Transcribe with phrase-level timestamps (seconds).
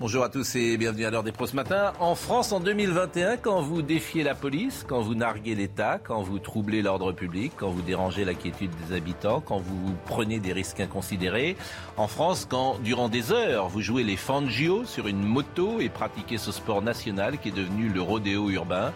[0.00, 1.92] Bonjour à tous et bienvenue à l'heure des pros ce matin.
[2.00, 6.38] En France, en 2021, quand vous défiez la police, quand vous narguez l'État, quand vous
[6.38, 10.80] troublez l'ordre public, quand vous dérangez la quiétude des habitants, quand vous prenez des risques
[10.80, 11.54] inconsidérés.
[11.98, 16.38] En France, quand durant des heures, vous jouez les fangio sur une moto et pratiquez
[16.38, 18.94] ce sport national qui est devenu le rodéo urbain,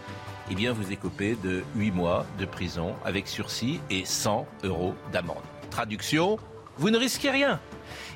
[0.51, 5.37] eh bien vous écopez de 8 mois de prison avec sursis et 100 euros d'amende.
[5.69, 6.39] Traduction,
[6.79, 7.61] vous ne risquez rien.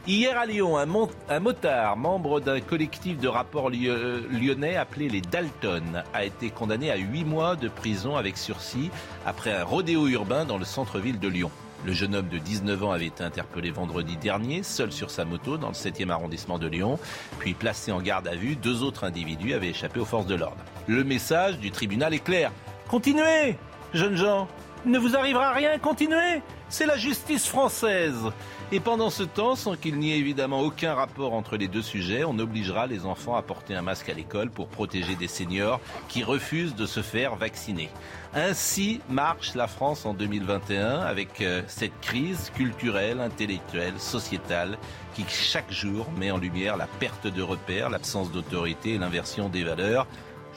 [0.07, 5.21] Hier à Lyon, un, motard, membre d'un collectif de rapport ly- euh, lyonnais appelé les
[5.21, 8.91] Dalton, a été condamné à 8 mois de prison avec sursis
[9.27, 11.51] après un rodéo urbain dans le centre-ville de Lyon.
[11.85, 15.59] Le jeune homme de 19 ans avait été interpellé vendredi dernier, seul sur sa moto,
[15.59, 16.99] dans le 7e arrondissement de Lyon,
[17.39, 18.57] puis placé en garde à vue.
[18.57, 20.57] Deux autres individus avaient échappé aux forces de l'ordre.
[20.87, 22.51] Le message du tribunal est clair.
[22.89, 23.57] Continuez,
[23.93, 24.49] jeunes gens.
[24.85, 26.43] Ne vous arrivera rien, continuez.
[26.69, 28.31] C'est la justice française.
[28.71, 32.25] Et pendant ce temps, sans qu'il n'y ait évidemment aucun rapport entre les deux sujets,
[32.25, 36.23] on obligera les enfants à porter un masque à l'école pour protéger des seniors qui
[36.23, 37.89] refusent de se faire vacciner.
[38.35, 44.77] Ainsi marche la France en 2021 avec euh, cette crise culturelle, intellectuelle, sociétale
[45.15, 49.65] qui chaque jour met en lumière la perte de repères, l'absence d'autorité et l'inversion des
[49.65, 50.07] valeurs.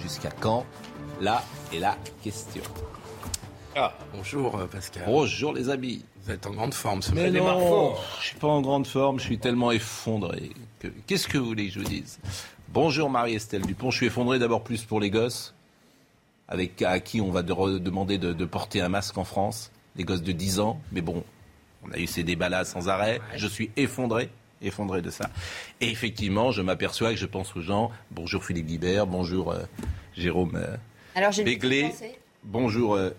[0.02, 0.66] Jusqu'à quand?
[1.22, 2.64] Là est la question.
[3.76, 5.04] Ah, bonjour euh, Pascal.
[5.06, 6.04] Bonjour les amis.
[6.24, 7.46] Vous êtes en grande forme ce Mais matin.
[7.46, 10.52] non, je suis pas en grande forme, je suis tellement effondré.
[10.80, 12.20] que- Qu'est-ce que vous voulez que je vous dise?
[12.70, 15.54] Bonjour Marie-Estelle Dupont, je suis effondré d'abord plus pour les gosses,
[16.48, 20.04] avec à qui on va de- demander de, de porter un masque en France, les
[20.04, 21.24] gosses de 10 ans, mais bon,
[21.86, 24.30] on a eu ces débats-là sans arrêt, je suis effondré,
[24.62, 25.30] effondré de ça.
[25.80, 29.60] Et effectivement, je m'aperçois que je pense aux gens, bonjour Philippe Guibert, bonjour euh,
[30.16, 30.78] Jérôme euh,
[31.16, 31.92] Alors Béglé,
[32.44, 33.10] bonjour euh,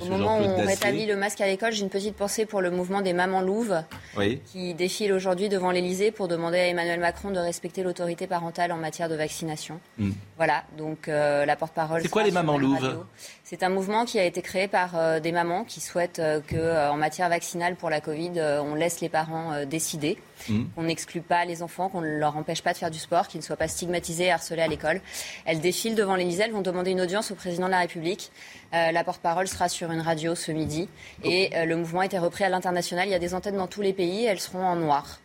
[0.00, 2.70] Au moment où on rétablit le masque à l'école, j'ai une petite pensée pour le
[2.70, 3.82] mouvement des mamans louves
[4.16, 4.40] Oui.
[4.46, 8.76] qui défilent aujourd'hui devant l'Elysée pour demander à Emmanuel Macron de respecter l'autorité parentale en
[8.76, 9.80] matière de vaccination.
[9.98, 10.12] Hmm.
[10.36, 12.02] Voilà, donc euh, la porte-parole.
[12.02, 13.04] C'est quoi les mamans louves.
[13.48, 16.56] C'est un mouvement qui a été créé par euh, des mamans qui souhaitent euh, que,
[16.56, 20.18] euh, en matière vaccinale pour la Covid, on laisse les parents décider,
[20.48, 20.64] Hmm.
[20.74, 23.40] qu'on n'exclut pas les enfants, qu'on ne leur empêche pas de faire du sport, qu'ils
[23.40, 25.00] ne soient pas stigmatisés et harcelés à l'école.
[25.44, 28.30] Elles défilent devant l'Élysée, elles vont demander une audience au président de la République.
[28.74, 30.88] Euh, la porte-parole sera sur une radio ce midi
[31.24, 33.08] et euh, le mouvement a été repris à l'international.
[33.08, 35.20] Il y a des antennes dans tous les pays, elles seront en noir.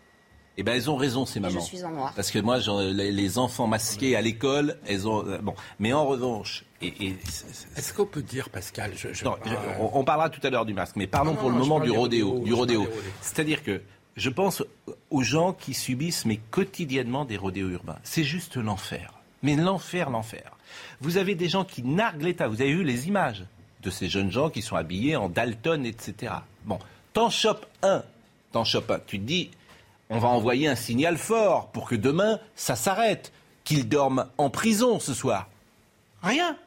[0.57, 1.59] Eh ben, elles ont raison, ces Et mamans.
[1.61, 2.13] je suis en noir.
[2.15, 2.59] Parce que moi,
[2.91, 5.25] les, les enfants masqués à l'école, elles ont.
[5.25, 7.17] euh, bon, mais en revanche, et, et-
[7.77, 10.65] Est-ce qu'on peut dire, Pascal je, je- non, euh, on, on parlera tout à l'heure
[10.65, 12.31] du masque, mais parlons Non, pour non, le moment du rodéo.
[12.31, 12.79] rodéo, Du je rodéo.
[12.81, 13.11] parle du rodéo.
[13.21, 13.81] C'est-à-dire que
[14.17, 14.61] je pense
[15.09, 17.97] aux gens qui subissent, mais quotidiennement, des rodéos urbains.
[18.03, 19.13] C'est juste l'enfer.
[19.43, 20.51] Mais l'enfer, l'enfer.
[20.99, 22.47] Vous avez des gens qui narguent l'État.
[22.49, 23.45] Vous avez vu les images
[23.81, 26.33] de ces jeunes gens qui sont habillés en Dalton, etc.
[26.65, 26.77] Bon,
[27.13, 28.03] t'en chopes un.
[28.51, 28.99] T'en chopes un.
[29.07, 29.49] Tu te dis,
[30.11, 33.31] on va envoyer un signal fort pour que demain, ça s'arrête.
[33.63, 35.47] Qu'ils dorment en prison ce soir.
[36.23, 36.57] Rien.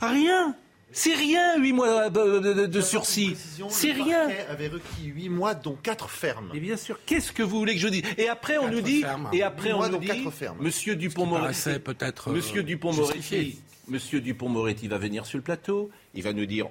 [0.00, 0.54] Rien.
[0.94, 3.34] C'est rien, huit mois de, de- de- de sursis.
[3.70, 4.28] C'est le rien.
[4.50, 6.50] avait requis 8 mois, dont 4 fermes.
[6.52, 8.02] Et bien sûr, qu'est-ce que vous voulez que je dise?
[8.18, 9.28] Et après, on Quatre nous dit, fermes.
[9.32, 10.58] et après, Huit on mois, nous dont dit, quatre fermes.
[10.60, 13.58] Monsieur Dupont-Moretti, peut-être, euh, Monsieur Dupont-Moretti.
[13.88, 15.90] Monsieur Dupont-Moretti va venir sur le plateau.
[16.14, 16.66] Il va nous dire,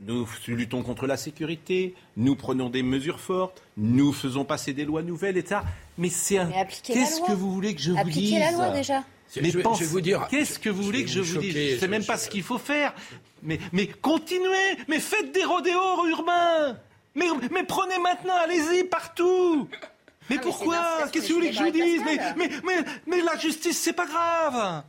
[0.00, 5.02] nous luttons contre la sécurité, nous prenons des mesures fortes, nous faisons passer des lois
[5.02, 5.60] nouvelles, etc.
[5.98, 6.44] Mais c'est un.
[6.46, 7.28] Mais appliquez la Qu'est-ce loi.
[7.28, 9.02] que vous voulez que je vous dise Appliquez la loi déjà.
[9.40, 10.26] mais je, vais- pense- je vais vous dire.
[10.30, 12.58] Qu'est-ce que vous voulez que je vous dise Je sais même pas ce qu'il faut
[12.58, 12.94] faire.
[13.42, 16.76] Mais, mais continuez Mais faites des rodéos urbains
[17.14, 19.86] mais, mais prenez maintenant, allez-y partout mais Ah,
[20.30, 23.38] mais pourquoi Qu'est-ce que vous voulez que je vous dise mais, mais, mais, mais la
[23.38, 24.82] justice, c'est pas grave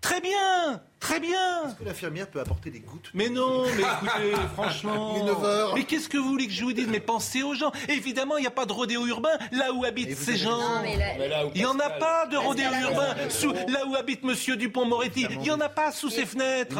[0.00, 4.34] Très bien Très bien Est-ce que l'infirmière peut apporter des gouttes mais non, mais écoutez,
[4.54, 5.14] franchement.
[5.16, 5.74] Il est 9 heures.
[5.74, 6.88] Mais qu'est-ce que vous voulez que je vous dise?
[6.88, 7.72] Mais pensez aux gens.
[7.88, 10.50] Évidemment, il n'y a pas de rodéo urbain là où habitent ces gens.
[10.58, 14.22] Non, mais la- Il n'y en a pas de rodéo urbain sous, là où habite
[14.24, 15.26] Monsieur Dupont-Moretti.
[15.30, 16.76] Il n'y en a pas sous ses fenêtres.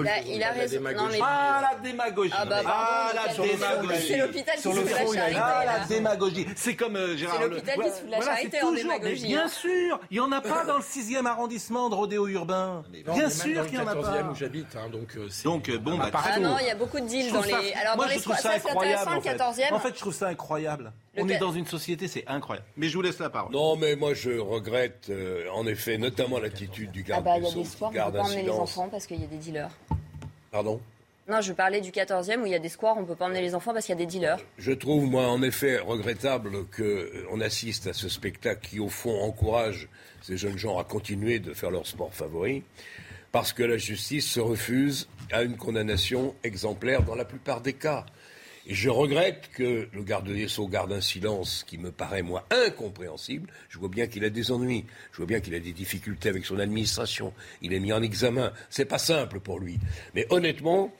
[0.00, 0.80] Il a, il a raison.
[0.80, 2.32] Non, mais Ah, la démagogie.
[2.36, 4.06] Ah, bah, Ah, la démagogie.
[4.06, 5.78] c'est l'hôpital qui se fout la fond, il a- charité, Ah, là.
[5.80, 6.46] la démagogie.
[6.54, 7.36] C'est comme euh, Gérard.
[7.40, 9.48] C'est Le- l'hôpital qui se fout la Voilà, charité en démagogie, Bien hein.
[9.48, 12.84] sûr, il n'y en a pas dans le 6e arrondissement de rodéo urbain.
[13.12, 13.55] Bien sûr.
[13.62, 14.30] Sûr qu'il y en a le 14e pas.
[14.30, 16.28] où j'habite, hein, donc euh, c'est- Donc, euh, bon, bah, partout.
[16.34, 17.72] Ah non, il y a beaucoup de deals dans trouve les.
[17.72, 19.08] ça- Alors, moi, dans je les trouve ça ça, incroyable.
[19.10, 19.28] En le fait.
[19.30, 19.72] 14e.
[19.74, 20.92] En fait, je trouve ça incroyable.
[21.18, 22.66] On est dans une société, c'est incroyable.
[22.76, 23.52] Mais je vous laisse la parole.
[23.52, 27.44] Non, mais moi je regrette euh, en effet notamment l'attitude du Ah garde bah, il
[27.44, 29.24] y a des squares, qui on peut garde pas emmener les enfants parce qu'il y
[29.24, 29.70] a des dealers.
[30.50, 30.80] Pardon?
[31.28, 33.40] Non, je parlais du 14e où il y a des squares, on peut pas emmener
[33.40, 34.38] les enfants parce qu'il y a des dealers.
[34.58, 39.88] Je trouve, moi, en effet, regrettable qu'on assiste à ce spectacle qui, au fond, encourage
[40.22, 42.62] ces jeunes gens à continuer de faire leur sport favori,
[43.36, 48.06] parce que la justice se refuse à une condamnation exemplaire dans la plupart des cas.
[48.66, 52.46] Et je regrette que le garde des Sceaux garde un silence qui me paraît, moi,
[52.50, 53.50] incompréhensible.
[53.68, 54.86] Je vois bien qu'il a des ennuis.
[55.12, 57.34] Je vois bien qu'il a des difficultés avec son administration.
[57.60, 58.54] Il est mis en examen.
[58.70, 59.78] C'est pas simple pour lui.
[60.14, 60.90] Mais honnêtement,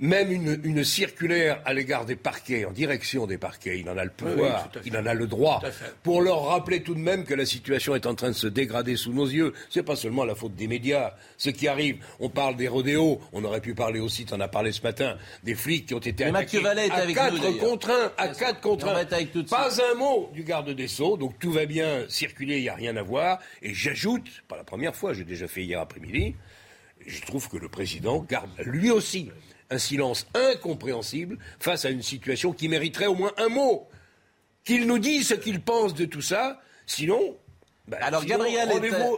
[0.00, 4.04] même une, une circulaire à l'égard des parquets, en direction des parquets, il en a
[4.04, 5.62] le pouvoir, oui, il en a le droit,
[6.02, 8.96] pour leur rappeler tout de même que la situation est en train de se dégrader
[8.96, 9.52] sous nos yeux.
[9.70, 11.14] C'est pas seulement la faute des médias.
[11.36, 14.48] Ce qui arrive, on parle des rodéos, on aurait pu parler aussi, tu en as
[14.48, 17.14] parlé ce matin, des flics qui ont été Mais Mathieu attaqués Vallet est à avec
[17.14, 17.58] quatre nous, d'ailleurs.
[17.58, 19.04] contre un, à Bien quatre contre un.
[19.48, 22.74] Pas un mot du garde des Sceaux, donc tout va bien circuler, il n'y a
[22.74, 23.38] rien à voir.
[23.62, 26.34] Et j'ajoute, pas la première fois, j'ai déjà fait hier après-midi,
[27.06, 29.30] je trouve que le président garde lui aussi
[29.74, 33.88] un silence incompréhensible face à une situation qui mériterait au moins un mot.
[34.64, 37.36] Qu'il nous dise ce qu'il pense de tout ça, sinon.
[37.86, 38.68] Bah, Alors sinon, Gabriel,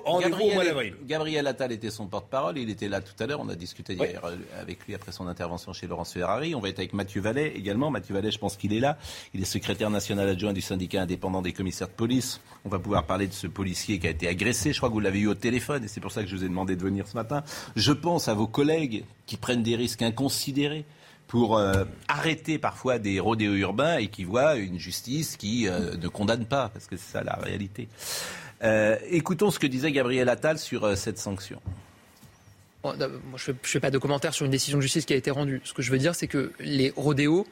[0.05, 3.95] rendez-vous Gabriel, Attal était son porte-parole, il était là tout à l'heure, on a discuté
[3.95, 6.55] hier euh, avec lui après son intervention chez Laurence Ferrari.
[6.55, 7.91] On va être avec Mathieu Vallet également.
[7.91, 8.99] Mathieu Vallet, je pense qu'il est là.
[9.35, 12.41] Il est secrétaire national adjoint du syndicat indépendant des commissaires de police.
[12.65, 14.73] On va pouvoir parler de ce policier qui a été agressé.
[14.73, 16.45] Je crois que vous l'avez eu au téléphone et c'est pour ça que je vous
[16.45, 17.45] ai demandé de venir ce matin.
[17.77, 20.85] Je pense à vos collègues qui prennent des risques inconsidérés
[21.27, 26.09] pour euh, arrêter parfois des rodéos urbains et qui voient une justice qui euh, ne
[26.09, 27.89] condamne pas, parce que c'est ça la réalité.
[28.63, 31.61] Euh, écoutons ce que disait Gabriel Attal sur euh, cette sanction.
[32.85, 32.95] Moi,
[33.35, 35.61] je ne fais pas de commentaire sur une décision de justice qui a été rendue.
[35.65, 37.47] Ce que je veux dire, c'est que les rodéos,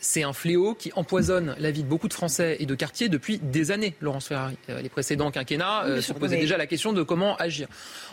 [0.00, 3.38] c'est un fléau qui empoisonne la vie de beaucoup de Français et de quartiers depuis
[3.38, 4.56] des années, Laurence Ferrari.
[4.68, 7.68] Euh, Les précédents quinquennats euh, Oui, se posaient déjà la question de comment agir.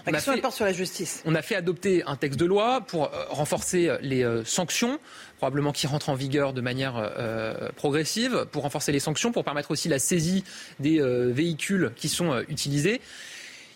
[0.06, 1.22] La question, elle porte sur la justice.
[1.26, 5.00] On a fait adopter un texte de loi pour euh, renforcer les sanctions,
[5.38, 9.72] probablement qui rentrent en vigueur de manière euh, progressive, pour renforcer les sanctions, pour permettre
[9.72, 10.44] aussi la saisie
[10.80, 13.02] des euh, véhicules qui sont euh, utilisés.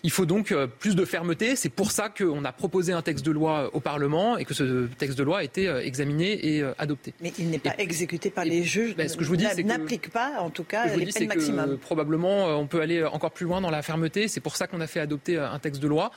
[0.04, 1.54] Il faut donc euh, plus de fermeté.
[1.54, 4.86] C'est pour ça qu'on a proposé un texte de loi au Parlement et que ce
[4.98, 7.14] texte de loi a été euh, examiné et euh, adopté.
[7.20, 8.96] Mais il n'est pas Et- exécuté par et- les juges.
[8.96, 11.04] ben, ce que je vous dis, n'a- c'est que- n'applique pas, en tout cas, les
[11.04, 11.78] peines c'est que maximum.
[11.78, 14.26] probablement on peut aller encore plus loin dans la fermeté.
[14.26, 16.10] C'est pour ça qu'on a fait adopter un texte de loi.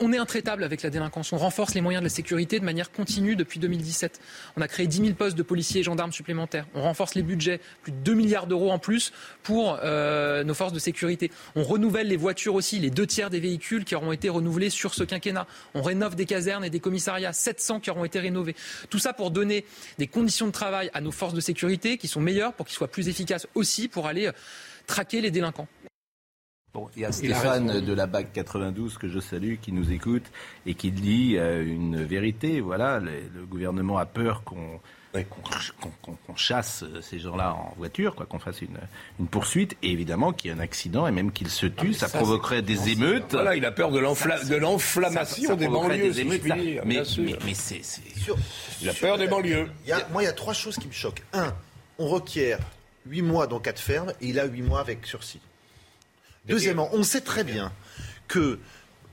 [0.00, 1.32] On est intraitable avec la délinquance.
[1.32, 4.20] On renforce les moyens de la sécurité de manière continue depuis 2017.
[4.56, 6.66] On a créé 10 000 postes de policiers et gendarmes supplémentaires.
[6.74, 10.72] On renforce les budgets, plus de 2 milliards d'euros en plus pour euh, nos forces
[10.72, 11.30] de sécurité.
[11.54, 14.94] On renouvelle les voitures aussi, les deux tiers des véhicules qui auront été renouvelés sur
[14.94, 15.46] ce quinquennat.
[15.74, 18.56] On rénove des casernes et des commissariats, 700 qui auront été rénovés.
[18.90, 19.64] Tout ça pour donner
[19.98, 22.88] des conditions de travail à nos forces de sécurité qui sont meilleures, pour qu'ils soient
[22.88, 24.32] plus efficaces aussi pour aller euh,
[24.86, 25.68] traquer les délinquants.
[26.76, 30.24] Bon, il y a Stéphane de la BAC 92 que je salue, qui nous écoute
[30.66, 32.60] et qui dit euh, une vérité.
[32.60, 34.78] Voilà, le, gouvernement a peur qu'on
[36.36, 38.76] chasse euh, ces gens-là en voiture, quoi, qu'on fasse une,
[39.18, 42.08] une poursuite, et évidemment qu'il y ait un accident et même qu'ils se tuent, ça,
[42.08, 43.32] ça, provoquerait des émeutes.
[43.32, 43.98] Voilà, il a peur de
[44.58, 45.96] l'enflammation des banlieues.
[45.96, 46.56] des si je émeutes, puis ça.
[46.56, 47.80] dire, mais mais, mais c'est
[48.82, 49.70] Il a sur- peur des banlieues.
[49.86, 51.22] Il y a- moi, il y a trois choses qui me choquent.
[51.32, 51.54] Un,
[51.98, 52.58] on requiert
[53.06, 55.40] 8 mois dans cas de ferme et il a 8 mois avec sursis.
[56.48, 57.72] Deuxièmement, on sait très bien
[58.28, 58.58] que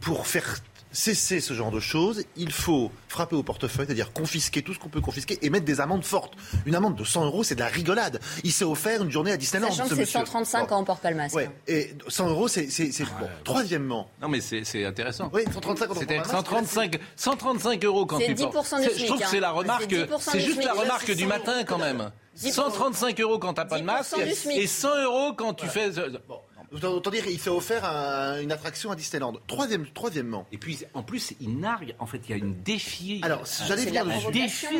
[0.01, 0.55] pour faire
[0.95, 4.89] cesser ce genre de choses, il faut frapper au portefeuille, c'est-à-dire confisquer tout ce qu'on
[4.89, 6.33] peut confisquer et mettre des amendes fortes.
[6.67, 8.19] Une amende de 100 euros, c'est de la rigolade.
[8.43, 9.69] Il s'est offert une journée à Disneyland.
[9.71, 10.19] Sachant que ce c'est monsieur.
[10.19, 10.65] 135 Bon.
[10.67, 11.35] quand on porte pas le masque.
[11.35, 13.27] Ouais, et 100 euros, c'est c'est- c'est bon.
[13.43, 15.31] Troisièmement, Non, mais c'est c'est intéressant.
[15.33, 18.35] oui, 135 quand on C'était porte pas le masque, 135, 135 euros quand C'est tu
[18.35, 18.53] portes.
[18.53, 19.51] 10% du C'est- Je trouve SMIC, que c'est la hein.
[19.53, 20.79] remarque, C'est 10% c'est du juste la SMIC.
[20.81, 22.11] remarque du c'est matin quand même.
[22.35, 22.51] 10%.
[22.53, 23.85] 135 euros quand t'as pas de 10%
[24.17, 24.57] masque du SMIC.
[24.59, 25.89] et 100 euros quand tu fais.
[26.27, 26.39] Bon.
[26.73, 29.33] Autant autant dire, il s'est offert un- une attraction à Disneyland.
[29.47, 31.95] Troisième, troisièmement, Et puis en plus, il nargue.
[31.99, 33.19] En fait, il y a une défi.
[33.23, 33.93] Alors, j'allais dessus.
[33.99, 34.31] provocation,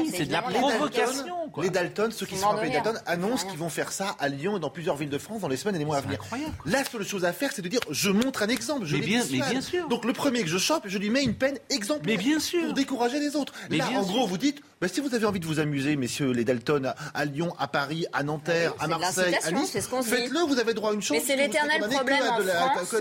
[0.04, 1.50] défi, c'est de la provocation.
[1.52, 1.64] quoi.
[1.64, 4.60] Les Dalton, ceux qui sont appelés Dalton, annoncent qu'ils vont faire ça à Lyon et
[4.60, 6.20] dans plusieurs villes de France dans les semaines et les mois à C'est venir.
[6.22, 6.54] incroyable.
[6.66, 8.86] La seule chose à faire, c'est de dire je montre un exemple.
[8.86, 9.88] Je Mais bien- mais bien sûr.
[9.88, 12.18] Donc le premier que je chope, je lui mets une peine exemplaire.
[12.18, 12.64] Mais bien sûr.
[12.66, 13.54] Pour décourager les autres.
[13.70, 14.14] Mais Là, bien en sûr.
[14.14, 16.96] gros, vous dites bah, si vous avez envie de vous amuser, messieurs les Dalton, à,
[17.14, 20.92] à Lyon, à Paris, à Nanterre, Ah à Marseille, à Nice, faites-le, vous avez droit
[20.92, 21.16] à une chance.
[21.18, 22.94] Mais c'est l'éternel problème en France.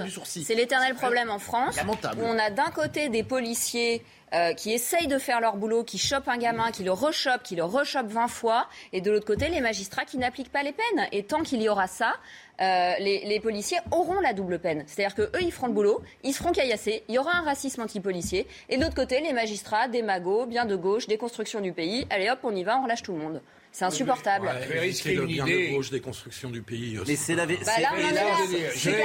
[0.45, 2.23] C'est l'éternel problème en France Lamentable.
[2.23, 5.99] où on a d'un côté des policiers euh, qui essayent de faire leur boulot, qui
[5.99, 9.49] chopent un gamin, qui le rechoppent, qui le rechoppent 20 fois, et de l'autre côté,
[9.49, 11.09] les magistrats qui n'appliquent pas les peines.
[11.11, 12.15] Et tant qu'il y aura ça,
[12.63, 14.85] euh, les, les policiers auront la double peine.
[14.87, 18.47] C'est-à-dire qu'eux, ils feront le boulot, ils seront caillassés, il y aura un racisme anti-policier,
[18.69, 22.31] et de l'autre côté, les magistrats, des magots, bien de gauche, déconstruction du pays, allez
[22.31, 23.43] hop, on y va, on relâche tout le monde.
[23.75, 24.47] C'est insupportable.
[24.49, 25.69] Ouais, risquer le bien idée.
[25.71, 26.99] de gauche des constructions du pays.
[27.09, 27.73] Mais c'est la, vé- Bah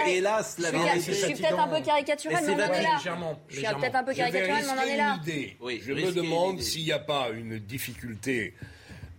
[0.07, 0.99] hélas, la vérité.
[0.99, 2.89] Je suis peut-être un peu caricaturel, mais on en est là.
[2.97, 4.23] Légèrement, Je suis peut-être un peu mais
[4.67, 5.15] on en est là.
[5.25, 5.57] une idée.
[5.61, 8.55] Oui, je me demande s'il n'y a pas une difficulté,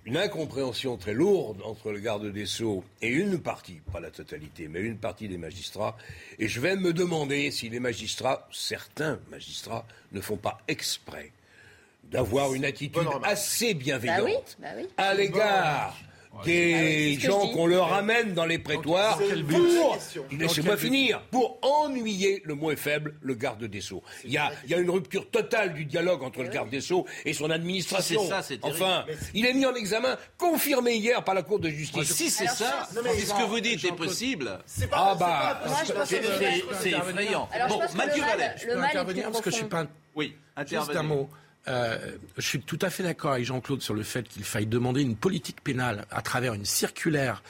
[0.08, 4.66] une incompréhension très lourde entre le garde des Sceaux et une partie, pas la totalité,
[4.66, 5.98] mais une partie des magistrats.
[6.38, 11.30] Et je vais me demander si les magistrats, certains magistrats, ne font pas exprès
[12.04, 14.88] d'avoir une attitude assez bienveillante Bah oui, bah oui.
[14.96, 15.94] à l'égard
[16.44, 19.98] des Ah oui, gens qu'on leur ramène dans les prétoires pour,
[20.38, 24.02] laissez-moi finir, pour ennuyer le moins faible, le garde des Sceaux.
[24.24, 26.80] Il y a, il y a une rupture totale du dialogue entre le garde des
[26.80, 28.20] Sceaux et son administration.
[28.20, 29.04] Si c'est ça, enfin,
[29.34, 32.12] il est mis en examen, confirmé hier par la Cour de justice.
[32.12, 36.04] Si c'est ça, je- si ce que vous dites est possible, C'est Ah c'est bah,
[36.80, 37.48] c'est effrayant.
[37.68, 38.52] Bon, Mathieu Vallet.
[38.56, 41.28] Je peux est intervenir parce que je suis pas un Oui, Juste un mot.
[41.68, 41.98] Euh,
[42.36, 45.16] je suis tout à fait d'accord avec Jean-Claude sur le fait qu'il faille demander une
[45.16, 47.42] politique pénale à travers une circulaire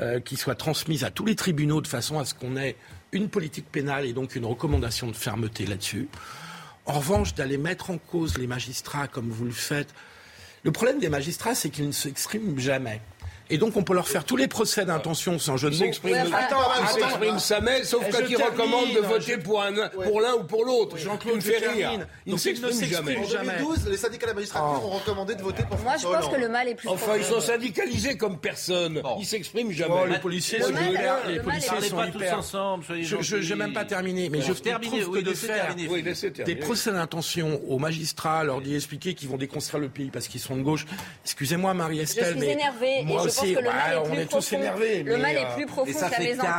[0.00, 2.76] euh, qui soit transmise à tous les tribunaux de façon à ce qu'on ait
[3.12, 6.08] une politique pénale et donc une recommandation de fermeté là-dessus.
[6.86, 9.94] En revanche, d'aller mettre en cause les magistrats comme vous le faites,
[10.64, 13.00] le problème des magistrats, c'est qu'ils ne s'expriment jamais.
[13.50, 15.84] Et donc, on peut leur faire tous les procès d'intention sans jeu de Il mots.
[15.86, 20.34] s'exprime Ouais, de- s'exprime jamais, sauf quand il recommande de voter pour, un, pour l'un
[20.34, 20.96] ou pour l'autre.
[20.96, 21.86] Jean-Claude, Il me je fait termine.
[21.88, 22.06] rire.
[22.26, 23.16] Il ne s'exprime jamais.
[23.16, 23.52] En jamais.
[23.58, 24.86] 2012, les syndicats de la magistrature Oh.
[24.86, 27.24] ont recommandé de voter pour Moi, je pense que le mal est plus Enfin, ils
[27.24, 29.02] sont syndicalisés comme personne.
[29.18, 30.06] Ils s'expriment jamais.
[30.08, 30.72] les policiers Le sont
[31.28, 32.38] Les policiers sont pas tous hyper.
[32.38, 37.60] ensemble, Je n'ai même pas terminé, mais je trouve que de faire des procès d'intention
[37.68, 40.86] aux magistrats, leur dire expliquer qu'ils vont déconstruire le pays parce qu'ils sont de gauche.
[41.24, 44.02] Excusez-moi, Je Marie-Estelle, suis mais énervée moi pense aussi, que le ouais, mal est on
[44.04, 44.56] plus est tous profond.
[44.56, 45.02] énervés.
[45.02, 46.50] Le mais, mal euh, est plus profond ça que la fait mésentente.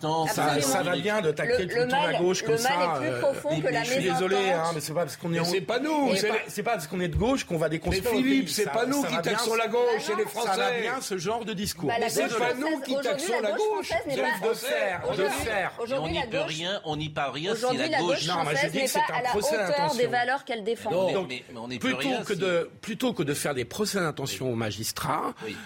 [0.00, 2.22] 40 ans, ça, ça va bien de taquer Le- tout le le temps la mal-
[2.22, 2.94] gauche le comme mal ça.
[2.94, 4.60] est plus euh, profond mais- que mais la Je suis désolé, mésentente.
[4.66, 5.38] hein, mais c'est pas parce qu'on est.
[5.38, 6.16] Mais c'est pas nous, Mais
[6.48, 8.86] c'est pas- parce qu'on est de gauche qu'on va Mais déconstruire le Philippe, c'est pas
[8.86, 10.80] nous qui taxons la gauche, Bah c'est les Ça va Français.
[10.80, 11.88] bien ce genre de discours.
[11.88, 15.72] Bah, la Mais c'est pas nous qui taxons la gauche de faire, de aujourd'hui- faire.
[15.88, 18.18] Mais on n'y la peut rien, on n'y peut rien si Aujourd'hui, la la gauche
[18.26, 20.90] mais n'est pas à la hauteur des valeurs qu'elle défend.
[21.12, 24.50] Donc, mais- mais on plutôt, que si- de, plutôt que de faire des procès d'intention
[24.50, 25.56] aux magistrats, Oui.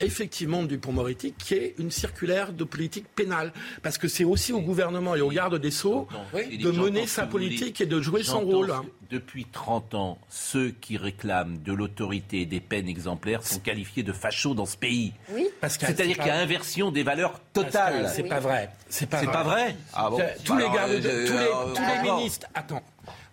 [0.00, 3.52] Effectivement du Dupont-Moretti qu'il y ait une circulaire de politique pénale.
[3.82, 7.80] Parce que c'est aussi au gouvernement et au garde des Sceaux de mener sa politique
[7.80, 8.72] et de jouer son rôle.
[9.08, 14.12] Depuis 30 ans, ceux qui réclament de l'autorité et des peines exemplaires sont qualifiés de
[14.12, 15.12] fachos dans ce pays.
[15.32, 15.46] Oui.
[15.62, 18.10] C'est-à-dire c'est qu'il y a inversion des valeurs totales.
[18.12, 18.68] C'est pas vrai.
[18.88, 22.02] C'est pas C'est pas vrai Ah bon Tous les gardes, euh, de- tous les, euh,
[22.02, 22.46] les ministres.
[22.54, 22.82] Attends.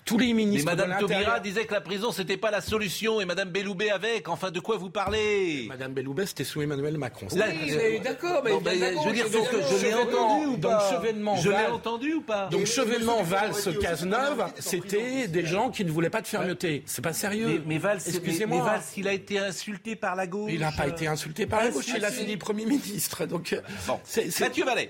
[0.05, 0.69] Tous les Mais ministres.
[0.69, 4.27] Madame de Taubira disait que la prison c'était pas la solution et Madame Belloubet avec.
[4.27, 5.65] Enfin, de quoi vous parlez?
[5.69, 7.27] Madame Belloubet, c'était sous Emmanuel Macron.
[7.31, 10.71] Oui, euh, mais d'accord, mais non, je veux dire, donc, je l'ai entendu ou donc
[10.71, 12.47] pas chevènement Je l'ai entendu ou pas?
[12.51, 16.83] Donc chevènement Valls, Cazeneuve, c'était des gens qui ne voulaient pas de fermeté.
[16.85, 17.47] C'est pas sérieux.
[17.47, 18.57] mais, mais Valls, mais- excusez-moi.
[18.57, 20.51] mais Valls, il a été insulté par la gauche.
[20.53, 23.25] Il n'a pas été insulté par la Ah, gauche, il a fini Premier ministre.
[23.25, 23.99] Donc, euh, Bon.
[24.41, 24.89] Mathieu Vallet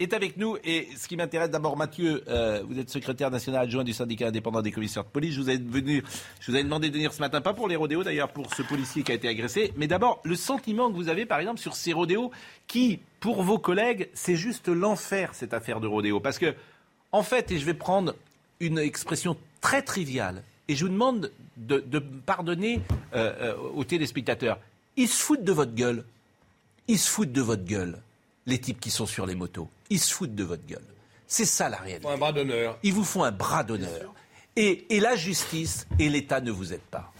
[0.00, 3.84] est avec nous et ce qui m'intéresse d'abord, Mathieu, euh, vous êtes secrétaire national adjoint
[3.84, 5.34] du syndicat indépendant des commissaires de police.
[5.34, 6.02] Je vous ai venu,
[6.40, 8.62] je vous ai demandé de venir ce matin, pas pour les rodéos d'ailleurs, pour ce
[8.62, 11.74] policier qui a été agressé, mais d'abord le sentiment que vous avez, par exemple, sur
[11.74, 12.30] ces rodéos
[12.66, 16.54] qui, pour vos collègues, c'est juste l'enfer cette affaire de rodéo, parce que
[17.12, 18.14] en fait, et je vais prendre
[18.60, 22.80] une expression très triviale, et je vous demande de, pardonner
[23.14, 24.58] euh, euh, aux téléspectateurs,
[24.96, 26.04] ils se foutent de votre gueule.
[26.88, 27.98] Ils se foutent de votre gueule,
[28.46, 29.68] les types qui sont sur les motos.
[29.90, 30.84] Ils se foutent de votre gueule.
[31.26, 32.08] C'est ça la réalité.
[32.08, 32.78] Un bras d'honneur.
[32.82, 34.13] Ils vous font un bras d'honneur.
[34.56, 37.12] Et, la justice et l'État ne vous aident pas.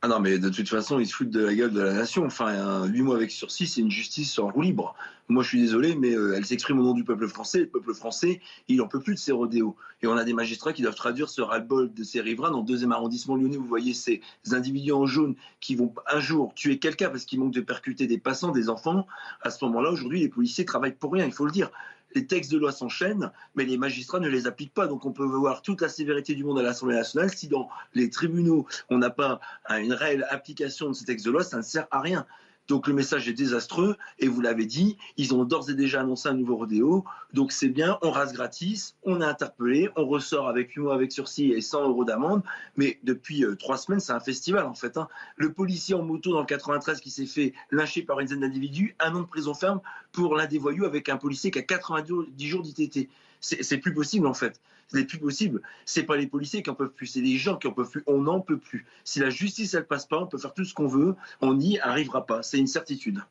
[0.00, 2.24] Ah non, mais de toute façon, ils se foutent de la gueule de la nation.
[2.24, 4.94] Enfin, 8 mois avec sursis, c'est une justice en roue libre.
[5.28, 7.58] Moi, je suis désolé, mais euh, elle s'exprime au nom du peuple français.
[7.58, 9.76] Le peuple français, il en peut plus de ces rodéos.
[10.00, 12.52] Et on a des magistrats qui doivent traduire ce ras-le-bol de ces riverains.
[12.52, 16.54] Dans le deuxième arrondissement lyonnais, vous voyez ces individus en jaune qui vont un jour
[16.54, 19.06] tuer quelqu'un parce qu'ils manquent de percuter des passants, des enfants.
[19.42, 21.70] À ce moment-là, aujourd'hui, les policiers travaillent pour rien, il faut le dire
[22.14, 24.86] les textes de loi s'enchaînent, mais les magistrats ne les appliquent pas.
[24.86, 27.30] Donc on peut voir toute la sévérité du monde à l'Assemblée nationale.
[27.30, 31.44] Si dans les tribunaux, on n'a pas une réelle application de ces textes de loi,
[31.44, 32.26] ça ne sert à rien.
[32.68, 36.28] Donc le message est désastreux et vous l'avez dit, ils ont d'ores et déjà annoncé
[36.28, 37.04] un nouveau rodéo.
[37.32, 41.10] Donc c'est bien, on rase gratis, on est interpellé, on ressort avec 8 mois avec
[41.10, 42.42] sursis et 100 euros d'amende.
[42.76, 44.98] Mais depuis euh, trois semaines, c'est un festival en fait.
[44.98, 45.08] hein.
[45.36, 48.94] Le policier en moto dans le 93 qui s'est fait lyncher par une dizaine d'individus,
[49.00, 49.80] un an de prison ferme
[50.12, 53.08] pour l'un des voyous avec un policier qui a 90 jours d'ITT.
[53.40, 54.60] C'est plus possible en fait.
[54.90, 55.62] Ce n'est plus possible.
[55.84, 58.02] C'est pas les policiers qui en peuvent plus, c'est les gens qui en peuvent plus.
[58.06, 58.86] On n'en peut plus.
[59.04, 61.78] Si la justice elle passe pas, on peut faire tout ce qu'on veut, on n'y
[61.78, 62.42] arrivera pas.
[62.42, 63.22] C'est une certitude.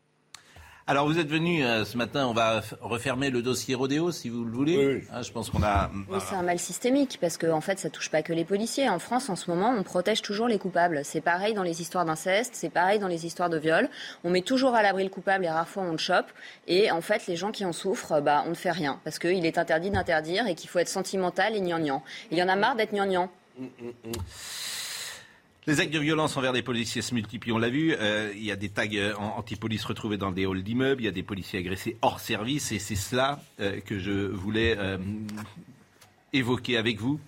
[0.89, 4.45] Alors vous êtes venu euh, ce matin, on va refermer le dossier Rodéo si vous
[4.45, 4.77] le voulez.
[4.77, 5.03] Oui.
[5.11, 5.91] Hein, je pense qu'on a.
[6.09, 8.87] Oui, c'est un mal systémique parce qu'en en fait, ça touche pas que les policiers.
[8.87, 11.01] En France, en ce moment, on protège toujours les coupables.
[11.03, 13.89] C'est pareil dans les histoires d'inceste, c'est pareil dans les histoires de viol.
[14.23, 16.31] On met toujours à l'abri le coupable et rarement on le chope.
[16.67, 19.45] Et en fait, les gens qui en souffrent, bah, on ne fait rien parce qu'il
[19.45, 22.01] est interdit d'interdire et qu'il faut être sentimental et gnangnan.
[22.31, 23.29] Il y en a marre d'être gnangnan.
[25.67, 27.93] Les actes de violence envers des policiers se multiplient, on l'a vu.
[27.99, 31.09] Euh, il y a des tags euh, anti-police retrouvés dans des halls d'immeubles, il y
[31.09, 34.77] a des policiers agressés hors service, et c'est cela euh, que je voulais
[36.31, 37.19] évoquer avec vous.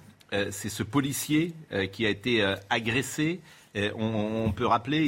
[0.52, 1.54] C'est ce policier
[1.92, 3.42] qui a été agressé.
[3.76, 5.08] On, peut rappeler,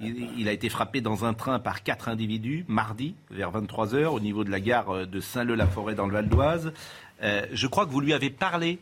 [0.00, 4.20] il, a été frappé dans un train par quatre individus mardi vers 23 h au
[4.20, 6.72] niveau de la gare de Saint-Leu-la-Forêt dans le Val d'Oise.
[7.20, 8.78] Je crois que vous lui avez parlé,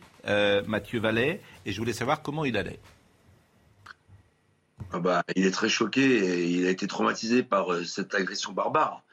[0.67, 2.79] Mathieu Vallet, et je voulais savoir comment il allait.
[4.91, 8.53] Ah bah, il est très choqué et il a été traumatisé par euh, cette agression
[8.53, 9.03] barbare.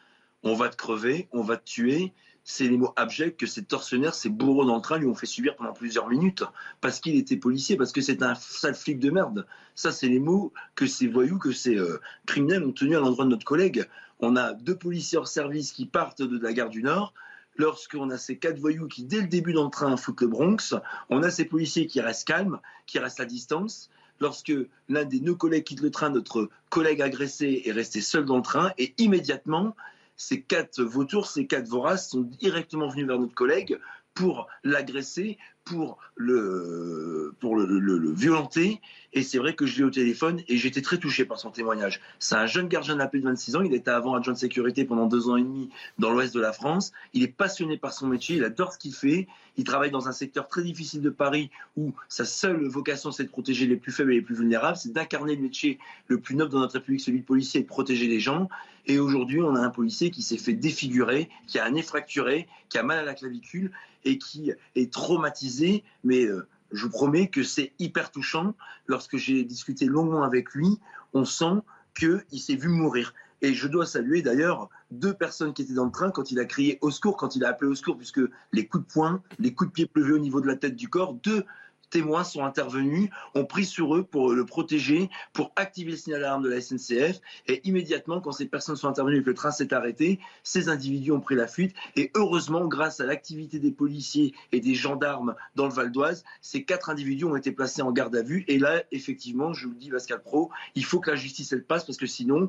[0.42, 2.14] On va te crever, on va te tuer.
[2.44, 5.74] C'est les mots abjects que ces tortionnaires, ces bourreaux dans lui ont fait subir pendant
[5.74, 6.44] plusieurs minutes
[6.80, 9.46] parce qu'il était policier, parce que c'est un sale flic de merde.
[9.74, 13.26] Ça, c'est les mots que ces voyous, que ces euh, criminels ont tenus à l'endroit
[13.26, 13.86] de notre collègue.
[14.20, 17.12] On a deux policiers hors service qui partent de la gare du Nord.
[17.58, 20.74] Lorsqu'on a ces quatre voyous qui, dès le début dans le train, foutent le Bronx,
[21.10, 23.90] on a ces policiers qui restent calmes, qui restent à distance
[24.20, 24.52] lorsque
[24.88, 28.42] l'un des deux collègues quitte le train, notre collègue agressé est resté seul dans le
[28.42, 29.76] train et immédiatement,
[30.16, 33.78] ces quatre vautours, ces quatre voraces sont directement venus vers notre collègue
[34.14, 38.80] pour l'agresser, pour le, pour le, le- le violenter.
[39.12, 42.00] Et c'est vrai que je l'ai au téléphone et j'étais très touché par son témoignage.
[42.18, 43.62] C'est un jeune gardien la paix de 26 ans.
[43.62, 46.52] Il était avant adjoint de sécurité pendant deux ans et demi dans l'ouest de la
[46.52, 46.92] France.
[47.14, 48.36] Il est passionné par son métier.
[48.36, 49.26] Il adore ce qu'il fait.
[49.56, 53.30] Il travaille dans un secteur très difficile de Paris où sa seule vocation, c'est de
[53.30, 54.76] protéger les plus faibles et les plus vulnérables.
[54.76, 57.68] C'est d'incarner le métier le plus noble dans notre République, celui de policier, et de
[57.68, 58.48] protéger les gens.
[58.86, 62.46] Et aujourd'hui, on a un policier qui s'est fait défigurer, qui a un nez fracturé,
[62.68, 63.72] qui a mal à la clavicule
[64.04, 65.55] et qui est traumatisé.
[66.04, 68.54] Mais euh, je vous promets que c'est hyper touchant.
[68.86, 70.78] Lorsque j'ai discuté longuement avec lui,
[71.12, 71.62] on sent
[71.94, 73.14] qu'il s'est vu mourir.
[73.42, 76.46] Et je dois saluer d'ailleurs deux personnes qui étaient dans le train quand il a
[76.46, 78.20] crié au secours, quand il a appelé au secours, puisque
[78.52, 80.88] les coups de poing, les coups de pied pleuvaient au niveau de la tête du
[80.88, 81.14] corps.
[81.14, 81.44] Deux
[81.90, 86.42] témoins sont intervenus, ont pris sur eux pour le protéger, pour activer le signal d'alarme
[86.42, 87.20] de la SNCF.
[87.46, 91.12] Et immédiatement, quand ces personnes sont intervenues et que le train s'est arrêté, ces individus
[91.12, 91.74] ont pris la fuite.
[91.96, 96.64] Et heureusement, grâce à l'activité des policiers et des gendarmes dans le Val d'Oise, ces
[96.64, 98.44] quatre individus ont été placés en garde à vue.
[98.48, 101.64] Et là, effectivement, je vous le dis, Pascal Pro, il faut que la justice, elle
[101.64, 102.48] passe, parce que sinon,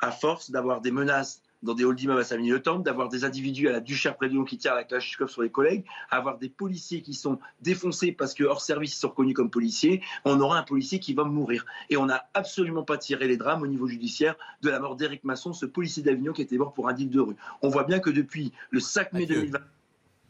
[0.00, 3.72] à force d'avoir des menaces dans des halls d'immeubles à Savigny-le-Temple, d'avoir des individus à
[3.72, 7.02] la Duchère près de Lyon qui tirent la Kalachnikov sur les collègues, avoir des policiers
[7.02, 10.62] qui sont défoncés parce que hors service ils sont reconnus comme policiers, on aura un
[10.62, 11.66] policier qui va mourir.
[11.90, 15.24] Et on n'a absolument pas tiré les drames au niveau judiciaire de la mort d'Éric
[15.24, 17.36] Masson, ce policier d'Avignon qui était mort pour un deal de rue.
[17.62, 19.58] On voit bien que depuis le 5 mai 2020,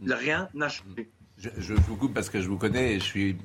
[0.09, 1.09] rien n'a changé.
[1.39, 3.37] Je, je vous coupe parce que je vous connais et je suis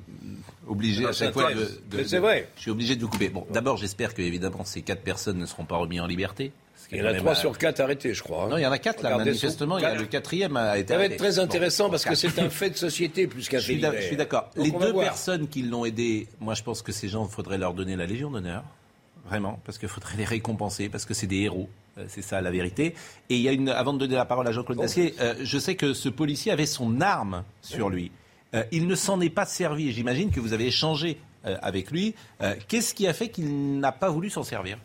[0.66, 2.48] obligé Non, à chaque fois de, c'est vrai.
[2.56, 3.28] Je suis obligé de vous couper.
[3.28, 6.52] Bon, d'abord, j'espère que évidemment ces quatre personnes ne seront pas remis en liberté.
[6.90, 8.44] Il y en a trois sur quatre arrêtés, je crois.
[8.44, 8.48] hein.
[8.48, 9.16] Non, il y en a quatre là.
[9.16, 10.92] Manifestement, il y a le quatrième a été.
[10.92, 13.64] Ça va être très intéressant parce que c'est un fait de société plus qu'un Je
[13.64, 14.50] suis fait je suis d'accord.
[14.56, 17.74] Les deux personnes qui l'ont aidé, moi je pense que ces gens, il faudrait leur
[17.74, 18.64] donner la Légion d'honneur.
[19.26, 21.68] Vraiment, parce qu'il faudrait les récompenser, parce que c'est des héros.
[21.96, 22.94] Euh, C'est ça la vérité.
[23.30, 24.82] Et il y a une, avant de donner la parole à Jean-Claude Oh.
[24.82, 28.10] Dacier, euh, je sais que ce policier avait son arme sur lui.
[28.54, 29.88] Euh, il ne s'en est pas servi.
[29.88, 32.14] Et J'imagine que vous avez échangé euh, avec lui.
[32.42, 34.76] Euh, Qu'est-ce qui a fait qu'il n'a pas voulu s'en servir?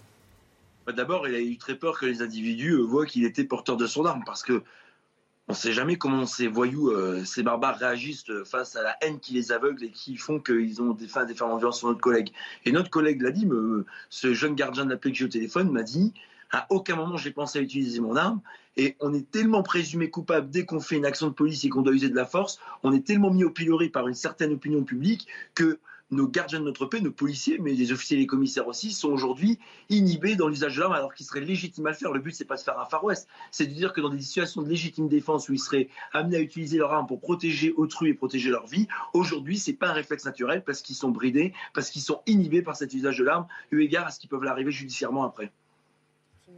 [0.93, 3.87] D'abord, il a eu très peur que les individus euh, voient qu'il était porteur de
[3.87, 4.63] son arme, parce que
[5.49, 8.97] on ne sait jamais comment ces voyous, euh, ces barbares réagissent euh, face à la
[9.01, 11.79] haine qui les aveugle et qui font qu'ils ont des fins des femmes en violence
[11.79, 12.31] sur notre collègue.
[12.65, 13.47] Et notre collègue l'a dit,
[14.09, 16.13] ce jeune gardien de la paix que j'ai au téléphone m'a dit,
[16.51, 18.41] à aucun moment j'ai pensé à utiliser mon arme.
[18.75, 21.81] Et on est tellement présumé coupable dès qu'on fait une action de police et qu'on
[21.81, 24.83] doit user de la force, on est tellement mis au pilori par une certaine opinion
[24.83, 25.79] publique que
[26.11, 29.09] nos gardiens de notre paix, nos policiers, mais les officiers et les commissaires aussi, sont
[29.09, 32.11] aujourd'hui inhibés dans l'usage de l'arme alors qu'ils seraient légitimes à le faire.
[32.11, 34.21] Le but, c'est pas de faire un Far West, c'est de dire que dans des
[34.21, 38.09] situations de légitime défense où ils seraient amenés à utiliser leur arme pour protéger autrui
[38.09, 41.89] et protéger leur vie, aujourd'hui, c'est pas un réflexe naturel parce qu'ils sont bridés, parce
[41.89, 44.71] qu'ils sont inhibés par cet usage de l'arme, eu égard à ce qui peuvent l'arriver
[44.71, 45.51] judiciairement après.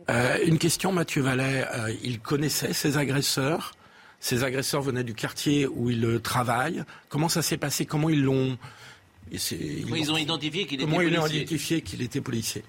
[0.10, 1.66] Euh, une question, Mathieu Vallet.
[1.74, 3.74] Euh, il connaissait ses agresseurs.
[4.20, 6.84] Ces agresseurs venaient du quartier où il euh, travaille.
[7.10, 7.86] Comment ça s'est passé?
[7.86, 8.58] Comment ils l'ont
[9.32, 11.42] et c'est- Ils ont identifié qu'il était Comment ils policier.
[11.42, 12.63] identifié qu'il était policier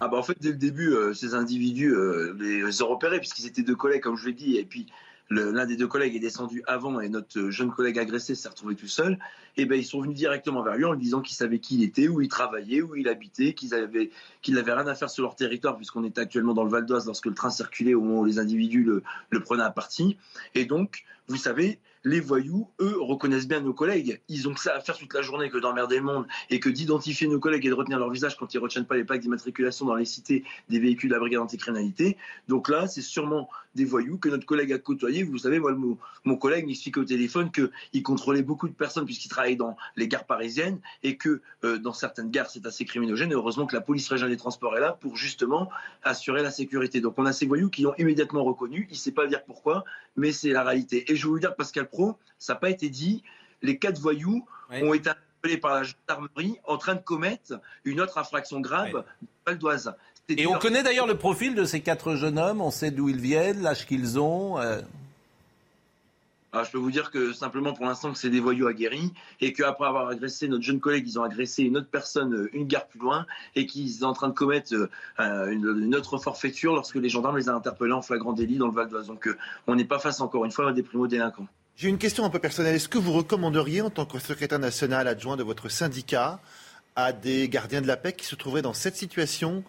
[0.00, 3.46] Ah bah en fait, dès le début, euh, ces individus euh, les ont repérés puisqu'ils
[3.46, 4.56] étaient deux collègues, comme je l'ai dit.
[4.56, 4.86] Et puis,
[5.30, 8.86] l'un des deux collègues est descendu avant et notre jeune collègue agressé s'est retrouvé tout
[8.86, 9.18] seul,
[9.56, 11.82] et ben ils sont venus directement vers lui en lui disant qu'ils savaient qui il
[11.84, 14.10] était, où il travaillait, où il habitait, qu'ils avaient
[14.42, 17.06] qu'il n'avait rien à faire sur leur territoire puisqu'on était actuellement dans le Val d'Oise
[17.06, 20.18] lorsque le train circulait au moment où les individus le, le prenaient à partie.
[20.54, 24.20] Et donc, vous savez, les voyous, eux, reconnaissent bien nos collègues.
[24.28, 26.68] Ils ont que ça à faire toute la journée que d'emmerder le monde et que
[26.68, 29.20] d'identifier nos collègues et de retenir leur visage quand ils ne retiennent pas les plaques
[29.20, 32.16] d'immatriculation dans les cités des véhicules de la brigade anticriminalité.
[32.48, 35.22] Donc là, c'est sûrement des voyous que notre collègue a côtoyé.
[35.22, 35.74] Vous savez, moi,
[36.24, 40.26] mon, collègue m'explique au téléphone qu'il contrôlait beaucoup de personnes puisqu'il travaillait dans les gares
[40.26, 43.30] parisiennes et que euh, dans certaines gares, c'est assez criminogène.
[43.30, 45.70] Et heureusement que la police régionale des transports est là pour justement
[46.02, 47.00] assurer la sécurité.
[47.00, 48.86] Donc on a ces voyous qui l'ont immédiatement reconnu.
[48.90, 49.84] Il ne sait pas dire pourquoi,
[50.16, 51.10] mais c'est la réalité.
[51.10, 53.22] Et je vais vous dire, Pascal Pro, ça n'a pas été dit.
[53.60, 58.18] Les quatre voyous ont été interpellés par la gendarmerie en train de commettre une autre
[58.18, 59.04] infraction grave,
[59.46, 59.94] Val d'Oise.
[60.28, 63.20] Et on connaît d'ailleurs le profil de ces quatre jeunes hommes, on sait d'où ils
[63.20, 64.58] viennent, l'âge qu'ils ont.
[64.58, 64.80] Euh.
[66.54, 69.52] Ah, je peux vous dire que simplement pour l'instant que c'est des voyous aguerris et
[69.52, 72.86] qu'après avoir agressé notre jeune collègue, ils ont agressé une autre personne euh, une gare
[72.86, 73.26] plus loin
[73.56, 77.48] et qu'ils sont en train de commettre euh, une, autre forfaiture lorsque les gendarmes les
[77.48, 79.06] ont interpellés en flagrant délit dans le Val d'Oise.
[79.06, 79.28] Donc
[79.66, 81.48] on n'est pas face encore une fois à des primo-délinquants.
[81.76, 82.74] J'ai une question un peu personnelle.
[82.74, 86.40] Est-ce que vous recommanderiez en tant que secrétaire national adjoint de votre syndicat
[86.96, 89.64] à des gardiens de la paix qui se trouveraient dans cette situation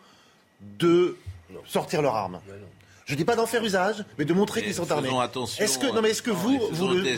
[0.79, 1.17] de
[1.65, 2.39] sortir leurs armes?
[3.05, 5.09] Je ne dis pas d'en faire usage, mais de montrer qu'ils sont armés.
[5.59, 7.15] Est-ce que, non, mais est-ce que vous, vous, le,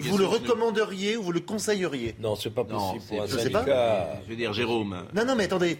[0.00, 2.14] vous, le, recommanderiez ou vous le conseilleriez?
[2.20, 3.58] Non, c'est pas possible pour un je syndicat.
[3.58, 4.20] Sais pas.
[4.24, 4.96] Je veux dire, Jérôme.
[5.14, 5.78] Non, non, mais attendez.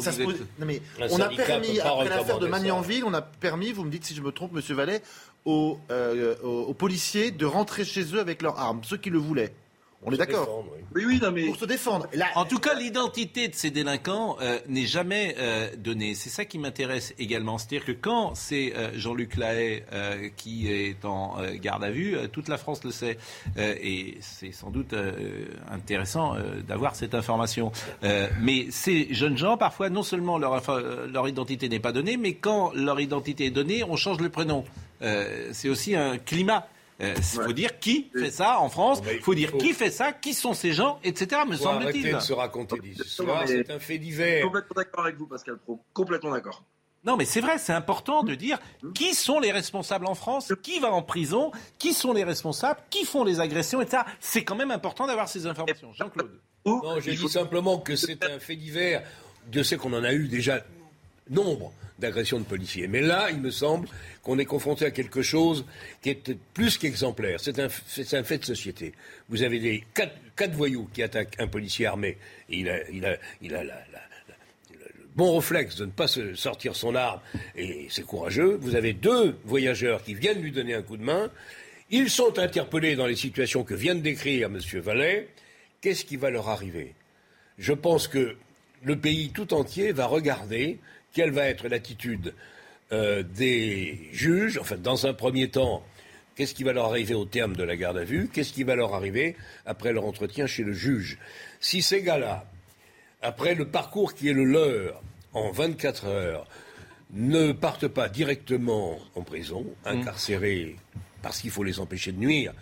[0.00, 0.32] ça se non,
[0.64, 4.14] mais on a permis, après l'affaire de Magnanville, on a permis, vous me dites si
[4.14, 5.02] je me trompe, Monsieur Vallet,
[5.48, 9.52] aux, euh, aux policiers de rentrer chez eux avec leurs armes, ceux qui le voulaient.
[10.04, 11.04] On est d'accord oui.
[11.04, 11.46] oui, non, mais...
[11.46, 12.06] Pour se défendre.
[12.36, 16.14] En tout cas, l'identité de ces délinquants euh, n'est jamais euh, donnée.
[16.14, 17.58] C'est ça qui m'intéresse également.
[17.58, 19.82] C'est-à-dire que quand c'est euh, Jean-Luc Lahaye
[20.36, 23.18] qui est en garde à vue, toute la France le sait.
[23.56, 24.94] et c'est sans doute
[25.70, 27.72] intéressant d'avoir cette information.
[28.40, 30.62] mais ces jeunes gens, parfois, non seulement leur,
[31.08, 34.64] leur identité n'est pas donnée, mais quand leur identité est donnée, on change le prénom.
[35.00, 36.66] c'est aussi un climat
[37.00, 39.02] il euh, faut dire qui fait ça en France.
[39.12, 41.42] Il faut dire qui fait ça, qui sont ces gens, etc.
[41.48, 42.14] Me semble-t-il.
[42.14, 43.44] De se raconter des histoires.
[43.46, 44.44] C'est un fait divers.
[44.44, 45.80] Complètement d'accord avec vous, Pascal Pro.
[45.92, 46.64] Complètement d'accord.
[47.04, 48.58] Non, mais c'est vrai, c'est important de dire
[48.94, 53.04] qui sont les responsables en France, qui va en prison, qui sont les responsables, qui
[53.04, 54.02] font les agressions, etc.
[54.18, 55.92] C'est quand même important d'avoir ces informations.
[55.92, 56.40] Jean-Claude.
[56.66, 59.02] Non, je dis simplement que c'est un fait divers.
[59.46, 60.64] Dieu sait qu'on en a eu déjà
[61.30, 62.86] nombre d'agressions de policiers.
[62.86, 63.88] Mais là, il me semble
[64.22, 65.64] qu'on est confronté à quelque chose
[66.00, 67.40] qui est plus qu'exemplaire.
[67.40, 67.68] C'est un,
[68.22, 68.92] fait de société.
[69.28, 72.16] Vous avez quatre, voyous qui attaquent un policier armé.
[72.48, 73.56] Il a, il
[75.18, 77.20] bon réflexe de ne pas sortir son arme,
[77.56, 78.56] et c'est courageux.
[78.60, 81.28] Vous avez deux voyageurs qui viennent lui donner un coup de main.
[81.90, 84.60] Ils sont interpellés dans les situations que vient de décrire M.
[84.80, 85.28] Vallet.
[85.80, 86.94] Qu'est-ce qui va leur arriver?
[87.58, 88.36] Je pense que
[88.84, 90.78] le pays tout entier va regarder
[91.18, 92.32] quelle va être l'attitude
[92.92, 95.82] euh, des juges, enfin dans un premier temps,
[96.36, 98.76] qu'est-ce qui va leur arriver au terme de la garde à vue, qu'est-ce qui va
[98.76, 99.34] leur arriver
[99.66, 101.18] après leur entretien chez le juge.
[101.58, 102.44] Si ces gars-là,
[103.20, 105.02] après le parcours qui est le leur,
[105.32, 106.46] en 24 heures,
[107.10, 109.88] ne partent pas directement en prison, mmh.
[109.88, 110.76] incarcérés
[111.20, 112.52] parce qu'il faut les empêcher de nuire,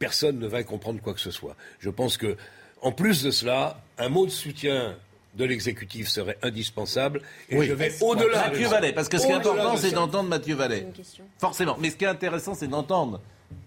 [0.00, 1.54] personne ne va comprendre quoi que ce soit.
[1.78, 2.36] Je pense que,
[2.80, 4.96] en plus de cela, un mot de soutien
[5.34, 7.22] de l'exécutif serait indispensable.
[7.48, 8.48] Et je vais au-delà.
[8.48, 10.86] Mathieu Vallet, parce que ce qui est important, c'est d'entendre Mathieu Vallet.
[11.38, 11.76] Forcément.
[11.80, 13.20] Mais ce qui est intéressant, c'est d'entendre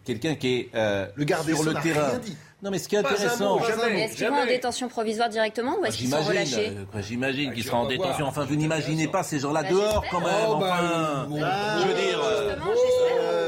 [0.04, 2.19] quelqu'un qui est euh, le sur le terrain.
[2.63, 3.60] Non, mais ce qui est intéressant.
[3.60, 7.63] Est-ce qu'il va en détention provisoire directement ou est-ce qu'ils sont relâchés euh, J'imagine qu'ils
[7.63, 8.25] seront en détention.
[8.25, 10.30] Enfin, vous n'imaginez pas ces gens-là bah, dehors quand même.
[10.47, 12.19] Oh, bah, enfin, je veux dire.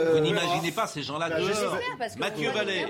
[0.08, 1.78] Euh, vous n'imaginez pas ces gens-là bah, dehors.
[2.18, 2.86] Mathieu Vallet,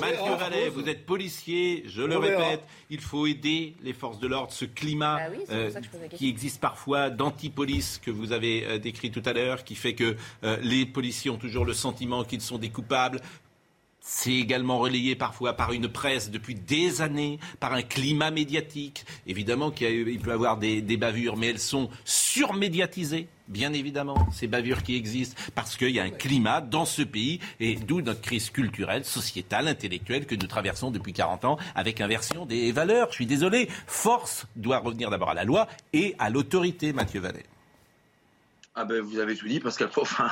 [0.00, 4.52] Mathieu Vallet, vous êtes policier, je le répète, il faut aider les forces de l'ordre,
[4.52, 5.20] ce climat
[5.50, 5.70] euh,
[6.10, 10.16] qui existe parfois d'anti-police que vous avez décrit tout à l'heure, qui fait que
[10.62, 13.20] les policiers ont toujours le sentiment qu'ils sont des coupables,
[14.04, 19.06] c'est également relayé parfois par une presse depuis des années, par un climat médiatique.
[19.28, 24.82] Évidemment qu'il peut y avoir des, bavures, mais elles sont surmédiatisées, bien évidemment, ces bavures
[24.82, 28.50] qui existent, parce qu'il y a un climat dans ce pays, et d'où notre crise
[28.50, 33.06] culturelle, sociétale, intellectuelle que nous traversons depuis 40 ans, avec inversion des valeurs.
[33.10, 37.44] Je suis désolé, force doit revenir d'abord à la loi et à l'autorité, Mathieu Vallet.
[38.74, 40.30] Ah ben vous avez tout dit parce enfin,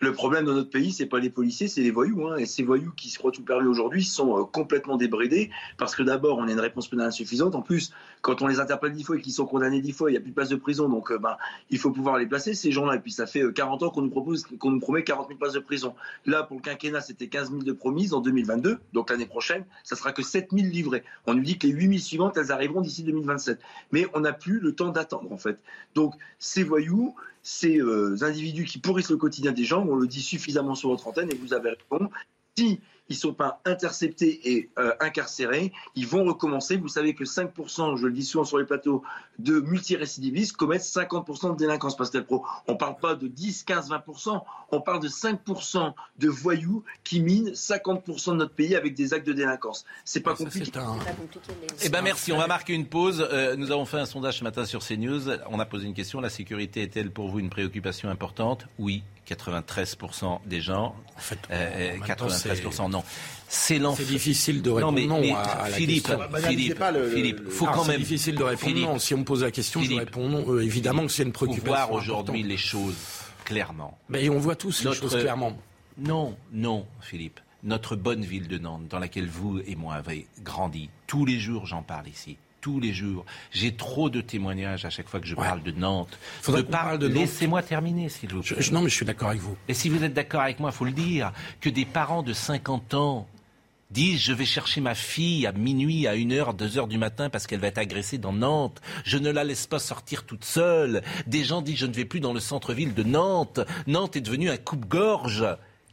[0.00, 2.36] le problème dans notre pays c'est pas les policiers c'est les voyous hein.
[2.36, 6.02] et ces voyous qui se croient tout permis aujourd'hui sont euh, complètement débridés parce que
[6.02, 7.54] d'abord on a une réponse pénale insuffisante.
[7.54, 10.14] En plus quand on les interpelle dix fois et qu'ils sont condamnés dix fois il
[10.14, 10.88] n'y a plus de place de prison.
[10.88, 11.36] Donc ben,
[11.68, 12.96] il faut pouvoir les placer ces gens-là.
[12.96, 15.38] Et puis ça fait 40 euh, ans qu'on nous propose qu'on nous promet 40 000
[15.38, 15.94] places de prison.
[16.26, 19.96] Là pour le quinquennat c'était 15 000 de promises en 2022 donc l'année prochaine ça
[19.96, 21.04] sera que 7 000 livrés.
[21.26, 23.60] On nous dit que les 8 000 suivantes elles arriveront d'ici 2027
[23.92, 25.58] mais on n'a plus le temps d'attendre en fait.
[25.94, 27.80] Donc ces voyous ces
[28.20, 31.34] individus qui pourrissent le quotidien des gens, on le dit suffisamment sur votre antenne et
[31.34, 32.10] vous avez raison.
[32.56, 36.76] Si ils ne sont pas interceptés et euh, incarcérés, ils vont recommencer.
[36.76, 39.02] Vous savez que 5%, je le dis souvent sur les plateaux,
[39.40, 42.46] de multirécidivistes commettent 50% de délinquance, Pascal Pro.
[42.68, 47.20] On ne parle pas de 10, 15, 20%, on parle de 5% de voyous qui
[47.20, 49.84] minent 50% de notre pays avec des actes de délinquance.
[50.04, 50.70] C'est pas, compliqué.
[50.78, 50.96] Un...
[50.98, 51.52] pas compliqué.
[51.82, 53.26] Eh ben merci, on va marquer une pause.
[53.32, 55.28] Euh, nous avons fait un sondage ce matin sur CNews.
[55.50, 56.20] On a posé une question.
[56.20, 58.68] La sécurité est-elle pour vous une préoccupation importante?
[58.78, 59.02] Oui.
[59.30, 60.94] 93% des gens.
[61.16, 63.04] En fait, 93% euh, non.
[63.48, 66.48] C'est difficile de répondre non, mais, à, Philippe, la question.
[66.48, 67.92] Philippe, le, Philippe, faut quand même.
[67.92, 68.98] C'est difficile de répondre non.
[68.98, 70.44] Si on me pose la question, je réponds non.
[70.48, 71.72] Euh, évidemment que c'est une préoccupation.
[71.72, 72.96] Faut voir aujourd'hui les choses
[73.44, 73.98] clairement.
[74.08, 75.56] Mais on voit tous les choses clairement.
[75.98, 77.40] Non, non, Philippe.
[77.62, 81.66] Notre bonne ville de Nantes, dans laquelle vous et moi avez grandi, tous les jours
[81.66, 83.24] j'en parle ici tous les jours.
[83.50, 86.18] J'ai trop de témoignages à chaque fois que je parle de Nantes.
[86.46, 88.56] de parle de Laissez-moi terminer, s'il vous plaît.
[88.72, 89.56] non, mais je suis d'accord avec vous.
[89.68, 92.32] Et si vous êtes d'accord avec moi, il faut le dire, que des parents de
[92.32, 93.28] 50 ans
[93.90, 97.60] disent je vais chercher ma fille à minuit, à 1h, 2h du matin parce qu'elle
[97.60, 98.80] va être agressée dans Nantes.
[99.04, 101.02] Je ne la laisse pas sortir toute seule.
[101.26, 103.60] Des gens disent je ne vais plus dans le centre-ville de Nantes.
[103.86, 105.44] Nantes est devenue un coupe-gorge.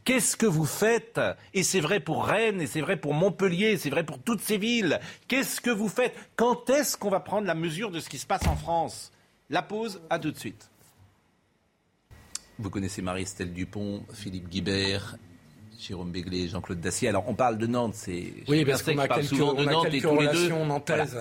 [0.08, 1.20] Qu'est-ce que vous faites?
[1.52, 4.56] Et c'est vrai pour Rennes, et c'est vrai pour Montpellier, c'est vrai pour toutes ces
[4.56, 5.00] villes.
[5.28, 6.14] Qu'est-ce que vous faites?
[6.34, 9.12] Quand est-ce qu'on va prendre la mesure de ce qui se passe en France?
[9.50, 10.70] La pause, à tout de suite.
[12.58, 15.16] Vous connaissez Marie-Estelle Dupont, Philippe Guibert,
[15.78, 17.10] Jérôme Béglé, Jean-Claude Dacier.
[17.10, 18.32] Alors, on parle de Nantes, c'est.
[18.48, 20.50] Oui, parce qu'on a quelques, souvent de Nantes et tous les deux.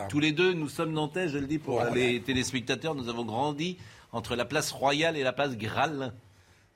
[0.08, 2.96] tous les deux, nous sommes nantais, je le dis pour les téléspectateurs.
[2.96, 3.78] Nous avons grandi
[4.14, 6.14] entre la place Royale et la place Graal.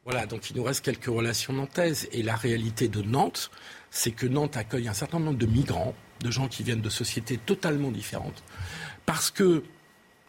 [0.04, 2.10] Voilà, donc il nous reste quelques relations nantaises.
[2.12, 3.52] Et la réalité de Nantes,
[3.92, 7.38] c'est que Nantes accueille un certain nombre de migrants, de gens qui viennent de sociétés
[7.38, 8.44] totalement différentes.
[9.06, 9.64] Parce que,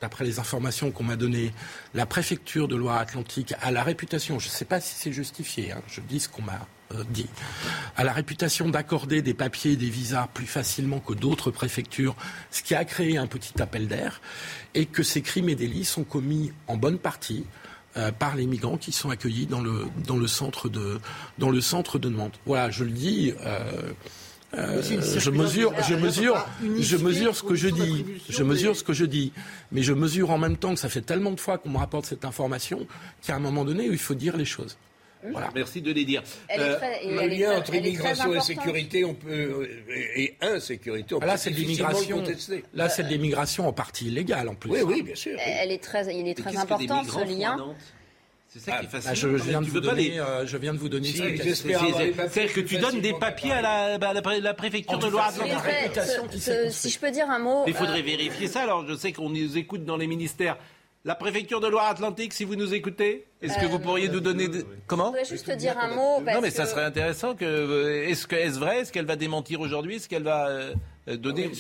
[0.03, 1.55] d'après les informations qu'on m'a données,
[1.95, 5.83] la préfecture de Loire-Atlantique a la réputation, je ne sais pas si c'est justifié, hein,
[5.87, 7.29] je dis ce qu'on m'a euh, dit,
[7.97, 12.15] a la réputation d'accorder des papiers, des visas plus facilement que d'autres préfectures,
[12.51, 14.21] ce qui a créé un petit appel d'air,
[14.75, 17.47] et que ces crimes et délits sont commis en bonne partie
[18.19, 20.99] par les migrants qui sont accueillis dans le, dans le, centre, de,
[21.39, 22.39] dans le centre de Nantes.
[22.47, 23.33] Voilà, je le dis.
[23.45, 23.93] Euh,
[24.55, 26.47] euh, je mesure, je mesure,
[26.79, 28.05] je mesure ce que je dis.
[28.29, 29.33] Je mesure ce que je dis,
[29.71, 32.05] mais je mesure en même temps que ça fait tellement de fois qu'on me rapporte
[32.05, 32.87] cette information
[33.23, 34.77] qu'à un moment donné, il faut dire les choses.
[35.55, 36.23] Merci de les dire.
[36.57, 39.69] le lien entre immigration et sécurité, on peut
[40.17, 42.23] et insécurité, on ah, là, c'est l'immigration.
[42.75, 44.71] Là, c'est de l'immigration en partie illégale en plus.
[44.71, 45.39] Oui, oui, bien sûr.
[45.39, 47.57] Elle est très, il est très important ce lien.
[48.53, 49.11] C'est ça qui est facile.
[49.11, 51.09] Ah, je, viens de vous donner, euh, je viens de vous donner.
[51.09, 56.43] C'est-à-dire que tu donnes des papiers à la, bah, la, préfecture de Loire-Atlantique.
[56.71, 57.65] Si je peux dire un mot.
[57.67, 58.63] Il faudrait euh, vérifier ça.
[58.63, 60.59] Alors, je sais qu'on nous écoute dans les ministères.
[61.05, 64.49] La préfecture de Loire-Atlantique, si vous nous écoutez, est-ce que vous pourriez nous donner
[64.87, 66.21] comment Je voudrais juste dire un mot.
[66.21, 67.35] non, mais ça serait intéressant.
[67.35, 68.79] Que est-ce que est-ce vrai?
[68.81, 69.97] Est-ce qu'elle va démentir aujourd'hui?
[69.97, 70.75] Est-ce qu'elle va euh,
[71.09, 71.51] donner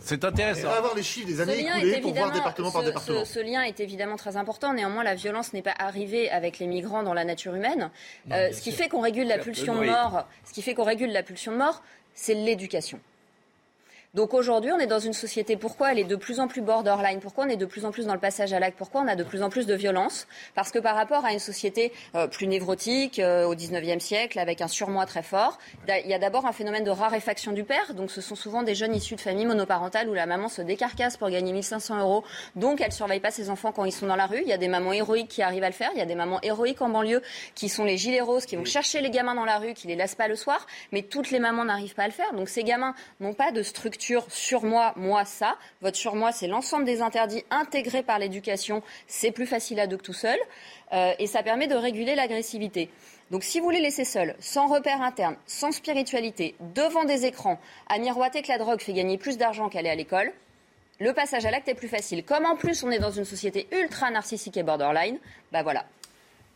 [0.00, 0.68] C'est intéressant.
[0.68, 3.24] On va avoir les chiffres des années écoulées pour voir département par département.
[3.24, 4.74] Ce, lien est évidemment très important.
[4.74, 7.90] Néanmoins, la violence n'est pas arrivée avec les migrants dans la nature humaine.
[8.30, 11.12] Euh, ce qui fait qu'on régule la pulsion de mort, ce qui fait qu'on régule
[11.12, 13.00] la pulsion de mort, c'est l'éducation.
[14.16, 17.20] Donc aujourd'hui, on est dans une société, pourquoi elle est de plus en plus borderline
[17.20, 19.14] Pourquoi on est de plus en plus dans le passage à l'acte Pourquoi on a
[19.14, 20.26] de plus en plus de violence?
[20.54, 24.62] Parce que par rapport à une société euh, plus névrotique euh, au 19e siècle, avec
[24.62, 27.92] un surmoi très fort, il y a d'abord un phénomène de raréfaction du père.
[27.92, 31.18] Donc ce sont souvent des jeunes issus de familles monoparentales où la maman se décarcasse
[31.18, 32.24] pour gagner 1500 euros.
[32.54, 34.40] Donc elle ne surveille pas ses enfants quand ils sont dans la rue.
[34.40, 35.90] Il y a des mamans héroïques qui arrivent à le faire.
[35.92, 37.20] Il y a des mamans héroïques en banlieue
[37.54, 39.94] qui sont les gilets roses, qui vont chercher les gamins dans la rue, qui les
[39.94, 40.66] laissent pas le soir.
[40.90, 42.32] Mais toutes les mamans n'arrivent pas à le faire.
[42.32, 45.56] Donc ces gamins n'ont pas de structure sur moi, moi ça.
[45.82, 48.82] Votre sur moi, c'est l'ensemble des interdits intégrés par l'éducation.
[49.06, 50.38] C'est plus facile à deux que tout seul.
[50.92, 52.90] Euh, et ça permet de réguler l'agressivité.
[53.30, 57.98] Donc si vous les laissez seuls, sans repère interne, sans spiritualité, devant des écrans, à
[57.98, 60.32] miroiter que la drogue fait gagner plus d'argent qu'aller à l'école,
[61.00, 62.24] le passage à l'acte est plus facile.
[62.24, 65.18] Comme en plus on est dans une société ultra narcissique et borderline,
[65.52, 65.84] bah voilà,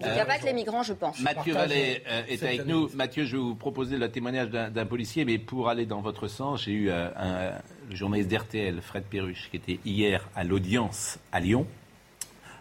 [0.01, 1.21] il n'y a pas que les migrants, je pense.
[1.21, 2.89] Mathieu Vallet euh, est avec nous.
[2.95, 6.65] Mathieu, je vais vous proposer le témoignage d'un policier, mais pour aller dans votre sens,
[6.65, 7.53] j'ai eu euh, un,
[7.89, 11.67] le journaliste d'RTL, Fred Perruche, qui était hier à l'audience à Lyon.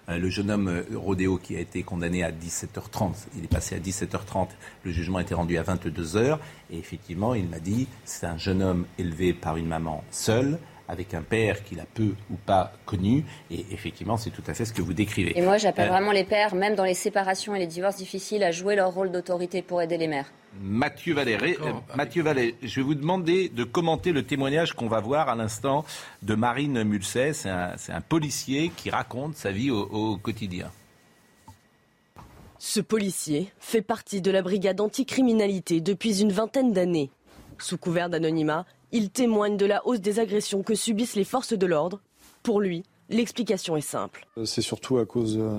[0.07, 4.49] le jeune homme Rodéo qui a été condamné à 17h30, il est passé à 17h30,
[4.83, 6.39] le jugement a été rendu à 22h,
[6.71, 10.57] et effectivement, il m'a dit, c'est un jeune homme élevé par une maman seule,
[10.89, 13.23] avec un père qu'il a peu ou pas connu.
[13.51, 15.37] Et effectivement, c'est tout à fait ce que vous décrivez.
[15.37, 18.43] Et moi, j'appelle euh, vraiment les pères, même dans les séparations et les divorces difficiles,
[18.43, 20.31] à jouer leur rôle d'autorité pour aider les mères.
[20.59, 24.99] Mathieu Vallée, euh, Mathieu Vallée, je vais vous demander de commenter le témoignage qu'on va
[24.99, 25.85] voir à l'instant
[26.23, 27.33] de Marine Mulset.
[27.33, 30.71] C'est un, policier qui raconte sa vie au quotidien.
[32.61, 37.09] Ce policier fait partie de la brigade anticriminalité depuis une vingtaine d'années.
[37.57, 41.65] Sous couvert d'anonymat, il témoigne de la hausse des agressions que subissent les forces de
[41.65, 42.01] l'ordre.
[42.43, 44.27] Pour lui, l'explication est simple.
[44.45, 45.57] C'est surtout à cause euh,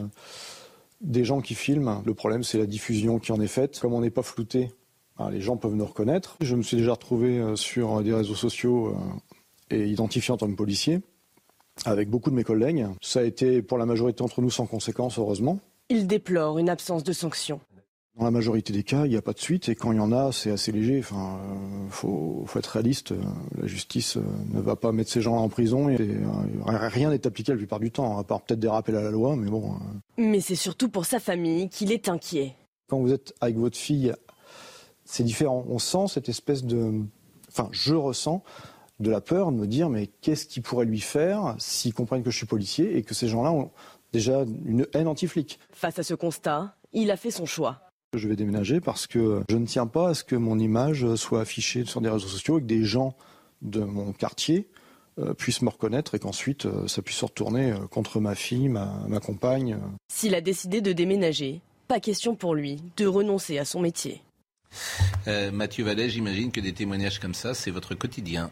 [1.01, 2.03] des gens qui filment.
[2.05, 3.79] Le problème, c'est la diffusion qui en est faite.
[3.81, 4.71] Comme on n'est pas flouté,
[5.19, 6.37] ben, les gens peuvent nous reconnaître.
[6.41, 10.49] Je me suis déjà retrouvé euh, sur des réseaux sociaux euh, et identifié en tant
[10.49, 11.01] que policier
[11.85, 12.87] avec beaucoup de mes collègues.
[13.01, 15.61] Ça a été pour la majorité d'entre nous sans conséquence, heureusement.
[15.89, 17.61] Il déplore une absence de sanctions.
[18.17, 20.01] Dans la majorité des cas, il n'y a pas de suite et quand il y
[20.01, 20.99] en a, c'est assez léger.
[20.99, 23.15] Enfin, euh, faut, être réaliste.
[23.57, 26.27] La justice euh, ne va pas mettre ces gens-là en prison et euh,
[26.67, 29.37] rien n'est appliqué la plupart du temps, à part peut-être des rappels à la loi,
[29.37, 29.75] mais bon.
[30.19, 32.57] Mais c'est surtout pour sa famille qu'il est inquiet.
[32.89, 34.13] Quand vous êtes avec votre fille,
[35.05, 35.65] c'est différent.
[35.69, 37.03] On sent cette espèce de,
[37.49, 38.43] enfin, je ressens
[38.99, 42.31] de la peur de me dire mais qu'est-ce qui pourrait lui faire s'ils comprennent que
[42.31, 43.71] je suis policier et que ces gens-là ont
[44.13, 45.61] déjà une haine anti-flic?
[45.73, 47.90] Face à ce constat, il a fait son choix.
[48.17, 51.41] Je vais déménager parce que je ne tiens pas à ce que mon image soit
[51.41, 53.15] affichée sur des réseaux sociaux et que des gens
[53.63, 54.67] de mon quartier
[55.21, 58.69] euh, puissent me reconnaître et qu'ensuite euh, ça puisse se retourner euh, contre ma fille,
[58.69, 59.79] ma, compagne.
[60.09, 64.23] S'il a décidé de déménager, pas question pour lui de renoncer à son métier.
[65.53, 68.51] Mathieu Vallet, j'imagine que des témoignages comme ça, c'est votre quotidien.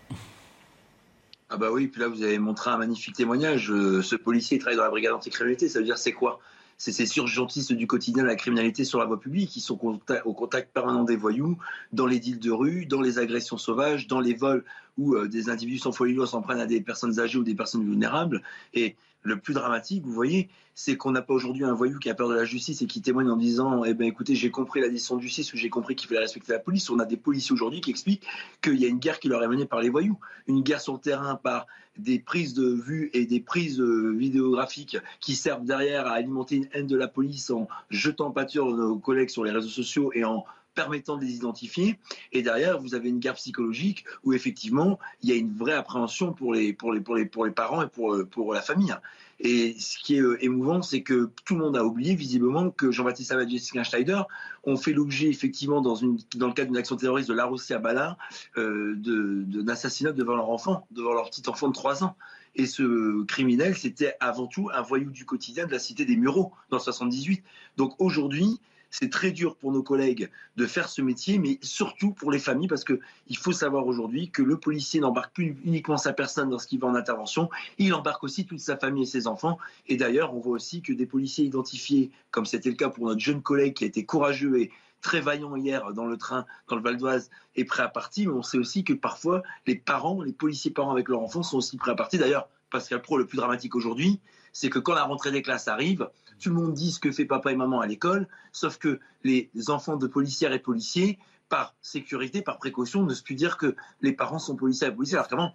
[1.48, 3.68] Ah bah oui, puis là vous avez montré un magnifique témoignage.
[3.68, 6.40] ce policier travaille dans la brigade anticriminalité, ça veut dire c'est quoi?
[6.78, 9.78] C'est ces surgentistes du quotidien de la criminalité sur la voie publique qui sont
[10.24, 11.58] au contact permanent des voyous,
[11.92, 14.64] dans les deals de rue, dans les agressions sauvages, dans les vols
[14.96, 17.84] où euh, des individus sans folie s'en prennent à des personnes âgées ou des personnes
[17.84, 18.42] vulnérables.
[18.74, 20.48] Et le plus dramatique, vous voyez,
[20.80, 23.02] c'est qu'on n'a pas aujourd'hui un voyou qui a peur de la justice et qui
[23.02, 25.96] témoigne en disant Eh ben écoutez, j'ai compris la décision de justice ou j'ai compris
[25.96, 26.88] qu'il fallait respecter la police.
[26.88, 28.24] On a des policiers aujourd'hui qui expliquent
[28.62, 30.20] qu'il y a une guerre qui leur est menée par les voyous.
[30.46, 34.98] Une guerre sur le terrain par des prises de vue et des prises euh, vidéographiques
[35.18, 39.30] qui servent derrière à alimenter une haine de la police en jetant pâture nos collègues
[39.30, 40.44] sur les réseaux sociaux et en
[40.78, 41.98] permettant de les identifier.
[42.30, 46.32] Et derrière, vous avez une guerre psychologique où effectivement, il y a une vraie appréhension
[46.32, 48.94] pour les, pour les, pour les, pour les parents et pour, pour la famille.
[49.40, 52.92] Et ce qui est euh, émouvant, c'est que tout le monde a oublié visiblement que
[52.92, 54.26] Jean-Baptiste Savage et Jessica Schneider
[54.64, 57.74] ont fait l'objet effectivement dans, une, dans le cadre d'une action terroriste de la Russie
[57.74, 58.18] à Bala
[58.56, 62.16] euh, d'assassinat devant leur enfant, devant leur petit enfant de 3 ans.
[62.56, 66.52] Et ce criminel, c'était avant tout un voyou du quotidien de la cité des Mureaux
[66.70, 67.42] dans 78.
[67.76, 72.30] Donc aujourd'hui, c'est très dur pour nos collègues de faire ce métier, mais surtout pour
[72.30, 76.56] les familles, parce qu'il faut savoir aujourd'hui que le policier n'embarque plus uniquement sa personne
[76.56, 79.58] qui va en intervention, il embarque aussi toute sa famille et ses enfants.
[79.86, 83.20] Et d'ailleurs, on voit aussi que des policiers identifiés, comme c'était le cas pour notre
[83.20, 84.70] jeune collègue qui a été courageux et
[85.00, 88.36] très vaillant hier dans le train, dans le Val d'Oise, est prêt à partir, mais
[88.36, 91.76] on sait aussi que parfois les parents, les policiers parents avec leurs enfants sont aussi
[91.76, 92.20] prêts à partir.
[92.20, 94.20] D'ailleurs, Pascal Pro, le plus dramatique aujourd'hui,
[94.52, 97.24] c'est que quand la rentrée des classes arrive, tout le monde dit ce que fait
[97.24, 102.42] papa et maman à l'école, sauf que les enfants de policières et policiers, par sécurité,
[102.42, 105.16] par précaution, ne se plus dire que les parents sont policiers et policiers.
[105.16, 105.52] Alors qu'avant,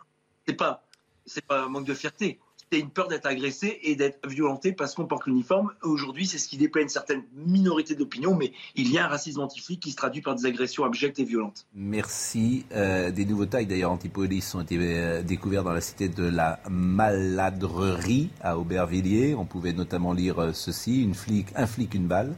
[0.48, 0.84] c'est pas,
[1.26, 2.39] c'est pas un manque de fierté
[2.80, 5.72] une peur d'être agressé et d'être violenté parce qu'on porte l'uniforme.
[5.82, 9.42] Aujourd'hui, c'est ce qui déplaît une certaine minorité d'opinion, mais il y a un racisme
[9.42, 11.66] anti qui se traduit par des agressions abjectes et violentes.
[11.74, 12.66] Merci.
[12.74, 16.60] Euh, des nouveaux tailles d'ailleurs anti-police ont été euh, découverts dans la cité de la
[16.70, 19.36] Maladrerie à Aubervilliers.
[19.36, 22.36] On pouvait notamment lire euh, ceci une flic, un flic, une balle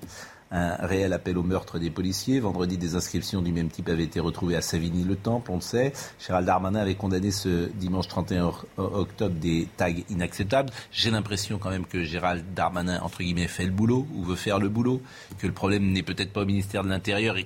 [0.56, 2.40] un réel appel au meurtre des policiers.
[2.40, 5.92] Vendredi, des inscriptions du même type avaient été retrouvées à Savigny-le-Temple, on le sait.
[6.26, 10.70] Gérald Darmanin avait condamné ce dimanche 31 octobre des tags inacceptables.
[10.92, 14.60] J'ai l'impression quand même que Gérald Darmanin, entre guillemets, fait le boulot ou veut faire
[14.60, 15.02] le boulot,
[15.40, 17.46] que le problème n'est peut-être pas au ministère de l'Intérieur et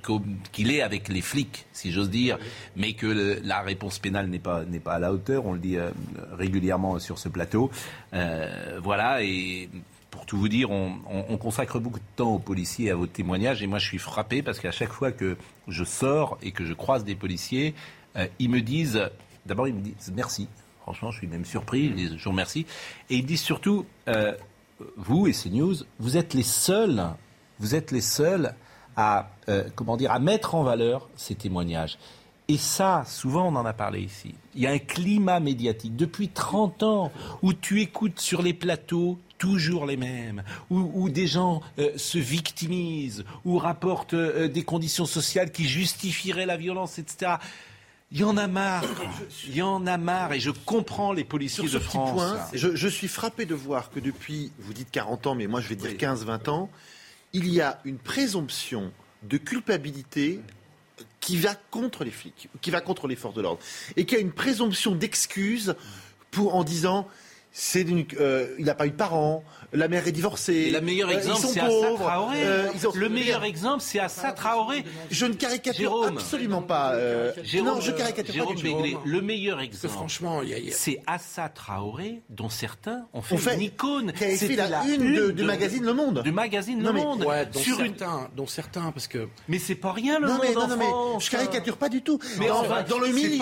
[0.52, 2.38] qu'il est avec les flics, si j'ose dire,
[2.76, 5.48] mais que la réponse pénale n'est pas, n'est pas à la hauteur.
[5.48, 5.90] On le dit euh,
[6.34, 7.72] régulièrement sur ce plateau.
[8.14, 9.70] Euh, voilà, et
[10.30, 13.64] tout vous dire, on, consacre beaucoup de temps aux policiers et à vos témoignages.
[13.64, 15.38] Et moi, je suis frappé parce qu'à chaque fois que
[15.68, 17.74] je sors et que je croise des policiers,
[18.16, 19.10] euh, ils me disent,
[19.48, 20.48] d'abord, ils me disent merci.
[20.84, 21.86] Franchement, je suis même surpris.
[21.86, 22.68] Ils disent, je vous remercie.
[23.10, 24.36] Et ils disent surtout, euh,
[24.98, 27.04] vous et CNews, vous êtes les seuls,
[27.58, 28.54] vous êtes les seuls
[28.96, 31.98] à, euh, comment dire, à mettre en valeur ces témoignages.
[32.48, 34.36] Et ça, souvent on en a parlé ici.
[34.54, 37.12] Il y a un climat médiatique depuis 30 ans
[37.42, 42.20] où tu écoutes sur les plateaux toujours les mêmes, où, où des gens euh, se
[42.20, 47.38] victimisent, ou rapportent euh, des conditions sociales qui justifieraient la violence, etc.
[48.12, 48.84] Il y en a marre.
[49.48, 50.34] Il y en a marre.
[50.34, 52.14] Et je comprends les policiers Sur ce de petit France.
[52.14, 55.62] point, je, je suis frappé de voir que depuis, vous dites 40 ans, mais moi
[55.62, 56.70] je vais dire 15-20 ans,
[57.34, 58.92] il y a une présomption
[59.24, 60.40] de culpabilité
[61.20, 63.62] qui va contre les flics, qui va contre les forces de l'ordre,
[63.96, 65.76] et qu'il y a une présomption d'excuse
[66.32, 67.08] pour en disant
[67.52, 69.44] c'est d'une- euh, il n'a pas eu de parents,
[69.74, 72.38] la mère est divorcée, Et le meilleur euh, exemple, ils sont c'est Assa pauvres, Traoré.
[72.44, 74.84] euh, ils ont- Le meilleur exemple, c'est Assa Traoré.
[75.12, 76.18] Je ne caricature Jérôme.
[76.18, 76.94] absolument pas.
[76.94, 78.76] euh, Jérôme, non, je caricature Jérôme pas du tout.
[78.78, 82.50] Béglé, le meilleur exemple, franchement, il y a- il y a- c'est Assa Traoré, dont
[82.50, 84.12] certains ont fait, On fait- une icône.
[84.14, 86.22] qui a fait C'était la une de- du magazine Le Monde.
[86.24, 87.24] Du magazine Le mais- Monde.
[87.26, 87.98] Ouais, dont sur une...
[87.98, 90.68] certains, dont certains, parce que Mais c'est pas rien, Le non, Monde mais, non, en
[90.68, 92.20] non, mais je caricature pas du tout.
[92.40, 93.38] Mais dans, enfin, dans le c'est milieu,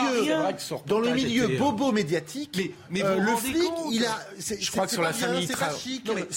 [0.85, 4.19] dans le milieu euh, bobo médiatique, le flic, il a.
[4.39, 6.33] c'est- je crois que sur la famille je crois que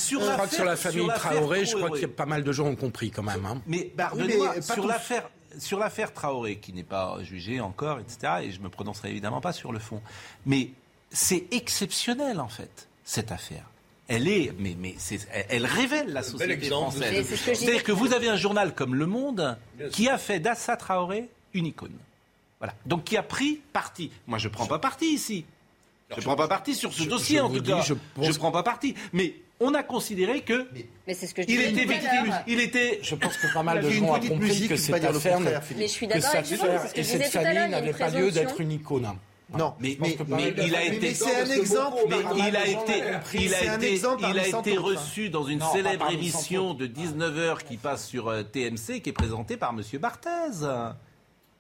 [0.55, 0.67] sur
[1.07, 2.01] la Traoré, je crois Traoré.
[2.01, 3.45] qu'il y a pas mal de gens ont compris quand même.
[3.47, 3.61] hein.
[3.67, 8.53] Mais oui, pardonnez-moi, sur l'affaire sur l'affaire Traoré, qui n'est pas jugée encore, etc., et
[8.53, 10.01] je me prononcerai évidemment pas sur le fond,
[10.47, 10.71] mais
[11.11, 13.65] c'est exceptionnel en fait cette affaire.
[14.07, 14.77] Elle est, mais,
[15.49, 17.29] elle- révèle la société française.
[17.29, 17.37] que.
[17.55, 19.57] C'est-à-dire que vous avez un journal comme Le Monde
[19.93, 21.97] qui a fait d'Assa Traoré une icône.
[22.59, 22.75] Voilà.
[22.87, 24.11] Donc qui a pris parti.
[24.27, 25.45] Moi, je prends pas parti ici.
[26.11, 27.81] Je ne prends pas parti sur ce Je- dossier je en vous tout dis, cas.
[27.83, 28.95] je pense- ne prends pas parti.
[29.13, 30.67] Mais on a considéré que
[31.07, 32.01] Mais c'est ce que je il disais était.
[32.47, 32.99] Il était.
[33.03, 35.11] Je pense que pas mal de gens ont petite compris musique que cette pas dire
[35.13, 35.63] le affaire.
[35.77, 38.73] Mais je suis d'accord cette avec que et cette famille n'avait pas lieu d'être une
[38.73, 39.05] icône.
[39.07, 39.17] hein.
[39.59, 41.01] Non, Mais, il a été.
[41.01, 41.97] Mais c'est un exemple.
[42.09, 42.17] Mais
[42.49, 42.93] il a été,
[43.35, 48.07] il a été, il a reçu dans une Non, célèbre émission de 19h qui passe
[48.07, 50.29] sur euh, TMC, qui est présentée par Monsieur Barthez.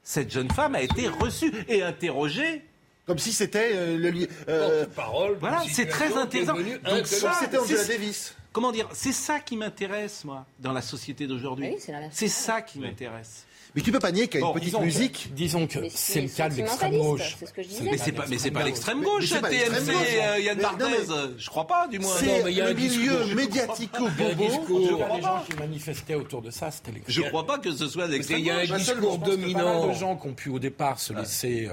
[0.05, 2.63] Cette jeune femme a été reçue et interrogée.
[3.07, 5.37] Comme si c'était euh, le euh, Parole.
[5.41, 6.55] Voilà, c'est très intéressant.
[6.55, 8.35] Donc ça, c'était Angela c'est- Davis.
[8.53, 11.71] comment dire, c'est ça qui m'intéresse, moi, dans la société d'aujourd'hui.
[11.71, 13.47] Oui, c'est la même c'est ça qui m'intéresse.
[13.77, 15.31] Mais tu peux pas nier qu'il y a une Bon, petite Disons que- musique.
[15.33, 17.37] Disons que c'est le cas de l'extrême gauche.
[17.39, 18.67] ce je Mais c'est pas, mais c'est l'extrême pas gauche.
[18.67, 20.07] l'extrême Mais gauche, pas TMC, gauche.
[20.17, 22.13] euh, Yann mais- Je crois pas, du moins.
[22.19, 24.99] C'est Non, mais il y a le milieu Je En tout médiatico-bobo.
[24.99, 27.87] cas, les gens qui manifestaient autour de ça, c'était l'extrême Je crois pas que ce
[27.89, 28.77] soit l'extrême Il y a un gauche.
[28.79, 29.81] discours Je Pas dominant.
[29.83, 31.71] mal de gens qui ont pu au départ se laisser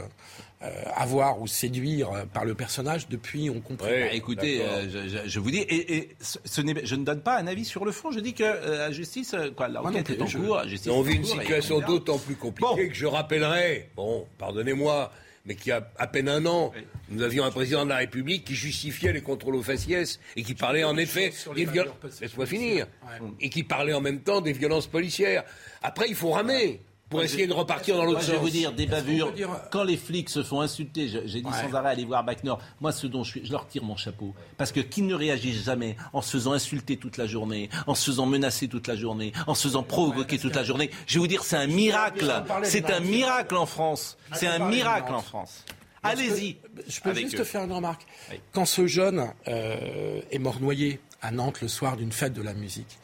[0.64, 3.50] euh, avoir ou séduire euh, par le personnage, depuis.
[3.50, 3.62] Ouais.
[3.80, 7.04] Bah, écoutez, euh, je, je- je vous dis, et, et ce, ce n'est- je ne
[7.06, 8.12] donne pas un avis sur le fond.
[8.12, 10.56] Je dis que euh, la justice, quoi, l'enquête plus, est en je- cours.
[10.58, 12.76] la justice On vit une situation on d'autant plus compliquée Bon.
[12.90, 15.12] que je rappellerai, bon, pardonnez-moi,
[15.46, 16.74] mais qu'il y a à peine un an,
[17.10, 20.56] nous avions un président de la République qui justifiait les contrôles aux faciès et qui
[20.56, 21.94] parlait en effet des violences.
[22.20, 22.88] Laisse-moi finir.
[23.04, 23.28] Ouais.
[23.40, 25.46] Et qui parlait en même temps des violences policières.
[25.84, 28.42] Après, il faut ramer pour essayer de repartir dans l'autre je vais sens.
[28.44, 31.70] vous dire, des bavures, dire- quand les flics se font insulter, je- j'ai dit Ouais.
[31.70, 33.96] sans arrêt aller voir Bac Nord, moi ce dont je suis, je leur tire mon
[33.96, 34.34] chapeau.
[34.58, 38.06] Parce que qu'ils ne réagissent jamais en se faisant insulter toute la journée, en se
[38.12, 41.28] faisant menacer toute la journée, en se faisant provoquer toute la journée, je vais vous
[41.28, 42.44] dire, c'est un miracle.
[42.64, 44.18] C'est un miracle en France.
[44.34, 45.64] C'est un miracle en France.
[46.04, 46.58] Allez-y.
[46.88, 47.44] Je peux juste eux.
[47.44, 48.06] faire une remarque.
[48.32, 48.40] Oui.
[48.54, 52.54] Quand ce jeune euh, est mort noyé à Nantes le soir d'une fête de la
[52.54, 52.98] musique,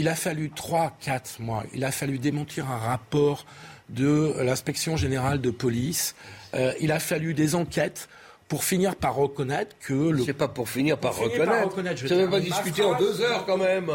[0.00, 3.44] il a fallu 3-4 mois, il a fallu démentir un rapport
[3.90, 6.14] de l'inspection générale de police,
[6.52, 8.08] Euh, il a fallu des enquêtes
[8.48, 10.24] pour finir par reconnaître que le...
[10.24, 11.68] C'est pas pour finir par Pour finir par reconnaître.
[11.68, 13.88] reconnaître, je pas discuter en deux heures quand même.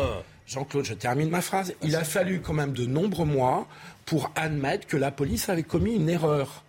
[0.47, 1.73] Jean-Claude, je termine ma phrase.
[1.81, 3.67] Il a fallu quand même de nombreux mois
[4.05, 6.63] pour admettre que la police avait commis une erreur.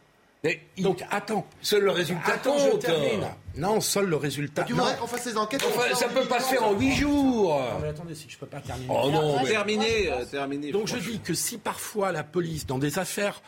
[0.44, 1.46] Mais Donc attends.
[1.60, 2.80] seul le résultat Attends, je compte.
[2.80, 3.26] termine.
[3.56, 4.64] Non, seul le résultat.
[4.64, 4.80] Tu non.
[4.80, 7.54] voudrais qu'on fasse les enquêtes Enfin, ça en peut pas se faire en huit jours.
[7.58, 8.88] Non, mais attendez, si je peux pas terminer.
[8.94, 9.48] Oh non, mais...
[9.48, 10.70] Terminé, euh, terminé.
[10.72, 13.40] Donc je dis que si parfois la police, dans des affaires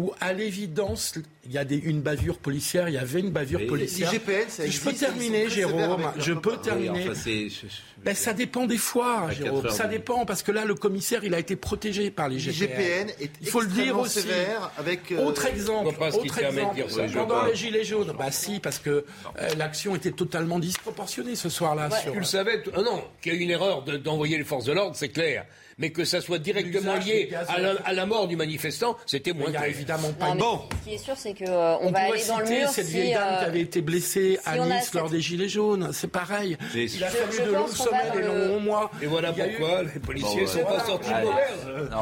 [0.00, 1.14] où à l'évidence
[1.46, 4.10] il y a des, une bavure policière, il y avait une bavure policière.
[4.12, 6.62] l'IGPN, ça Si je peux terminer, Jérôme, je peux copains.
[6.62, 6.90] terminer.
[6.90, 9.68] Oui, enfin, c'est- je- je- Ben, ça dépend des fois, Jérôme.
[9.70, 13.08] Ça dépend parce que là, le commissaire, il a été protégé par les L'IGPN GPN.
[13.20, 14.20] est Il faut le dire aussi.
[14.78, 15.12] avec.
[15.12, 16.74] euh, Autre exemple, autre exemple.
[16.74, 18.90] dire ça, je pendant les gilets jaunes, bah si, parce que
[19.38, 21.90] euh, l'action était totalement disproportionnée ce soir-là.
[21.90, 24.44] sur- Tu le savais, ah non, qu'il y a eu une erreur de- d'envoyer les
[24.44, 25.44] forces de l'ordre, c'est clair.
[25.80, 29.46] Mais que ça soit directement lié à la, à la mort du manifestant, c'était moins
[29.46, 29.70] il n'y a clair.
[29.74, 30.60] évidemment pas Non, Bon.
[30.84, 32.92] Ce qui est sûr, c'est qu'on va On pourrait aller dans le mur cette si,
[32.92, 35.90] vieille dame euh, qui avait été blessée à Nice cette- lors des Gilets jaunes.
[35.92, 36.56] C'est pareil.
[36.74, 38.90] Mais Il a je- fallu je de va semaines et longs mois.
[39.02, 41.10] Et voilà pourquoi les policiers Bon, sont pas sortis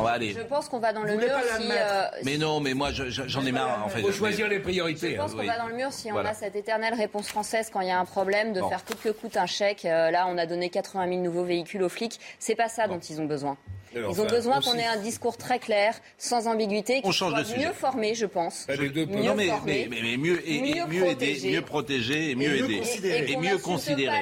[0.06, 0.32] allez.
[0.32, 1.68] Je pense qu'on va dans le mur si.
[1.70, 4.00] euh, Mais non, mais moi, je- je- j'en ai marre, en fait.
[4.00, 5.14] Il faut choisir les Je priorités.
[5.16, 5.36] pense hein.
[5.38, 7.92] qu'on va dans le mur si on a cette éternelle réponse française quand il y
[7.92, 9.84] a un problème de faire coûte que coûte un chèque.
[9.84, 12.18] Euh, là, on a donné 80 000 nouveaux véhicules aux flics.
[12.38, 13.56] C'est pas ça dont ils ont besoin.
[13.94, 17.40] Ils ont besoin qu'on ait un discours très clair, sans ambiguïté, qui On change soit
[17.42, 17.66] de sujet.
[17.68, 18.66] mieux formé, je pense.
[18.68, 18.90] Bah, Mieux
[19.22, 21.50] non, mais, mieux, mieux mieux aider, protégé.
[21.52, 22.78] mieux protéger, et mieux mieux aider.
[22.80, 23.32] considéré.
[23.32, 24.16] Et mieux considérer.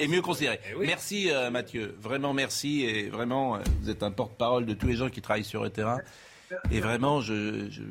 [0.00, 0.58] et mieux considérer.
[0.70, 0.86] Eh oui.
[0.86, 4.96] Merci euh, Mathieu, vraiment merci et vraiment euh, vous êtes un porte-parole de tous les
[4.96, 5.98] gens qui travaillent sur le terrain.
[6.72, 7.82] Et vraiment, je, je,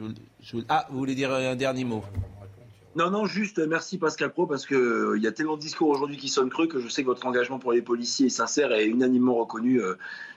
[0.41, 2.03] je- ah, vous voulez dire un dernier mot?
[2.95, 5.61] Non, non, juste euh, merci Pascal Pro parce que euh, il y a tellement de
[5.61, 8.29] discours aujourd'hui qui sonnent creux que je sais que votre engagement pour les policiers est
[8.29, 9.95] sincère et unanimement reconnu euh,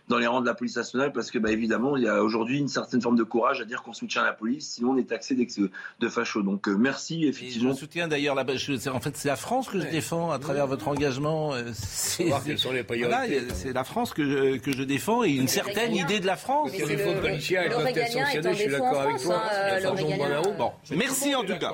[0.08, 2.58] dans les rangs de la police nationale parce que, bah, évidemment, il y a aujourd'hui
[2.58, 5.34] une certaine forme de courage à dire qu'on soutient la police, sinon on est taxé
[5.34, 6.42] de facho.
[6.42, 7.74] Donc euh, merci Et je effectivement.
[7.74, 11.54] soutiens d'ailleurs, la, en fait, c'est la France que je défends à travers votre engagement.
[11.54, 12.24] euh, C'est.
[12.24, 13.24] Voilà,
[13.72, 16.70] la France que je, que je défends et une certaine idée de la France.
[16.72, 19.42] Mais Sur c'est les fautes le- policières, elles être je suis d'accord avec toi.
[19.50, 20.16] hein.
[20.18, 20.52] Bonarou.
[20.56, 21.72] Bon, merci en tout cas.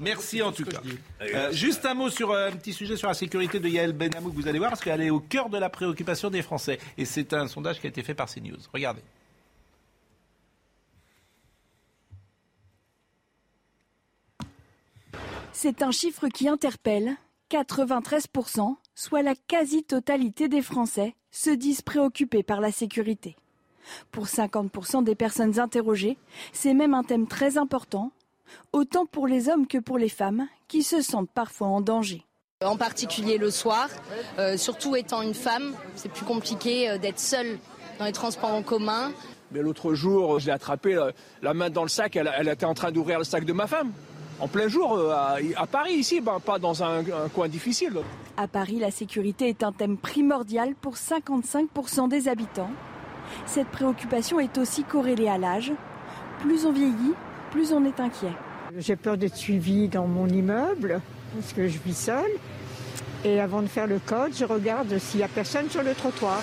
[0.00, 0.80] Merci en tout cas.
[1.22, 4.30] Euh, juste un mot sur euh, un petit sujet sur la sécurité de Yael Benamou
[4.30, 6.78] que vous allez voir parce qu'elle est au cœur de la préoccupation des Français.
[6.96, 7.46] Et c'est un
[15.52, 17.16] C'est un chiffre qui interpelle.
[17.50, 23.36] 93%, soit la quasi-totalité des Français, se disent préoccupés par la sécurité.
[24.12, 26.18] Pour 50% des personnes interrogées,
[26.52, 28.12] c'est même un thème très important,
[28.72, 32.27] autant pour les hommes que pour les femmes, qui se sentent parfois en danger.
[32.64, 33.88] En particulier le soir,
[34.40, 37.56] euh, surtout étant une femme, c'est plus compliqué euh, d'être seule
[38.00, 39.12] dans les transports en commun.
[39.52, 42.66] Mais l'autre jour, je l'ai attrapée la, la main dans le sac, elle, elle était
[42.66, 43.92] en train d'ouvrir le sac de ma femme.
[44.40, 47.92] En plein jour, euh, à, à Paris, ici, ben, pas dans un, un coin difficile.
[48.36, 52.70] À Paris, la sécurité est un thème primordial pour 55% des habitants.
[53.46, 55.70] Cette préoccupation est aussi corrélée à l'âge.
[56.40, 57.14] Plus on vieillit,
[57.52, 58.32] plus on est inquiet.
[58.76, 61.00] J'ai peur d'être suivie dans mon immeuble
[61.34, 62.30] parce que je vis seule.
[63.24, 66.42] Et avant de faire le code, je regarde s'il n'y a personne sur le trottoir.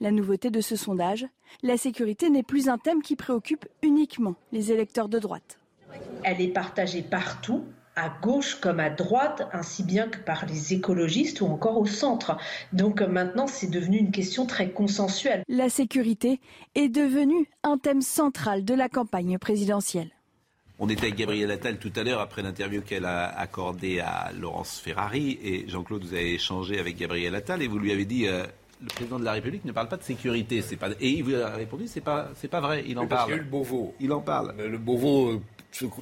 [0.00, 1.26] La nouveauté de ce sondage,
[1.62, 5.58] la sécurité n'est plus un thème qui préoccupe uniquement les électeurs de droite.
[6.22, 7.64] Elle est partagée partout,
[7.96, 12.36] à gauche comme à droite, ainsi bien que par les écologistes ou encore au centre.
[12.72, 15.42] Donc maintenant, c'est devenu une question très consensuelle.
[15.48, 16.40] La sécurité
[16.74, 20.10] est devenue un thème central de la campagne présidentielle.
[20.80, 24.80] On était avec Gabriel Attal tout à l'heure après l'interview qu'elle a accordée à Laurence
[24.80, 28.44] Ferrari et Jean-Claude, vous avez échangé avec Gabriel Attal et vous lui avez dit euh,
[28.82, 31.34] le président de la République ne parle pas de sécurité, c'est pas et il vous
[31.36, 33.24] a répondu c'est pas c'est pas vrai, il en parce parle.
[33.30, 33.94] qu'il y a eu le Beauvau.
[34.00, 34.54] Il en parle.
[34.58, 35.40] Le Beauvau.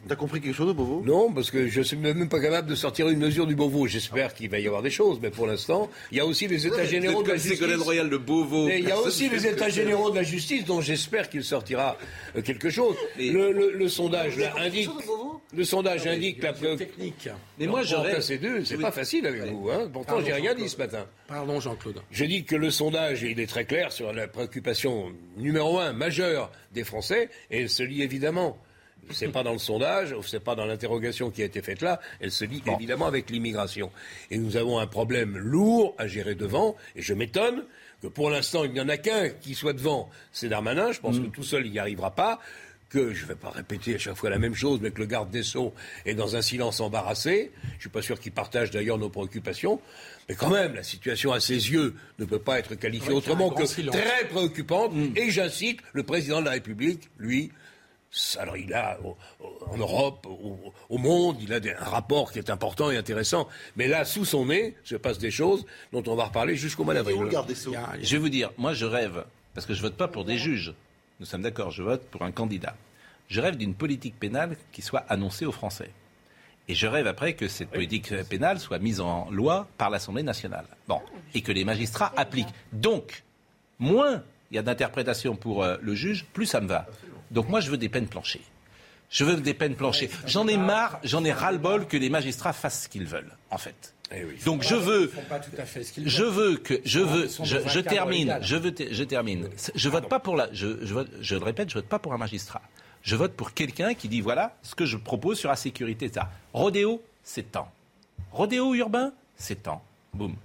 [0.08, 1.02] T'as compris quelque chose au Beauvau?
[1.04, 3.86] Non, parce que je ne suis même pas capable de sortir une mesure du Beauvau.
[3.86, 6.66] J'espère qu'il va y avoir des choses, mais pour l'instant, il y a aussi les
[6.66, 7.62] États généraux de la justice.
[7.82, 8.68] Royal de Beauvau.
[8.68, 11.96] Il y a aussi les États généraux de la justice, dont j'espère qu'il sortira
[12.36, 12.96] euh, quelque chose.
[13.18, 14.90] Le, sondage indique.
[15.54, 16.52] Le sondage indique la.
[16.52, 17.28] Technique.
[17.58, 19.70] Mais moi, rêve- c'est deux, c'est pas facile avec vous.
[19.70, 19.88] Hein.
[19.92, 21.06] Pourtant, j'ai rien dit ce matin.
[21.28, 22.02] Pardon, Jean-Claude.
[22.10, 26.50] Je dis que le sondage, il est très clair sur la préoccupation numéro un, majeure
[26.72, 28.58] des Français, et elle se lie évidemment.
[29.10, 32.30] C'est pas dans le sondage, c'est pas dans l'interrogation qui a été faite là, elle
[32.30, 33.90] se lie évidemment avec l'immigration.
[34.30, 37.64] Et nous avons un problème lourd à gérer devant, et je m'étonne
[38.00, 41.18] que pour l'instant, il n'y en a qu'un qui soit devant, c'est Darmanin, je pense
[41.18, 42.40] que tout seul, il n'y arrivera pas,
[42.92, 45.06] que je ne vais pas répéter à chaque fois la même chose, mais que le
[45.06, 45.72] garde des Sceaux
[46.04, 47.50] est dans un silence embarrassé.
[47.62, 49.80] Je ne suis pas sûr qu'il partage d'ailleurs nos préoccupations.
[50.28, 53.64] Mais quand même, la situation à ses yeux ne peut pas être qualifiée autrement que
[53.64, 53.96] silence.
[53.96, 54.92] très préoccupante.
[55.16, 57.50] Et j'incite le président de la République, lui,
[58.38, 62.30] alors il a au- au- en Europe, au, au monde, il a des- un rapport
[62.32, 63.48] qui est important et intéressant.
[63.76, 66.94] Mais là, sous son nez, se passent des choses dont on va reparler jusqu'au mois
[66.94, 67.16] d'avril.
[68.02, 70.74] Je vais vous dire, moi je rêve, parce que je vote pas pour des juges.
[71.20, 72.74] Nous sommes d'accord, je vote pour un candidat.
[73.28, 75.90] Je rêve d'une politique pénale qui soit annoncée aux Français.
[76.68, 80.66] Et je rêve après que cette politique pénale soit mise en loi par l'Assemblée nationale.
[80.86, 81.00] Bon,
[81.34, 82.52] et que les magistrats appliquent.
[82.72, 83.24] Donc,
[83.78, 86.86] moins il y a d'interprétation pour euh, le juge, plus ça me va.
[87.32, 88.42] Donc moi, je veux des peines planchées.
[89.10, 90.08] Je veux des peines planchées.
[90.26, 93.94] J'en ai marre, j'en ai ras-le-bol que les magistrats fassent ce qu'ils veulent, en fait.
[94.44, 95.10] Donc je veux,
[96.06, 99.48] je veux que je veux, je, termine, je veux, te- je termine.
[99.74, 102.12] Je vote pas pour la, je, je, vote- je le répète, je vote pas pour
[102.12, 102.60] un magistrat.
[103.02, 106.10] Je vote pour quelqu'un qui dit voilà ce que je propose sur la sécurité.
[106.12, 106.30] Ça.
[106.52, 107.70] Rodéo, c'est temps.
[108.32, 109.82] Rodéo urbain, c'est temps.
[110.14, 110.36] Boum.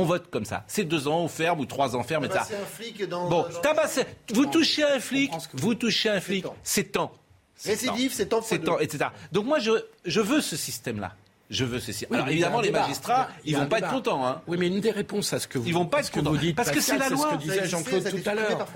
[0.00, 0.64] On vote comme ça.
[0.66, 2.40] C'est deux ans ferme ou trois ans ferme, etc.
[2.62, 4.04] Un flic dans- Bon, dans- tabasser.
[4.32, 7.12] Vous touchez un flic, vous touchez un flic, c'est temps.
[7.54, 9.10] C'est Récidive, c'est temps C'est temps, etc.
[9.32, 9.72] Donc moi, je,
[10.06, 11.12] je veux ce système-là.
[11.50, 12.06] Je veux ceci.
[12.10, 13.88] Oui, Alors évidemment, les magistrats, Il ils vont pas débat.
[13.88, 14.26] être contents.
[14.26, 14.40] Hein.
[14.46, 16.20] Oui, mais une des réponses à ce que vous, Ils vont pas être ce que
[16.20, 16.30] contents.
[16.30, 17.28] vous dites, Parce que c'est la loi.
[17.32, 18.66] ce que disait Jean-Claude tout à l'heure.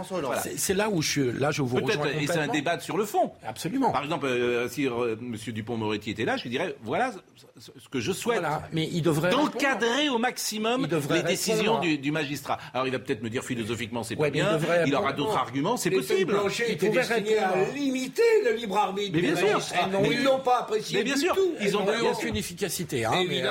[0.43, 2.97] C'est- C'est là où je là je vous Peut-être, rejoins et c'est un débat sur
[2.97, 3.33] le fond.
[3.47, 3.91] Absolument.
[3.93, 5.37] Par exemple, euh, si euh, M.
[5.37, 7.13] Dupont-Moretti était là, je lui dirais voilà
[7.59, 8.41] ce que je souhaite.
[8.41, 12.59] Voilà, mais il devrait d'encadrer au maximum les décisions du, du magistrat.
[12.73, 15.37] Alors il va peut-être me dire philosophiquement c'est Ouais, pas il bien, il aura d'autres
[15.37, 16.35] arguments, c'est possible.
[16.35, 19.13] pouvait destinées à limiter le libre arbitre.
[19.15, 19.61] Mais bien sûr.
[20.03, 20.99] Mais- Ils l'ont pas apprécié.
[20.99, 23.05] Mais bien sûr, ils ont n'ont bien aucune efficacité.
[23.05, 23.51] Hein, mais, euh,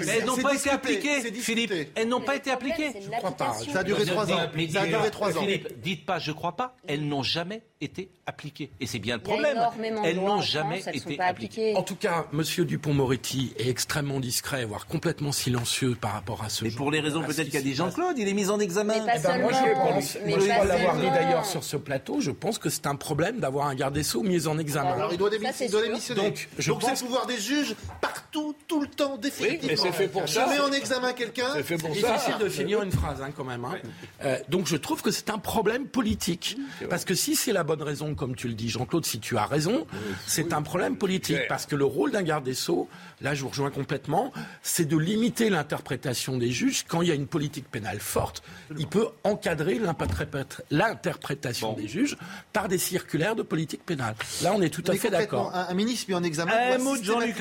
[0.00, 1.32] Mais elles n'ont pas été appliquées.
[1.40, 1.72] Philippe.
[1.94, 2.90] Elles n'ont pas été appliquées.
[2.92, 3.54] C'est crois pas.
[3.72, 4.38] Ça a duré trois ans.
[4.54, 5.40] Mais Ça a dites- duré trois ans.
[5.40, 8.70] Philippe, dites pas je crois pas, elles n'ont jamais été appliquées.
[8.80, 9.58] Et c'est bien le y a problème.
[10.04, 11.72] Elles n'ont France, jamais été pas appliquées.
[11.72, 11.76] appliquées.
[11.76, 16.64] En tout cas, Monsieur Dupont-Moretti est extrêmement discret, voire complètement silencieux par rapport à ce.
[16.64, 17.88] Mais pour les raisons peut-être qui qu'a dit s'y passe.
[17.90, 18.94] Jean-Claude, il est mis en examen.
[18.98, 21.44] Mais pas Eh ben, moi, je pense, mais moi, je pas crois l'avoir dit d'ailleurs
[21.46, 24.46] sur ce plateau, je pense que c'est un problème d'avoir un garde des Sceaux mis
[24.46, 24.92] en examen.
[24.92, 26.22] Alors il doit, Ça, démis- il doit démissionner.
[26.22, 29.68] Donc, je Donc c'est pense- le pouvoir des juges partout, tout le temps, définitivement.
[29.68, 30.46] mais c'est fait pour ça.
[30.46, 31.48] Je mets en examen quelqu'un.
[31.54, 32.12] C'est fait pour C'est ça.
[32.14, 33.64] difficile de finir une phrase hein, quand même.
[33.64, 33.76] hein.
[34.24, 36.56] Euh, donc je trouve que c'est un problème politique.
[36.90, 39.46] Parce que si c'est la bonne raison, comme tu le dis Jean-Claude, si tu as
[39.46, 39.86] raison,
[40.26, 41.40] c'est un problème politique.
[41.48, 42.88] Parce que le rôle d'un garde des Sceaux,
[43.20, 46.84] là je vous rejoins complètement, c'est de limiter l'interprétation des juges.
[46.88, 48.42] Quand il y a une politique pénale forte,
[48.78, 52.16] il peut encadrer l'interprét- l'interprétation des juges
[52.52, 54.14] par des circulaires de politique pénale.
[54.42, 55.56] Là on est tout à Mais fait concrètement, d'accord.
[55.56, 57.36] Un, un ministre mis en examen Un mot de Jean-Luc.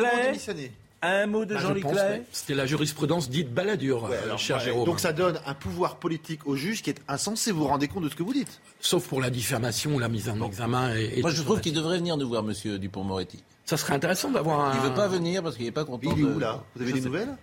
[1.05, 1.85] Un mot de Bah, je Jean-Luc.
[2.31, 4.63] C'était la jurisprudence dite baladure, Ouais, euh, alors, cher ouais.
[4.63, 4.85] Jérôme.
[4.85, 7.51] Donc ça donne un pouvoir politique au juge qui est insensé.
[7.51, 8.61] Vous vous rendez compte de ce que vous dites?
[8.79, 10.95] Sauf pour la diffamation ou la mise en examen.
[10.95, 13.43] Et, et Moi, je trouve qu'il devrait venir nous voir, monsieur Dupont-Moretti.
[13.65, 14.75] Ça serait intéressant d'avoir un.
[14.75, 16.09] Il veut pas venir parce qu'il est pas content.
[16.15, 16.63] Il est de- où là?
[16.75, 17.35] Vous avez Je des sais- nouvelles?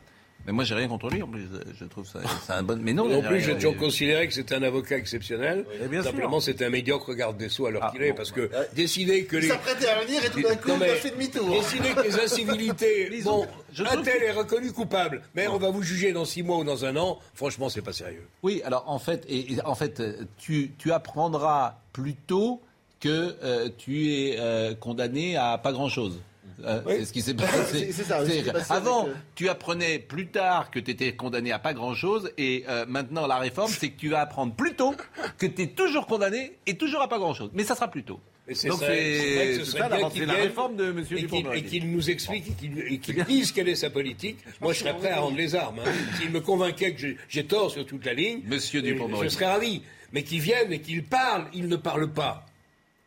[0.47, 1.22] Mais moi, j'ai rien contre lui.
[1.22, 1.47] En plus,
[1.78, 2.78] je trouve ça, c'est un bon.
[2.82, 5.64] Mais non, Non j'ai plus, j'ai toujours considéré que c'est un avocat exceptionnel.
[5.91, 6.03] Bien.
[6.03, 8.51] Simplement, c'est un médiocre garde des Sceaux à l'heure Ah, qu'il est, bon, parce que
[8.74, 9.49] décider que Il les...
[9.49, 11.51] s'apprêtait à venir et tout d'un coup, il a fait demi-tour.
[11.51, 13.11] Décider que les incivilités...
[13.22, 16.43] bon, je un tel que- est reconnu coupable, mais on va vous juger dans six
[16.43, 17.18] mois ou dans un an.
[17.34, 18.26] Franchement, c'est pas sérieux.
[18.43, 22.61] Oui, alors en fait, et, et en fait, euh, tu, tu apprendras plus tôt
[22.99, 26.20] que euh, tu es euh, condamné à pas grand-chose.
[26.65, 26.95] Euh, Oui.
[26.99, 27.93] C'est ce qui s'est passé.
[27.93, 31.59] c'est ça, passé Avant, avec, euh, tu apprenais plus tard que tu étais condamné à
[31.59, 34.95] pas grand-chose, et euh, maintenant la réforme, c'est que tu vas apprendre plus tôt
[35.39, 37.51] que tu es toujours condamné et toujours à pas grand-chose.
[37.55, 38.21] Mais ça sera plus tôt.
[38.49, 41.05] Et c'est Donc ça- c'est ce ça, la, qu'il réforme de M.
[41.13, 44.39] et qu'il, et qu'il nous explique et qu'il, et qu'il dise quelle est sa politique.
[44.61, 45.79] Moi, je serais prêt à rendre les armes.
[45.87, 45.91] hein.
[46.19, 49.47] S'il me convainquait que j'ai, j'ai tort sur toute la ligne, Monsieur euh, je serais
[49.47, 49.83] ravi.
[50.13, 52.45] Mais qu'il vienne et qu'il parle, il ne parle pas.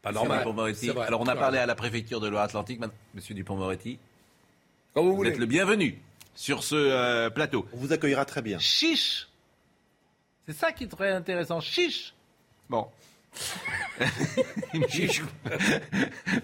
[0.02, 0.46] Pas normal.
[0.48, 1.06] Vrai.
[1.06, 2.80] Alors on a parlé à la préfecture de Loire-Atlantique.
[2.80, 4.00] Maintenant, Monsieur Dupond-Moretti,
[4.94, 5.30] Quand vous vous voulez.
[5.32, 6.00] êtes le bienvenu
[6.36, 7.68] sur ce euh, plateau.
[7.74, 8.58] On vous accueillera très bien.
[8.60, 9.28] Chiche
[10.48, 11.60] C'est ça qui est très intéressant.
[11.62, 12.14] Chiche
[12.70, 12.88] Bon.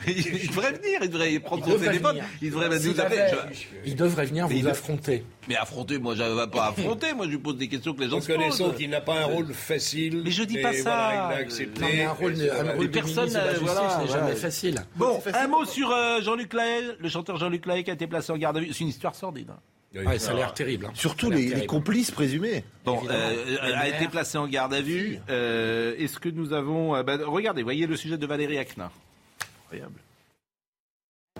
[0.08, 2.12] Il devrait venir, il devrait prendre Il son devrait téléphone.
[2.16, 2.26] venir.
[2.42, 3.28] Il devrait S'il nous appeler.
[3.52, 5.24] Je- Il devrait venir Mais vous il de- affronter.
[5.48, 7.14] Mais affronter, moi, je ne vais pas affronter.
[7.14, 8.78] Moi, je lui pose des questions que les gens se Reconnaissons posent.
[8.78, 10.22] qu'il n'a pas un rôle facile.
[10.24, 10.82] Mais je dis pas ça.
[10.84, 11.82] Voilà, il accepté.
[11.82, 12.74] Non, mais un rôle, Et un voilà.
[12.74, 14.08] rôle de personne, euh, voilà, n'est voilà.
[14.08, 14.76] jamais facile.
[14.96, 18.32] Bon, un mot sur euh, Jean-Luc Lahaye, le chanteur Jean-Luc Lahaye qui a été placé
[18.32, 18.72] en garde à vue.
[18.74, 19.50] C'est une histoire sordide.
[19.50, 19.60] hein.
[19.96, 20.86] Ouais, ça a l'air terrible.
[20.86, 20.92] hein.
[20.94, 22.64] Surtout les, complices présumés.
[22.86, 25.20] Bon, euh, a été placé en garde à vue.
[25.30, 26.96] Euh, Est-ce que nous avons...
[26.96, 28.92] euh, bah, regardez, voyez le sujet de Valérie Akna.
[29.64, 30.00] Incroyable.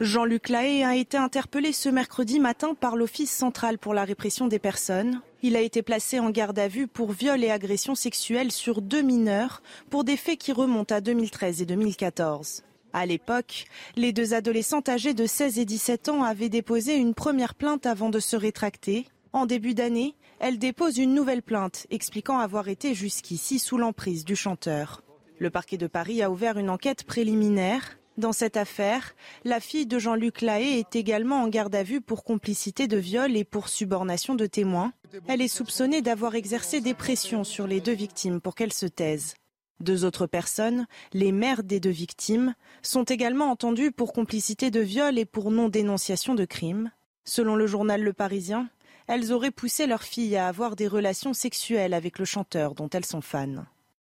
[0.02, 4.60] Jean-Luc Lahaye a été interpellé ce mercredi matin par l'Office central pour la répression des
[4.60, 5.22] personnes.
[5.44, 9.02] Il a été placé en garde à vue pour viol et agression sexuelle sur deux
[9.02, 12.64] mineurs pour des faits qui remontent à 2013 et 2014.
[12.94, 13.66] À l'époque,
[13.96, 18.10] les deux adolescentes âgées de 16 et 17 ans avaient déposé une première plainte avant
[18.10, 19.06] de se rétracter.
[19.32, 24.36] En début d'année, elles déposent une nouvelle plainte expliquant avoir été jusqu'ici sous l'emprise du
[24.36, 25.04] chanteur.
[25.38, 28.00] Le parquet de Paris a ouvert une enquête préliminaire.
[28.18, 29.16] Dans cette affaire,
[29.46, 33.38] la fille de Jean-Luc Lahaye est également en garde à vue pour complicité de viol
[33.38, 34.92] et pour subornation de témoins.
[35.28, 39.36] Elle est soupçonnée d'avoir exercé des pressions sur les deux victimes pour qu'elles se taisent.
[39.80, 45.18] Deux autres personnes, les mères des deux victimes, sont également entendues pour complicité de viol
[45.18, 46.92] et pour non-dénonciation de crime.
[47.24, 48.70] Selon le journal Le Parisien,
[49.08, 53.06] elles auraient poussé leur fille à avoir des relations sexuelles avec le chanteur dont elles
[53.06, 53.66] sont fans.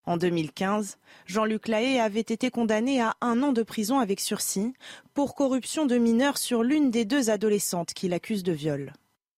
[0.04, 4.72] En 2015, Jean-Luc Lahaye avait été condamné à un an de prison avec sursis
[5.14, 8.92] pour corruption de mineurs sur l'une des deux adolescentes qu'il accuse de viol.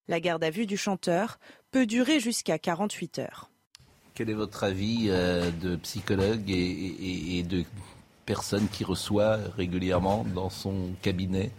[0.08, 1.38] La garde à vue du chanteur
[1.70, 3.50] peut durer jusqu'à 48 heures.
[4.18, 7.62] Quel est votre avis euh, de psychologue et, de
[8.26, 11.52] personne qui reçoit régulièrement dans son cabinet?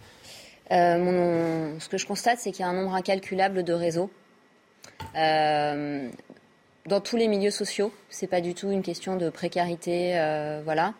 [0.70, 4.10] Euh, ce que je constate, c'est qu'il y a un nombre incalculable de réseaux.
[5.16, 6.10] Euh,
[6.84, 10.12] dans tous les milieux sociaux, c'est pas du tout une question de précarité,
[10.62, 10.92] voilà.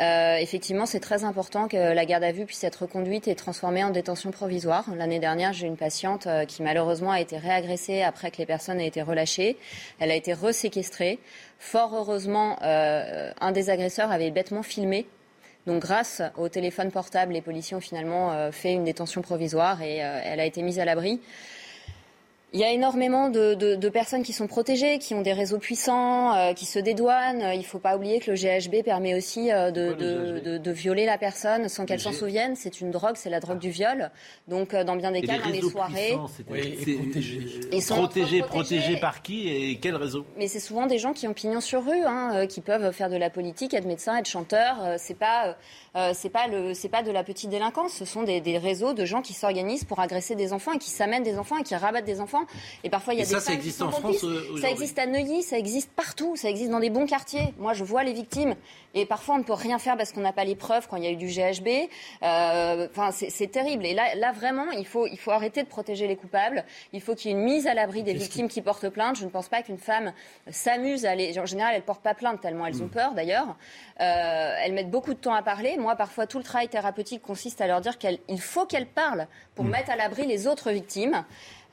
[0.00, 3.82] Euh, effectivement, c'est très important que la garde à vue puisse être reconduite et transformée
[3.82, 4.84] en détention provisoire.
[4.94, 8.78] L'année dernière, j'ai une patiente euh, qui malheureusement a été réagressée après que les personnes
[8.78, 9.56] aient été relâchées.
[9.98, 11.18] Elle a été reséquestrée.
[11.58, 15.06] Fort heureusement, euh, un des agresseurs avait bêtement filmé
[15.66, 20.38] donc grâce au téléphone portable, les policiers ont finalement fait une détention provisoire et elle
[20.38, 21.20] a été mise à l'abri.
[22.52, 25.58] Il y a énormément de, de, de, personnes qui sont protégées, qui ont des réseaux
[25.58, 27.50] puissants, euh, qui se dédouanent.
[27.52, 31.18] Il ne faut pas oublier que le GHB permet aussi euh, de, de, violer la
[31.18, 32.54] personne sans qu'elle s'en souvienne.
[32.54, 34.12] C'est une drogue, c'est la drogue du viol.
[34.46, 36.16] Donc, euh, dans bien des cas, dans les soirées.
[37.72, 40.24] Ils sont protégés, protégés par qui et quel réseau?
[40.38, 43.16] Mais c'est souvent des gens qui ont pignon sur rue, hein, qui peuvent faire de
[43.16, 44.76] la politique, être médecin, être chanteur.
[44.98, 45.56] c'est pas,
[46.14, 47.92] c'est pas le, c'est pas de la petite délinquance.
[47.92, 50.90] Ce sont des, des réseaux de gens qui s'organisent pour agresser des enfants et qui
[50.90, 52.35] s'amènent des enfants et qui rabattent des enfants.
[52.84, 54.24] Et parfois, il y a et des ça, ça existe en France
[54.60, 57.54] Ça existe à Neuilly, ça existe partout, ça existe dans des bons quartiers.
[57.58, 58.54] Moi, je vois les victimes.
[58.94, 61.04] Et parfois, on ne peut rien faire parce qu'on n'a pas les preuves quand il
[61.04, 61.68] y a eu du GHB.
[62.22, 63.84] Euh, enfin, c'est terrible.
[63.84, 66.64] Et là, là vraiment, il faut, il faut arrêter de protéger les coupables.
[66.94, 69.16] Il faut qu'il y ait une mise à l'abri des victimes qui portent plainte.
[69.16, 70.12] Je ne pense pas qu'une femme
[70.50, 71.38] s'amuse à aller.
[71.38, 73.56] En général, elles ne portent pas plainte tellement elles ont peur, d'ailleurs.
[74.00, 75.76] Euh, elles mettent beaucoup de temps à parler.
[75.78, 79.64] Moi, parfois, tout le travail thérapeutique consiste à leur dire qu'il faut qu'elles parlent pour
[79.64, 81.24] mettre à l'abri les autres victimes.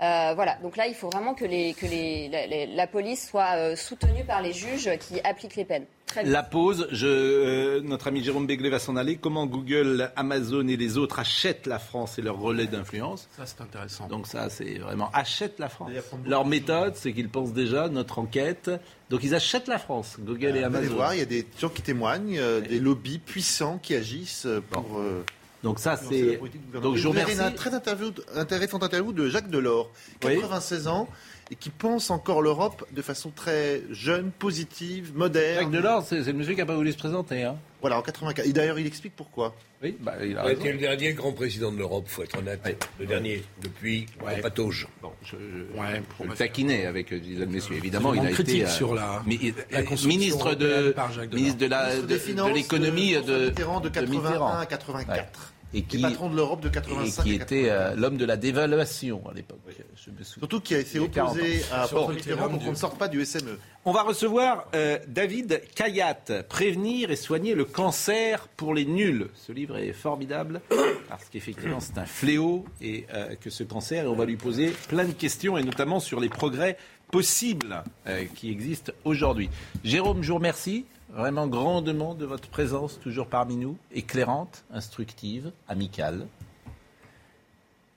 [0.02, 3.56] Euh, voilà, donc là, il faut vraiment que, les, que les, la, la, police soit
[3.56, 5.86] euh, soutenue par les juges qui appliquent les peines.
[6.24, 9.16] La pause, je, euh, notre ami Jérôme Béglé va s'en aller.
[9.16, 13.28] Comment Google, Amazon et les autres achètent la France et leur relais d'influence?
[13.36, 14.08] Ça, c'est intéressant.
[14.08, 15.92] Donc ça, c'est vraiment achètent la France.
[16.26, 18.70] Leur méthode, c'est qu'ils pensent déjà notre enquête.
[19.10, 20.70] Donc ils achètent la France, Google et Amazon.
[20.70, 23.96] Vous allez voir, il y a des gens qui témoignent, euh, des lobbies puissants qui
[23.96, 24.84] agissent pour...
[24.84, 25.00] Bon.
[25.00, 25.24] Euh,
[25.64, 26.40] donc ça, c'est...
[26.74, 27.40] Donc je vous remercie.
[27.40, 29.90] une très interview, intéressante interview de Jacques Delors,
[30.20, 30.88] 96 oui.
[30.90, 31.08] ans,
[31.52, 35.60] et qui pense encore l'Europe de façon très jeune, positive, moderne.
[35.62, 37.44] Jacques Delors, c'est le monsieur qui n'a pas voulu se présenter.
[37.44, 37.56] Hein.
[37.80, 38.46] Voilà, en 84.
[38.46, 39.56] Et d'ailleurs, il explique pourquoi.
[39.82, 42.62] Oui, bah, il a Il été le dernier grand président de l'Europe, faut être honnête.
[42.66, 42.78] Ouais.
[43.00, 44.42] Le dernier, depuis ouais.
[44.42, 44.88] Patauge.
[45.02, 47.50] Bon, je, je, ouais, je le taquinais avec Gisèle.
[47.72, 48.68] Évidemment, il a critique été...
[48.68, 49.38] sur la, mais,
[49.72, 50.94] la ministre de,
[51.34, 56.30] ministre de la, ministre de l'économie de, Mitterrand de 81 à 84 et qui, patron
[56.30, 59.60] de l'Europe de 85 et qui était euh, l'homme de la dévaluation à l'époque.
[59.68, 59.74] Oui.
[60.22, 63.58] Surtout qui a s'est opposé à François Mitterrand pour qu'on ne sorte pas du SME.
[63.86, 69.30] On va recevoir euh, David Kayat, Prévenir et soigner le cancer pour les nuls.
[69.36, 70.62] Ce livre est formidable
[71.10, 74.74] parce qu'effectivement c'est un fléau et euh, que ce cancer, et on va lui poser
[74.88, 76.78] plein de questions et notamment sur les progrès
[77.12, 79.50] possibles euh, qui existent aujourd'hui.
[79.84, 86.28] Jérôme, je vous remercie vraiment grandement de votre présence toujours parmi nous, éclairante, instructive, amicale.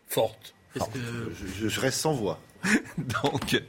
[0.08, 0.54] Forte.
[0.76, 0.92] Forte.
[0.92, 0.98] Que
[1.34, 2.38] je, je, reste sans voix.
[2.98, 3.62] donc,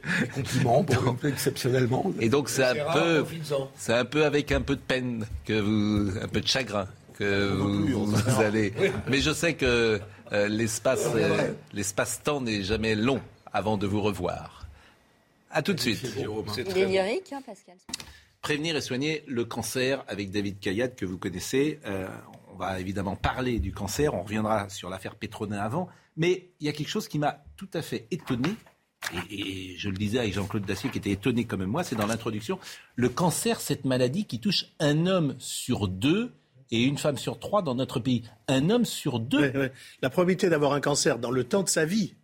[0.62, 2.12] pour donc, exceptionnellement.
[2.20, 3.24] Et donc c'est un peu,
[3.76, 6.86] c'est un peu avec un peu de peine que vous, un peu de chagrin
[7.18, 8.72] que vous, plus, vous allez.
[8.78, 8.90] Oui.
[9.08, 10.00] Mais je sais que
[10.32, 13.20] euh, l'espace, euh, l'espace-temps n'est jamais long
[13.52, 14.66] avant de vous revoir.
[15.50, 16.00] À tout de suite.
[16.16, 17.76] Il est lyrique, hein, Pascal.
[18.40, 21.80] Prévenir et soigner le cancer avec David Kayat que vous connaissez.
[21.86, 22.08] Euh,
[22.52, 26.68] on va évidemment parler du cancer, on reviendra sur l'affaire Pétronin avant, mais il y
[26.68, 28.50] a quelque chose qui m'a tout à fait étonné,
[29.30, 32.58] et, je le disais avec Jean-Claude Dacier qui était étonné comme moi, c'est dans l'introduction,
[32.96, 36.32] le cancer, cette maladie qui touche un homme sur deux
[36.70, 38.24] et une femme sur trois dans notre pays.
[38.46, 39.70] Un homme sur deux.
[40.02, 42.14] La probabilité d'avoir un cancer dans le temps de sa vie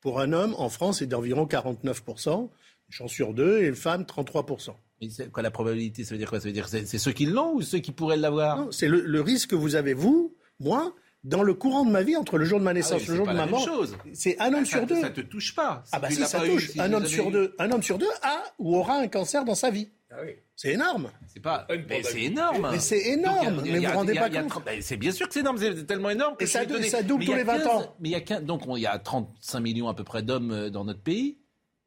[0.00, 2.48] pour un homme en France est d'environ 49%, une
[2.88, 4.70] chance sur deux, et une femme 33%.
[5.00, 6.40] Mais quoi la probabilité Ça veut dire quoi?
[6.40, 8.58] Ça veut dire c'est, c'est ceux qui l'ont ou ceux qui pourraient l'avoir?
[8.58, 10.94] Non, c'est le, le, risque que vous avez, vous, moi,
[11.24, 13.10] dans le courant de ma vie, entre le jour de ma naissance ah oui, et
[13.10, 13.64] le jour de ma mort.
[13.64, 13.96] Chose.
[14.12, 15.00] C'est un homme ça, sur deux.
[15.00, 15.84] Ça te touche pas.
[15.92, 16.68] Ah bah si, ça touche.
[16.68, 19.44] Eu, si un, homme sur deux, un homme sur deux a ou aura un cancer
[19.44, 19.90] dans sa vie.
[20.10, 20.32] Ah oui.
[20.56, 21.10] C'est énorme.
[21.26, 21.66] C'est pas.
[21.88, 22.68] Mais c'est énorme.
[22.72, 23.56] Mais c'est énorme.
[23.56, 24.52] Donc, a, mais vous vous rendez pas compte.
[24.80, 25.56] C'est bien sûr que c'est énorme.
[25.58, 26.36] C'est tellement énorme.
[26.40, 27.96] Et ça, ça double tous les 20 ans.
[28.00, 30.68] Mais il y a 15, donc il y a 35 millions à peu près d'hommes
[30.70, 31.38] dans notre pays.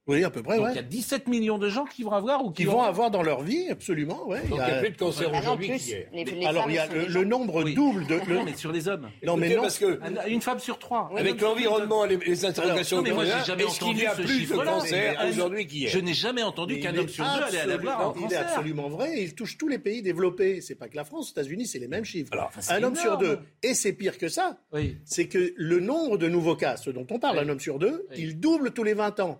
[0.06, 0.58] Oui, à peu près.
[0.58, 0.72] Donc ouais.
[0.74, 3.10] il y a 17 millions de gens qui vont avoir ou qui, qui vont avoir
[3.10, 4.28] dans leur vie, absolument.
[4.28, 4.42] Ouais.
[4.50, 6.08] Donc il y a plus de cancer Ah aujourd'hui qu'hier.
[6.46, 7.74] Alors il y a le, le nombre oui.
[7.74, 8.16] double de.
[8.28, 8.36] Le...
[8.36, 9.10] Non, mais sur les hommes.
[9.26, 9.62] Non, mais non.
[9.62, 11.10] parce que une femme sur trois.
[11.14, 12.98] Oui, avec l'environnement, les, les interrogations.
[12.98, 15.30] Alors, non, mais moi j'ai jamais entendu qu'il y a ce plus de cancer mais,
[15.30, 18.28] aujourd'hui qu'hier Je n'ai jamais entendu qu'un homme sur deux allait avoir un cancer.
[18.30, 19.22] Il est absolument vrai.
[19.22, 20.60] Il touche tous les pays développés.
[20.60, 22.34] C'est pas que la France, aux États-Unis, c'est les mêmes chiffres.
[22.34, 23.40] Alors, un homme sur deux.
[23.62, 24.60] Et c'est pire que ça.
[25.06, 28.06] C'est que le nombre de nouveaux cas, ce dont on parle, un homme sur deux,
[28.18, 29.40] il double tous les 20 ans.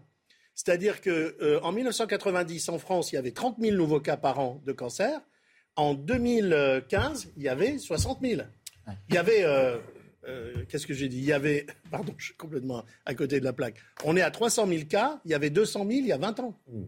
[0.56, 4.62] C'est-à-dire qu'en euh, 1990, en France, il y avait 30 000 nouveaux cas par an
[4.66, 5.20] de cancer.
[5.76, 8.42] En 2015, il y avait 60 000.
[9.10, 9.78] Il y avait, euh,
[10.28, 11.18] euh, qu'est-ce que j'ai dit?
[11.18, 13.78] Il y avait, pardon, je suis complètement à côté de la plaque.
[14.04, 16.40] On est à 300 000 cas, il y avait 200 000 il y a 20
[16.42, 16.60] ans.
[16.68, 16.84] Mmh.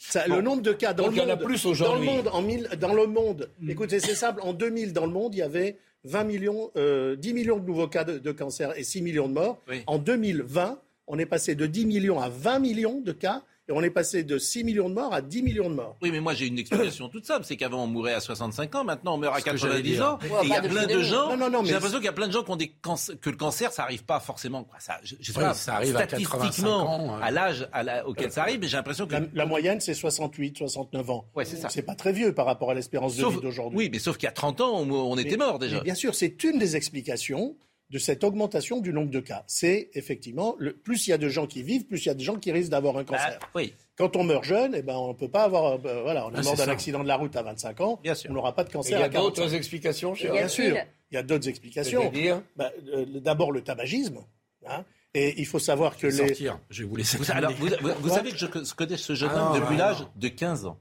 [0.00, 0.36] Ça, Bon.
[0.36, 1.72] Le nombre de cas dans Donc, le il y en a monde, plus dans le
[1.72, 2.06] aujourd'hui.
[2.06, 3.50] monde, en mille, dans le monde.
[3.58, 3.70] Mm.
[3.70, 4.40] Écoutez, c'est simple.
[4.44, 7.88] En 2000, dans le monde, il y avait 20 millions, euh, 10 millions de nouveaux
[7.88, 9.60] cas de, de cancer et 6 millions de morts.
[9.68, 9.82] Oui.
[9.88, 13.82] En 2020, on est passé de 10 millions à 20 millions de cas et on
[13.82, 15.94] est passé de 6 millions de morts à 10 millions de morts.
[16.00, 18.84] Oui, mais moi j'ai une explication toute simple, c'est qu'avant on mourait à 65 ans,
[18.84, 20.06] maintenant on meurt à Ce que j'allais 90 dire.
[20.08, 20.18] ans.
[20.22, 21.04] Ouais, et il y a plein de 2000.
[21.04, 21.28] gens.
[21.28, 22.72] Non, non, non, mais j'ai l'impression qu'il y a plein de gens qui ont des
[22.82, 24.64] canc- que le cancer, ça arrive pas forcément.
[24.64, 24.78] quoi.
[24.80, 27.82] Ça, je, je sais Oui, pas, ça arrive à 85 statistiquement, ans, à l'âge à
[27.82, 31.26] la- auquel ça arrive, mais j'ai l'impression que La, la moyenne, c'est 68, 69 ans.
[31.36, 31.68] Ouais, c'est ça.
[31.68, 33.76] C'est pas très vieux par rapport à l'espérance de Sauf- vie d'aujourd'hui.
[33.78, 35.76] Oui, mais sauf qu'il y a 30 ans, on, on était mort déjà.
[35.76, 37.54] mais bien sûr, c'est une des explications
[37.90, 39.44] de cette augmentation du nombre de cas.
[39.46, 42.14] C'est effectivement, le, plus il y a de gens qui vivent, plus il y a
[42.14, 43.38] de gens qui risquent d'avoir un cancer.
[43.40, 43.74] Bah, oui.
[43.96, 45.72] Quand on meurt jeune, eh ben, on ne peut pas avoir.
[45.74, 48.00] euh, ben, voilà, on est Ah, mort d'un accident de la route à 25 ans.
[48.28, 49.40] On n'aura pas de cancer il y a à 45.
[49.42, 50.76] d'autres explications, cher Bien sûr.
[51.10, 52.12] Il y a d'autres explications.
[52.56, 54.18] Bah, euh, D'abord, le tabagisme.
[54.66, 54.84] hein,
[55.14, 56.28] et il faut savoir que Je vais les.
[56.28, 56.58] sortir.
[56.68, 57.68] Je vais vous laisser Vous, alors, vous,
[58.00, 60.78] vous- savez que je connais ce jeune Ah homme depuis l'âge de 15 ans.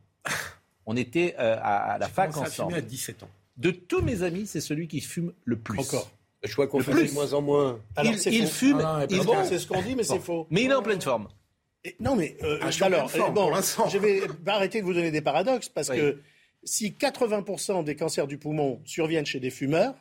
[0.86, 2.76] On était euh, à, à la fac commencé à ensemble.
[2.78, 3.30] à 17 ans.
[3.56, 5.80] De tous mes amis, c'est celui qui fume le plus.
[5.80, 6.12] Encore.
[6.44, 7.08] Je crois qu'on Le fait plus.
[7.10, 7.80] de moins en moins.
[7.96, 8.82] Alors, il fume.
[8.84, 10.48] Ah, il- bon, c'est ce qu'on dit, mais c'est faux.
[10.52, 11.28] Mais il est en pleine forme.
[11.84, 15.12] Et- non, mais euh, Ah, alors, forme euh, bon, je vais arrêter de vous donner
[15.12, 15.98] des paradoxes parce Oui.
[15.98, 16.22] que
[16.64, 19.94] si 80% des cancers du poumon surviennent chez des fumeurs,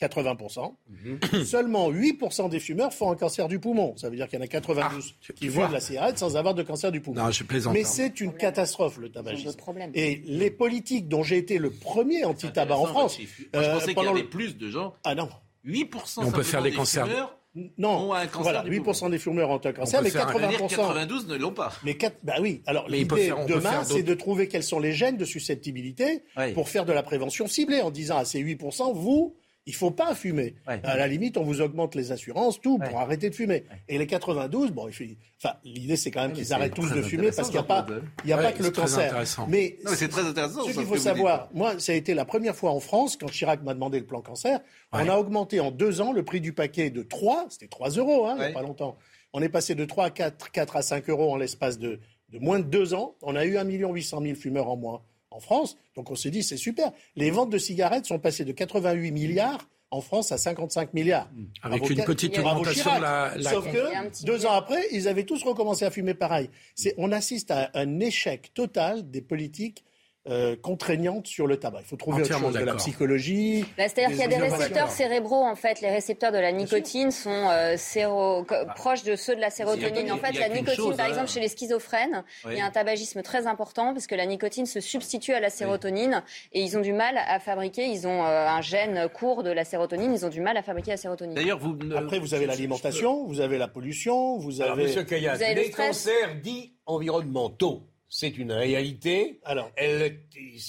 [0.00, 1.44] 80%, Mhm.
[1.44, 3.96] seulement 8% des fumeurs font un cancer du poumon.
[3.96, 6.36] Ça veut dire qu'il y en a 92 Ah, qui fument de la cigarette sans
[6.36, 7.22] avoir de cancer du poumon.
[7.24, 7.72] Non, je plaisante.
[7.74, 7.88] Mais hein.
[7.88, 9.50] c'est une catastrophe le tabagisme.
[9.94, 13.18] Et les politiques dont j'ai été le premier anti-tabac en France.
[13.18, 14.94] Moi, je euh, pensais qu'il y avait le- plus de gens.
[15.04, 15.28] Ah non.
[15.64, 17.06] 8% On peut faire des des cancers.
[17.06, 17.38] fumeurs
[17.78, 20.32] Non, ont un cancer voilà, du 8% des fumeurs ont un cancer, mais faire un-
[20.32, 20.76] Ça veut dire 80%.
[20.76, 21.72] 92 ne l'ont pas.
[21.84, 25.24] Mais quatre- bah oui, alors l'idée demain, c'est de trouver quels sont les gènes de
[25.24, 26.52] susceptibilité Oui.
[26.52, 29.36] pour faire de la prévention ciblée en disant à ces 8%, vous,
[29.66, 30.54] il faut pas fumer.
[30.68, 30.80] Ouais.
[30.84, 33.00] À la limite, on vous augmente les assurances, tout, pour Ouais.
[33.00, 33.64] arrêter de fumer.
[33.88, 37.00] Et les 92, bon, il fait- enfin, l'idée c'est quand même qu'ils arrêtent tous de
[37.02, 37.86] fumer parce qu'il n'y a pas,
[38.24, 39.04] il y a Ouais, pas que le c'est très cancer.
[39.06, 39.46] intéressant.
[39.48, 40.64] Mais Non, mais c'est très intéressant.
[40.64, 43.62] ce qu'il faut savoir, moi, ça a été la première fois en France, quand Chirac
[43.62, 44.60] m'a demandé le plan cancer,
[44.92, 48.26] on a augmenté en deux ans le prix du paquet de 3, c'était 3 euros,
[48.26, 48.96] hein, il n'y a pas longtemps.
[49.32, 51.98] On est passé de 3 à 4, 4 à 5 euros en l'espace de,
[52.28, 53.16] de moins de deux ans.
[53.22, 55.02] On a eu 1 800 000 fumeurs en moins
[55.34, 55.76] en France.
[55.96, 56.92] Donc on s'est dit, c'est super.
[57.16, 61.28] Les ventes de cigarettes sont passées de 88 milliards en France à 55 milliards.
[61.62, 65.42] Avec Bravo une petite augmentation la- la- Sauf que deux ans après, ils avaient tous
[65.44, 66.50] recommencé à fumer pareil.
[66.74, 69.84] C'est, on assiste à un échec total des politiques
[70.28, 71.80] euh, contraignantes sur le tabac.
[71.80, 73.64] Il faut trouver autre chose, de la psychologie.
[73.76, 75.80] Bah, C'est-à-dire qu'il y a des récepteurs cérébraux, en fait.
[75.80, 80.10] Les récepteurs de la nicotine sont euh, séro- co- proches de ceux de la sérotonine.
[80.10, 81.10] A- En fait, la nicotine, chose, par hein.
[81.10, 82.52] exemple, chez les schizophrènes, Oui.
[82.54, 85.50] il y a un tabagisme très important parce que la nicotine se substitue à la
[85.50, 86.22] sérotonine
[86.52, 89.64] et ils ont du mal à fabriquer, ils ont euh, un gène court de la
[89.64, 91.34] sérotonine, ils ont du mal à fabriquer la sérotonine.
[91.34, 91.74] D'ailleurs, vous.
[91.76, 94.84] ne- Après, vous avez l'alimentation, vous avez la pollution, vous Alors, avez...
[94.84, 97.82] Monsieur Vous avez le les cancers dits environnementaux,
[98.16, 99.40] c'est une réalité.
[99.44, 100.20] Alors, Elle-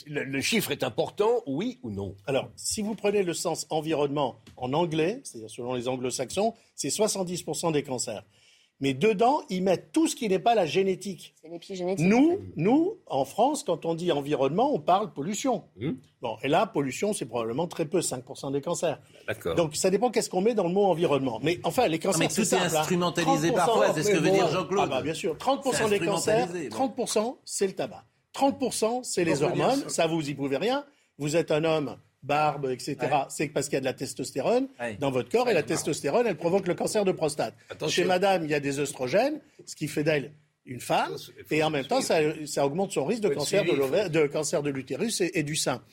[0.07, 2.15] le, le chiffre est important, oui ou non?
[2.25, 7.71] Alors, si vous prenez le sens environnement en anglais, c'est-à-dire selon les anglo-saxons, c'est 70%
[7.71, 8.23] des cancers.
[8.81, 11.33] Mais dedans, ils mettent tout ce qui n'est pas la génétique.
[11.99, 15.63] Nous, nous, en France, quand on dit environnement, on parle pollution.
[15.77, 15.93] Hmm.
[16.21, 18.99] Bon, et là, pollution, c'est probablement très peu, 5% des cancers.
[19.27, 19.55] D'accord.
[19.55, 21.39] Donc, ça dépend qu'est-ce qu'on met dans le mot environnement.
[21.41, 22.79] Mais enfin, les cancers, mais c'est tout est simple, hein.
[22.81, 24.83] instrumentalisé 30%, parfois, c'est ce que mais veut dire Jean-Claude.
[24.83, 25.35] Ah bah, bien sûr.
[25.35, 28.03] 30% C'est des cancers, instrumentalisé, 30%, c'est le tabac.
[28.33, 29.83] 30%, c'est les hormones.
[29.83, 29.89] ça.
[29.89, 30.85] Ça, vous y pouvez rien.
[31.17, 31.95] Vous êtes un homme,
[32.25, 32.97] barbe, etc.
[33.29, 34.95] C'est parce qu'il y a de la testostérone Ouais.
[34.99, 35.47] dans votre corps.
[35.49, 37.53] Et la testostérone, elle provoque le cancer de prostate.
[37.69, 38.03] Attention.
[38.03, 40.33] Chez madame, il y a des œstrogènes, ce qui fait d'elle
[40.65, 41.11] une femme.
[41.37, 44.25] Il faut Et en même temps, ça, ça augmente son risque de cancer de, de
[44.27, 45.83] cancer de l'utérus et, et du sein.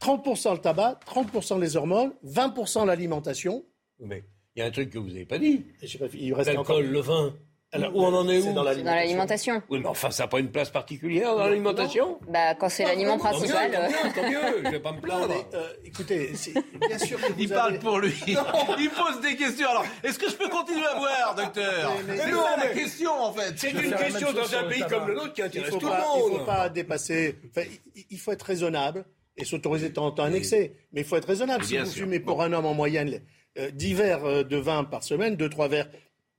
[0.00, 3.64] 30% le tabac, 30% les hormones, 20% l'alimentation.
[4.00, 4.24] Mais
[4.56, 5.58] il y a un truc que vous n'avez pas dit.
[5.98, 6.76] Pas, Il reste encore.
[6.76, 7.34] L'alcool, le vin.
[7.74, 9.62] Alors, où on en est où dans C'est dans l'alimentation.
[9.68, 13.18] Oui, mais enfin, ça n'a pas une place particulière dans l'alimentation Bah, quand c'est l'aliment
[13.18, 13.70] Tant mieux, principal.
[13.72, 15.28] tant euh, mieux, tant mieux, je vais pas me Non, plaindre.
[15.28, 16.54] mais, euh, écoutez, c'est-
[16.88, 18.14] bien sûr que vous Il avez- parle pour lui.
[18.26, 19.68] Il pose des questions.
[19.68, 22.56] Alors, est-ce que je peux continuer à boire, docteur Mais- mais- C'est mais non, ça
[22.56, 23.54] la mais- question, en fait.
[23.56, 26.04] C'est une question dans un pays comme le nôtre qui intéresse faut tout pas, le
[26.26, 26.38] il monde.
[26.40, 27.38] faut pas dépasser.
[27.50, 27.66] enfin,
[28.10, 29.04] il- faut être raisonnable
[29.36, 30.74] et s'autoriser de temps en temps un excès.
[30.92, 31.64] Mais il faut être raisonnable.
[31.64, 33.20] Si vous fumez pour un homme en moyenne
[33.58, 35.88] euh, 10 verres euh, de vin par semaine, 2-3 verres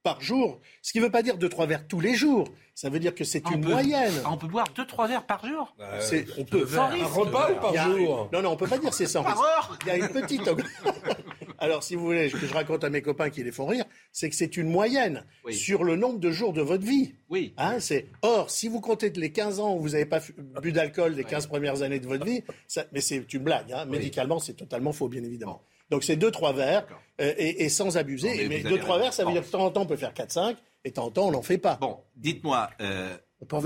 [0.06, 2.48] par jour, ce qui ne veut pas dire 2-3 verres tous les jours.
[2.76, 4.14] Ça veut dire que c'est On une peut- moyenne.
[4.30, 7.08] On peut boire 2-3 verres par jour Bah, C'est- on peut sans Un risque.
[7.08, 9.44] repas ou par a- jour Non, non, on peut pas dire c'est sans Par risque.
[9.46, 10.48] heure Il y a une petite.
[11.58, 14.30] Alors, si vous voulez que je raconte à mes copains qui les font rire, c'est
[14.30, 15.56] que c'est une moyenne Oui.
[15.56, 17.16] sur le nombre de jours de votre vie.
[17.30, 17.54] Oui.
[17.58, 18.08] Hein, c'est...
[18.22, 20.20] Or, si vous comptez les 15 ans où vous n'avez pas
[20.62, 22.84] bu d'alcool les 15 premières années de votre vie, ça...
[22.92, 23.72] mais c'est une blague.
[23.72, 23.86] Hein.
[23.86, 25.62] Médicalement, c'est totalement faux, bien évidemment.
[25.90, 26.88] Donc, c'est 2-3 verres
[27.22, 28.30] euh, et, et sans abuser.
[28.30, 28.98] Non, mais mais avez 2-3 raison.
[29.00, 29.34] verres, ça veut Bon.
[29.34, 31.28] dire que de temps en temps, on peut faire 4-5 et de temps en temps,
[31.28, 31.76] on n'en fait pas.
[31.76, 33.16] Bon, dites-moi, euh,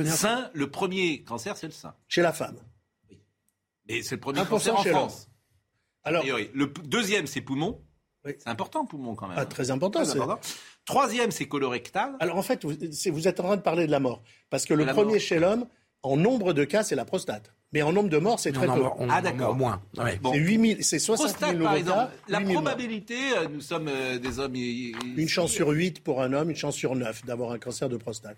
[0.07, 1.95] Sein, le premier cancer, c'est le sein.
[2.07, 2.57] Chez la femme.
[3.87, 4.83] Et c'est le premier 1% cancer en.
[4.83, 5.29] France.
[6.03, 6.49] Alors, priori.
[6.53, 7.81] le deuxième, c'est poumon.
[8.25, 9.37] C'est important, poumon, quand même.
[9.39, 10.39] Ah, très important, Très c'est- important.
[10.85, 12.15] Troisième, c'est colorectal.
[12.19, 14.21] Alors en fait, vous, êtes en train de parler de la mort.
[14.49, 15.21] Parce que De le premier mort.
[15.21, 15.67] chez l'homme,
[16.03, 17.53] en nombre de cas, c'est la prostate.
[17.71, 18.81] Mais en nombre de morts, c'est très peu.
[18.97, 19.55] on Ah, d'accord.
[19.55, 19.81] moins.
[19.97, 20.17] Ouais.
[20.21, 20.33] Bon.
[20.33, 22.11] C'est 8000, c'est 60 000 Prostate, nouveaux par cas, exemple.
[22.27, 22.63] La 8000 morts.
[22.63, 24.55] probabilité, euh, nous sommes euh, des hommes.
[24.55, 27.97] Une chance sur 8 pour un homme, une chance sur 9 d'avoir un cancer de
[27.97, 28.37] prostate.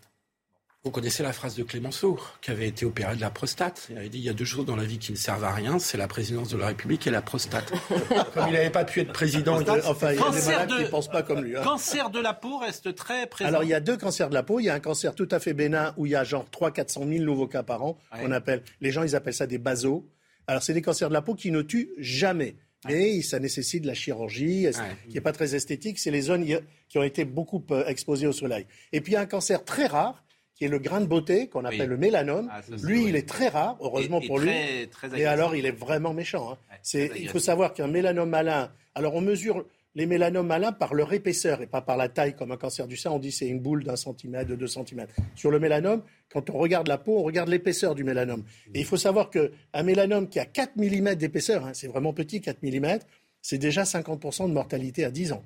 [0.84, 3.86] Vous connaissez la phrase de Clémenceau, qui avait été opéré de la prostate.
[3.92, 5.52] Il avait dit il y a deux choses dans la vie qui ne servent à
[5.54, 7.72] rien, c'est la présidence de la République et la prostate.
[8.34, 10.76] Comme il n'avait pas pu être président, il- enfin, il y a des malades de-
[10.78, 11.56] qui ne pensent pas comme lui.
[11.56, 11.62] hein.
[11.64, 13.48] Cancer de la peau reste très présent.
[13.50, 14.60] Alors, il y a deux cancers de la peau.
[14.60, 17.08] Il y a un cancer tout à fait bénin où il y a genre 300-400
[17.08, 18.00] 000 nouveaux cas par an.
[18.12, 18.22] Ouais.
[18.24, 20.04] On appelle, les gens, ils appellent ça des basos.
[20.48, 22.56] Alors, c'est des cancers de la peau qui ne tuent jamais.
[22.88, 24.66] Mais ça nécessite de la chirurgie,
[25.08, 26.00] qui n'est pas très esthétique.
[26.00, 26.44] C'est les zones
[26.90, 28.66] qui ont été beaucoup euh, exposées au soleil.
[28.92, 30.24] Et puis, il y a un cancer très rare,
[30.62, 31.88] qui est le grain de beauté, qu'on appelle Oui.
[31.88, 32.48] le mélanome.
[32.52, 33.10] Ah, ça, lui, vrai.
[33.10, 34.88] il est très rare, heureusement Et- et pour très- lui.
[34.90, 36.52] très et alors, il est vraiment méchant.
[36.52, 36.58] hein.
[36.84, 38.72] C'est- il faut savoir qu'un mélanome malin.
[38.94, 42.52] Alors, on mesure les mélanomes malins par leur épaisseur et pas par la taille, comme
[42.52, 43.10] un cancer du sein.
[43.10, 45.16] On dit c'est une boule d'un centimètre, de deux centimètres.
[45.34, 48.44] Sur le mélanome, quand on regarde la peau, on regarde l'épaisseur du mélanome.
[48.76, 52.40] Et il faut savoir qu'un mélanome qui a 4 mm d'épaisseur, hein, c'est vraiment petit,
[52.40, 53.00] 4 mm,
[53.42, 55.44] c'est déjà 50% de mortalité à 10 ans.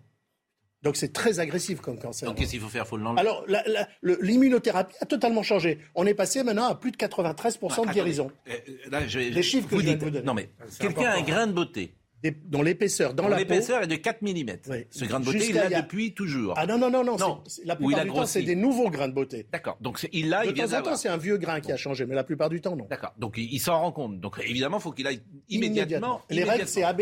[0.85, 2.29] Donc c'est très agressif comme cancer.
[2.29, 2.87] Donc, qu'est-ce qu'il faut faire?
[2.87, 3.19] Faut l'enlever?
[3.19, 5.79] Alors, la- la- le- l'immunothérapie a totalement changé.
[5.95, 7.93] On est passé maintenant à plus de 93% de Attendez.
[7.93, 8.31] guérison.
[8.47, 8.53] Euh,
[8.91, 10.25] Là, je, Les chiffres que vous je de dites- vous donner.
[10.25, 11.95] Non, mais C'est quelqu'un a un grain de beauté.
[12.23, 13.41] Des- Dans l'épaisseur, dans dont la peau.
[13.41, 14.57] l'épaisseur est de 4 mm.
[14.89, 16.53] Ce grain de beauté, il Jusqu'à l'a il y a- depuis toujours.
[16.55, 17.17] Ah non, non, non, non.
[17.17, 17.41] Non.
[17.45, 19.45] c'est- c'est- La plupart a du temps, c'est des nouveaux grains de beauté.
[19.51, 19.77] D'accord.
[19.81, 21.71] Donc, c'est- il l'a, de il vient temps en temps, c'est un vieux grain qui
[21.71, 22.85] a changé, mais la plupart du temps, non.
[22.89, 23.13] D'accord.
[23.17, 24.19] Donc, il, il s'en rend compte.
[24.19, 26.21] Donc, évidemment, il faut qu'il aille immédiatement.
[26.29, 26.93] Les règles, c'est immédiatement.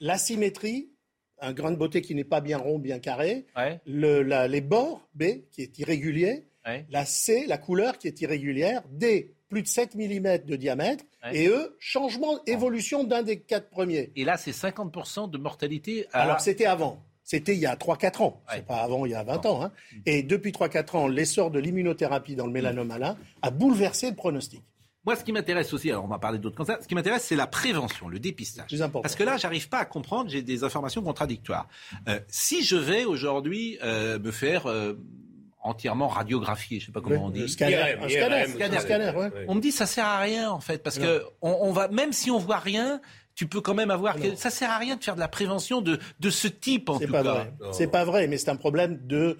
[0.00, 0.95] A,
[1.40, 3.44] Un grain de beauté qui n'est pas bien rond, bien carré.
[3.56, 3.80] Ouais.
[3.86, 6.46] Le- la- les bords, B, qui est irrégulier.
[6.66, 6.86] Ouais.
[6.90, 8.82] La C, la couleur qui est irrégulière.
[8.90, 11.04] D, plus de 7 mm de diamètre.
[11.24, 11.36] Ouais.
[11.36, 14.10] Et E, changement, évolution d'un des quatre premiers.
[14.16, 16.06] Et là, c'est 50% de mortalité.
[16.12, 16.22] À...
[16.22, 17.02] Alors, c'était avant.
[17.22, 18.40] C'était il y a 3-4 ans.
[18.54, 19.62] C'est pas avant, il y a 20 ans.
[19.64, 19.72] hein.
[20.06, 24.62] Et depuis 3-4 ans, l'essor de l'immunothérapie dans le mélanome malin a bouleversé le pronostic.
[25.06, 27.36] Moi, ce qui m'intéresse aussi, alors on va parler d'autres cancers, ce qui m'intéresse, c'est
[27.36, 28.66] la prévention, le dépistage.
[28.66, 29.02] Plus important.
[29.02, 31.68] Parce que là, j'arrive pas à comprendre, j'ai des informations contradictoires.
[32.08, 34.94] Euh, si je vais aujourd'hui euh, me faire euh,
[35.62, 37.40] entièrement radiographier, je sais pas comment Oui, on dit.
[37.40, 39.44] le scanner, IRM, un scanner, IRM, un scanner, ouais.
[39.48, 42.12] On me dit ça sert à rien en fait, parce que on, on va même
[42.12, 43.00] si on voit rien,
[43.34, 45.80] tu peux quand même avoir que ça sert à rien de faire de la prévention
[45.82, 47.32] de de ce type en C'est tout pas cas.
[47.32, 47.52] vrai.
[47.72, 49.38] C'est pas vrai, mais c'est un problème de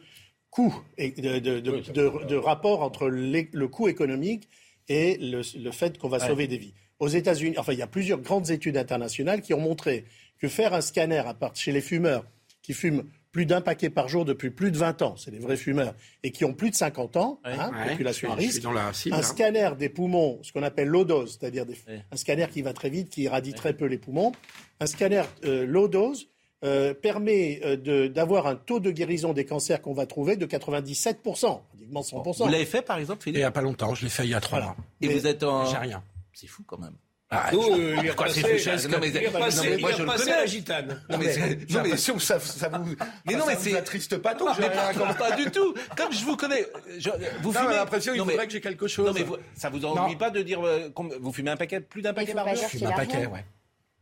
[0.51, 4.49] coût et de, de- de- de- de rapport entre les- le coût économique
[4.89, 6.27] et le, le fait qu'on va Ouais.
[6.27, 6.75] sauver des vies.
[6.99, 10.05] Aux États-Unis, enfin, il y a plusieurs grandes études internationales qui ont montré
[10.39, 12.25] que faire un scanner à part chez les fumeurs
[12.63, 15.59] qui fument plus d'un paquet par jour depuis plus de 20 ans, c'est des vrais
[15.59, 18.73] fumeurs, et qui ont plus de 50 ans, hein, Ouais, population à risque, suis dans
[18.73, 19.23] la cible, un hein.
[19.23, 21.77] scanner des poumons, ce qu'on appelle low dose, c'est-à-dire des-
[22.11, 24.33] un scanner qui va très vite, qui irradie très peu les poumons,
[24.81, 26.31] un scanner euh, low dose
[26.65, 31.61] euh, permet euh, d'avoir un taux de guérison des cancers qu'on va trouver de 97%,
[31.69, 32.45] pratiquement 100%.
[32.45, 34.25] Vous l'avez fait par exemple, Et Philippe il n'y a pas longtemps, je l'ai fait
[34.25, 34.75] il y a trois Voilà.
[34.75, 34.85] mois.
[35.01, 35.67] Et vous êtes en.
[35.67, 36.03] J'ai rien.
[36.33, 36.95] C'est fou quand même.
[37.29, 37.61] Ah, je- euh,
[37.99, 38.41] il est Pourquoi repassé,
[38.89, 41.03] non, mais- il est non, repassé- mais il moi, est je le repassé la gitane.
[41.11, 41.37] Non mais,
[41.71, 42.95] non, mais que ça, ça vous,
[43.27, 45.75] Mais non, ça mais vous c'est- attriste pas j'ai mais pas, comme- pas du tout.
[45.97, 46.65] Comme je vous connais,
[46.99, 47.11] je-
[47.43, 47.75] vous Non, fumez.
[47.75, 49.07] l'impression mais- faudrait que j'ai quelque chose.
[49.09, 50.89] Non mais vous- ça vous ennuie pas de dire euh,
[51.21, 53.45] vous fumez un paquet, plus d'un Il paquet par jour Je fume un paquet, ouais.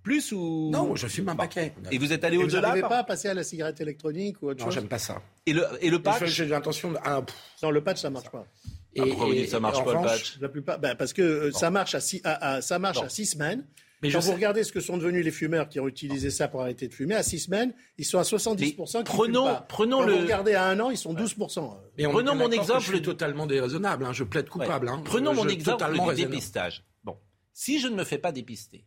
[0.04, 1.72] Plus ou Non, je fume un paquet.
[1.90, 3.80] Et vous êtes allé Et vous au-delà n'arrivez par- pas à passer à la cigarette
[3.80, 5.20] électronique ou autre Non, chose j'aime pas ça.
[5.46, 6.98] Et le et le Je- patch J'ai l'intention de.
[7.02, 7.34] ah, pff.
[7.62, 8.46] Non, le patch, ça marche pas.
[8.94, 10.94] Et- Ah, pourquoi vous dites ça marche en pas, le revanche, patch La plupart, ben,
[10.94, 13.04] parce que euh, ça marche à six, à- à- ça marche Non.
[13.04, 13.64] à six semaines.
[14.02, 16.28] Mais Quand je vous sais- regardez ce que sont devenus les fumeurs qui ont utilisé
[16.30, 18.98] ça pour arrêter de fumer, à six semaines, ils sont à 70%.
[18.98, 19.64] Mais qui prenons- pas.
[19.66, 21.80] prenons Quand le- vous regardez à un an, ils sont 12%.
[21.96, 24.04] Mais on est Prenons bien mon d'accord que exemple Je suis totalement déraisonnable.
[24.04, 24.50] hein, Je plaide Ouais.
[24.50, 24.90] coupable.
[24.90, 25.00] hein.
[25.06, 26.34] Prenons Je- mon je- exemple totalement du raisonnable.
[26.34, 26.84] dépistage.
[27.02, 27.16] Bon,
[27.54, 28.84] si je ne me fais pas dépister,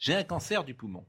[0.00, 1.04] j'ai un cancer du poumon.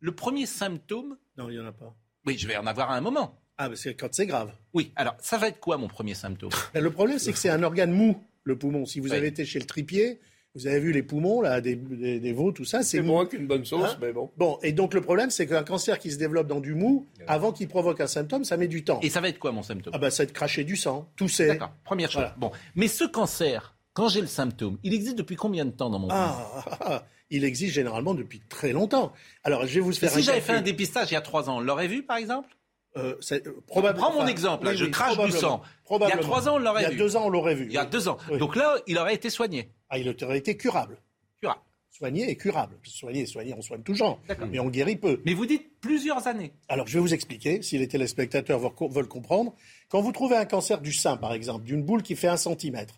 [0.00, 1.92] Le premier symptôme, Non, il n'y en a pas.
[2.26, 3.40] oui, je vais en avoir à un moment.
[3.58, 4.52] Ah, mais c'est quand c'est grave.
[4.74, 6.50] Oui, alors ça va être quoi mon premier symptôme?
[6.74, 8.84] Ben, le problème, c'est que c'est un organe mou, le poumon.
[8.84, 10.20] Si vous avez été chez le tripier,
[10.54, 13.46] vous avez vu les poumons, là, des, des, des veaux, tout ça, c'est moins qu'une
[13.46, 13.98] bonne sauce, Hein?
[14.02, 14.30] mais bon.
[14.36, 17.52] Bon, et donc le problème, c'est qu'un cancer qui se développe dans du mou, avant
[17.52, 19.00] qu'il provoque un symptôme, ça met du temps.
[19.02, 19.92] Et ça va être quoi mon symptôme?
[19.94, 21.46] Ah ben, ça va être cracher du sang, tousser.
[21.46, 22.20] D'accord, première chose.
[22.22, 22.34] Voilà.
[22.38, 25.98] Bon, mais ce cancer, quand j'ai le symptôme, il existe depuis combien de temps dans
[25.98, 26.20] mon poumon?
[26.20, 29.12] Ah, ah, ah, il existe généralement depuis très longtemps.
[29.44, 31.58] Alors, je vais vous faire si j'avais fait un dépistage il y a trois ans,
[31.58, 32.48] on l'aurait vu par exemple?
[32.96, 35.60] Euh, euh, Prends mon exemple, oui, je crache du sang.
[35.90, 36.94] Il y a trois ans, on l'aurait Il y vu.
[36.94, 37.66] a deux ans, on l'aurait vu.
[37.66, 38.16] Il y a deux ans.
[38.30, 38.38] Oui.
[38.38, 39.68] Donc là, il aurait été soigné.
[39.90, 40.96] Ah, il aurait été curable.
[41.42, 41.62] Vois.
[41.90, 42.76] soigné et curable.
[42.84, 44.18] Soigné et soigné, on soigne tout genre,
[44.50, 45.20] mais on guérit peu.
[45.26, 46.52] Mais vous dites plusieurs années.
[46.68, 49.54] Alors, je vais vous expliquer, si les téléspectateurs veulent comprendre.
[49.90, 52.94] Quand vous trouvez un cancer du sein, par exemple, d'une boule qui fait un centimètre,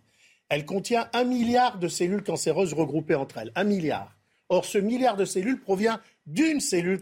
[0.48, 3.52] elle contient un milliard de cellules cancéreuses regroupées entre elles.
[3.56, 4.14] Un milliard.
[4.48, 7.00] Or, ce milliard de cellules provient d'une cellule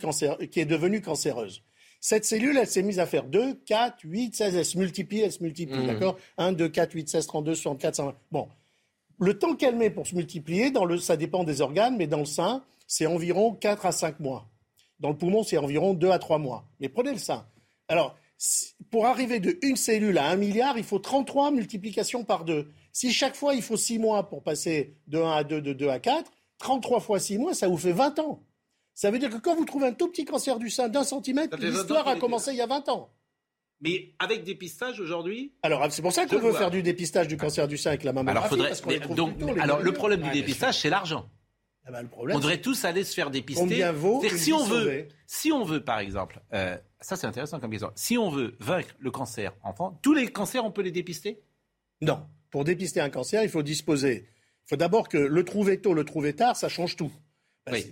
[0.51, 1.63] qui est devenue cancéreuse.
[2.01, 5.33] Cette cellule, elle s'est mise à faire 2, 4, 8, 16, elle se multiplie, elle
[5.33, 5.87] se multiplie, mmh.
[5.87, 6.17] d'accord?
[6.39, 8.15] 1, 2, 4, 8, 16, 32, 64, 120.
[8.31, 8.49] Bon.
[9.19, 12.19] Le temps qu'elle met pour se multiplier, dans le, ça dépend des organes, mais dans
[12.19, 14.49] le sein, c'est environ 4 à 5 mois.
[15.01, 16.65] Dans le poumon, c'est environ 2 à 3 mois.
[16.81, 17.47] Mais prenez le sein.
[17.89, 18.17] Alors,
[18.91, 22.69] pour arriver de une cellule à un milliard, il faut 33 multiplications par 2.
[22.93, 25.89] Si chaque fois, il faut 6 mois pour passer de 1 à 2, de 2
[25.89, 28.43] à 4, 33 fois 6 mois, ça vous fait 20 ans.
[28.95, 31.57] Ça veut dire que quand vous trouvez un tout petit cancer du sein d'un centimètre,
[31.59, 33.11] l'histoire a commencé il y a 20 ans.
[33.83, 37.69] Mais avec dépistage aujourd'hui Alors c'est pour ça qu'on veut faire du dépistage du cancer
[37.69, 38.55] du sein avec la mammographie.
[38.55, 41.29] Alors, faudrait, donc, alors le problème du dépistage, c'est l'argent.
[41.89, 43.61] Ah problème, on devrait tous aller se faire dépister.
[43.61, 47.71] Combien vaut si on veut, si on veut, par exemple, euh, ça c'est intéressant comme
[47.71, 47.93] question.
[47.95, 51.45] Si on veut vaincre le cancer enfant, tous les cancers, on peut les dépister?
[52.01, 52.27] Non.
[52.51, 54.29] Pour dépister un cancer, il faut disposer.
[54.67, 57.13] Il faut d'abord que le trouver tôt, le trouver tard, ça change tout.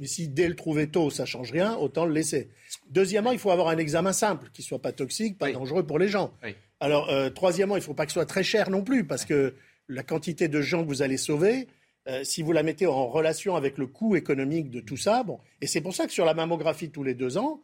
[0.04, 2.50] Si dès le trouver tôt, ça change rien, autant le laisser.
[2.90, 6.08] Deuxièmement, il faut avoir un examen simple, qui soit pas toxique, pas dangereux pour les
[6.08, 6.32] gens.
[6.80, 9.24] Alors, euh, troisièmement, il ne faut pas que ce soit très cher non plus, parce
[9.24, 9.54] que
[9.88, 11.66] la quantité de gens que vous allez sauver,
[12.08, 15.38] euh, si vous la mettez en relation avec le coût économique de tout ça, bon.
[15.60, 17.60] Et c'est pour ça que sur la mammographie tous les deux ans,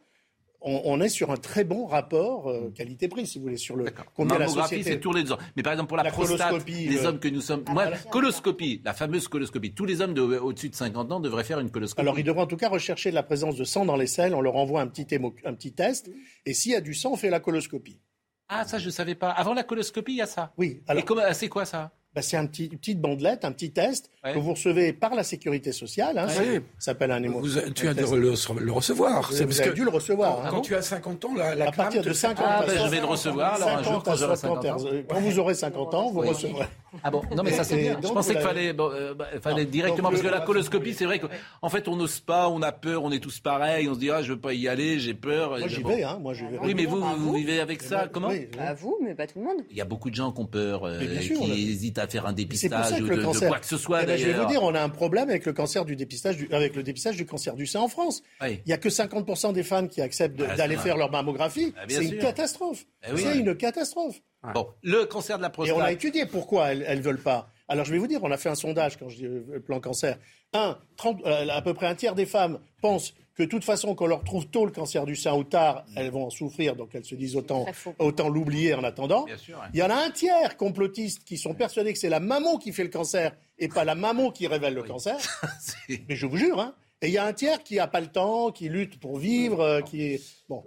[0.61, 2.73] on, est sur un très bon rapport euh, mm.
[2.73, 4.83] qualité-prix, si vous voulez, sur le combien la société...
[4.83, 5.37] c'est tous les ans.
[5.55, 7.63] Mais par exemple, pour la, prostate, les hommes que nous sommes...
[7.69, 9.73] Moi, coloscopie, la fameuse coloscopie.
[9.73, 12.01] Tous les hommes de, au-dessus de 50 ans devraient faire une coloscopie.
[12.01, 14.35] Alors, ils devraient en tout cas rechercher la présence de sang dans les selles.
[14.35, 15.07] On leur envoie un petit,
[15.45, 16.11] un petit test.
[16.45, 17.99] Et s'il y a du sang, on fait la coloscopie.
[18.47, 19.29] Ah, ça, je ne savais pas.
[19.31, 20.81] Avant la coloscopie, il y a ça Oui.
[20.87, 21.03] Alors...
[21.29, 21.91] Et c'est quoi ça?
[22.13, 25.23] Bah, c'est un petit, une petite bandelette, un petit test que vous recevez par la
[25.23, 26.17] sécurité sociale.
[26.17, 26.43] Hein, Ça
[26.77, 27.41] s'appelle un émo.
[27.73, 29.31] tu as dû le, le, recevoir.
[29.31, 30.49] Vous, avez dû le recevoir.
[30.49, 32.73] Quand, hein, tu as 50 ans, la, la à partir de 50 ans, ah, bah,
[32.75, 33.53] je vais le recevoir.
[33.55, 34.77] Alors un jour, quand, 50 ans.
[35.07, 36.65] quand vous aurez 50 ans, vous recevrez.
[37.03, 37.99] Ah bon Non, mais ça c'est bien.
[38.01, 41.69] Je pensais qu'il fallait, euh, bah, fallait directement parce que la coloscopie, c'est vrai qu'en
[41.69, 44.21] fait, on n'ose pas, on a peur, on est tous pareils, on se dit ah,
[44.21, 45.57] je veux pas y aller, j'ai peur.
[45.57, 46.17] Moi j'y vais, hein.
[46.19, 46.59] Moi je vais.
[46.61, 48.29] Oui, mais vous, vous vivez avec ça, comment
[48.59, 49.57] À vous, mais pas tout le monde.
[49.69, 52.33] Il y a beaucoup de gens qui ont peur, euh, qui hésitent à faire un
[52.33, 53.41] dépistage de, le cancer.
[53.43, 54.03] de quoi que ce soit.
[54.03, 56.37] Eh ben, je vais vous dire, on a un problème avec le cancer du dépistage,
[56.37, 58.21] du, avec le dépistage du cancer du sein en France.
[58.41, 61.73] Il n'y a que 50% des femmes qui acceptent ah, d'aller faire leur mammographie.
[61.77, 62.85] Ah, c'est une catastrophe.
[63.03, 64.21] Eh c'est une catastrophe.
[64.53, 65.75] Bon, le cancer de la prostate.
[65.75, 67.49] Et on a étudié pourquoi elles ne veulent pas.
[67.67, 69.79] Alors je vais vous dire, on a fait un sondage quand je dis le plan
[69.79, 70.17] cancer.
[70.53, 73.95] Un, 30, euh, à peu près un tiers des femmes pensent que de toute façon,
[73.95, 76.93] qu'on leur trouve tôt le cancer du sein ou tard, elles vont en souffrir, donc
[76.93, 77.65] elles se disent autant,
[77.97, 79.25] autant l'oublier en attendant.
[79.73, 82.73] Il y en a un tiers complotistes qui sont persuadés que c'est la maman qui
[82.73, 85.15] fait le cancer et pas la maman qui révèle le cancer.
[85.89, 86.75] Mais je vous jure, hein.
[87.01, 89.61] Et il y a un tiers qui n'a pas le temps, qui lutte pour vivre,
[89.61, 90.63] euh, qui est bon.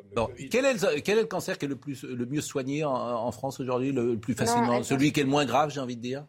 [0.51, 3.31] quel, est le, quel, est le, cancer qui est le plus le mieux soigné en,
[3.31, 6.27] France aujourd'hui, le, plus facilement, celui qui est le moins grave, j'ai envie de dire?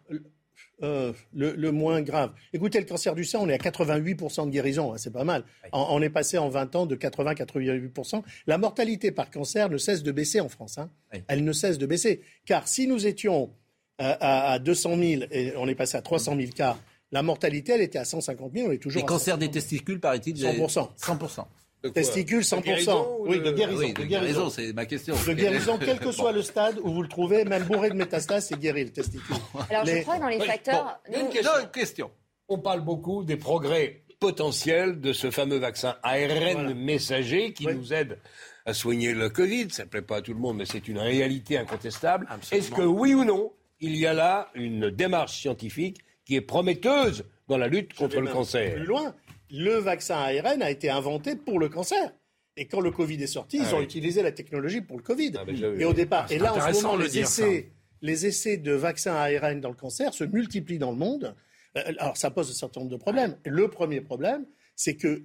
[0.83, 2.33] Euh, le, moins grave.
[2.51, 5.43] Écoutez, le cancer du sein, on est à 88% de guérison, hein, c'est pas mal.
[5.71, 8.21] On, est passé en 20 ans de 80-88%.
[8.45, 10.77] La mortalité par cancer ne cesse de baisser en France.
[10.77, 10.89] Hein.
[11.27, 12.21] Elle ne cesse de baisser.
[12.45, 13.53] Car si nous étions
[14.01, 16.77] euh, à, 200 000 et on est passé à 300 000 cas,
[17.15, 19.01] la mortalité, elle était à 150 000, on est toujours.
[19.01, 20.89] Les cancers des testicules, paraît-il 100%.
[20.99, 21.45] 100%.
[21.93, 23.19] Testicules 100%.
[23.21, 23.87] oui, de guérison.
[23.87, 25.15] de, guérison, c'est ma question.
[25.25, 28.47] De guérison, quel que soit le stade où vous le trouvez, même bourré de métastases,
[28.47, 29.37] c'est guéri le testicule.
[29.69, 30.99] Alors je crois dans les facteurs.
[31.07, 31.29] une,
[31.71, 32.11] question.
[32.49, 38.19] On parle beaucoup des progrès potentiels de ce fameux vaccin ARN messager qui nous aide
[38.65, 39.67] à soigner le Covid.
[39.69, 42.27] Ça ne plaît pas à tout le monde, mais c'est une réalité incontestable.
[42.51, 47.23] Est-ce que oui ou non, il y a là une démarche scientifique qui est prometteuse
[47.47, 49.15] dans la lutte contre le cancer Plus loin,
[49.51, 52.11] le vaccin ARN a été inventé pour le cancer.
[52.57, 55.33] Et quand le Covid est sorti, ils ah ont utilisé la technologie pour le Covid.
[55.37, 55.43] Ah,
[55.77, 57.71] et au départ, et là en ce moment, les essais,
[58.01, 61.35] les essais de vaccins ARN dans le cancer se multiplient dans le monde.
[61.77, 63.37] Euh, alors ça pose un certain nombre de problèmes.
[63.45, 64.45] Le premier problème,
[64.75, 65.23] c'est que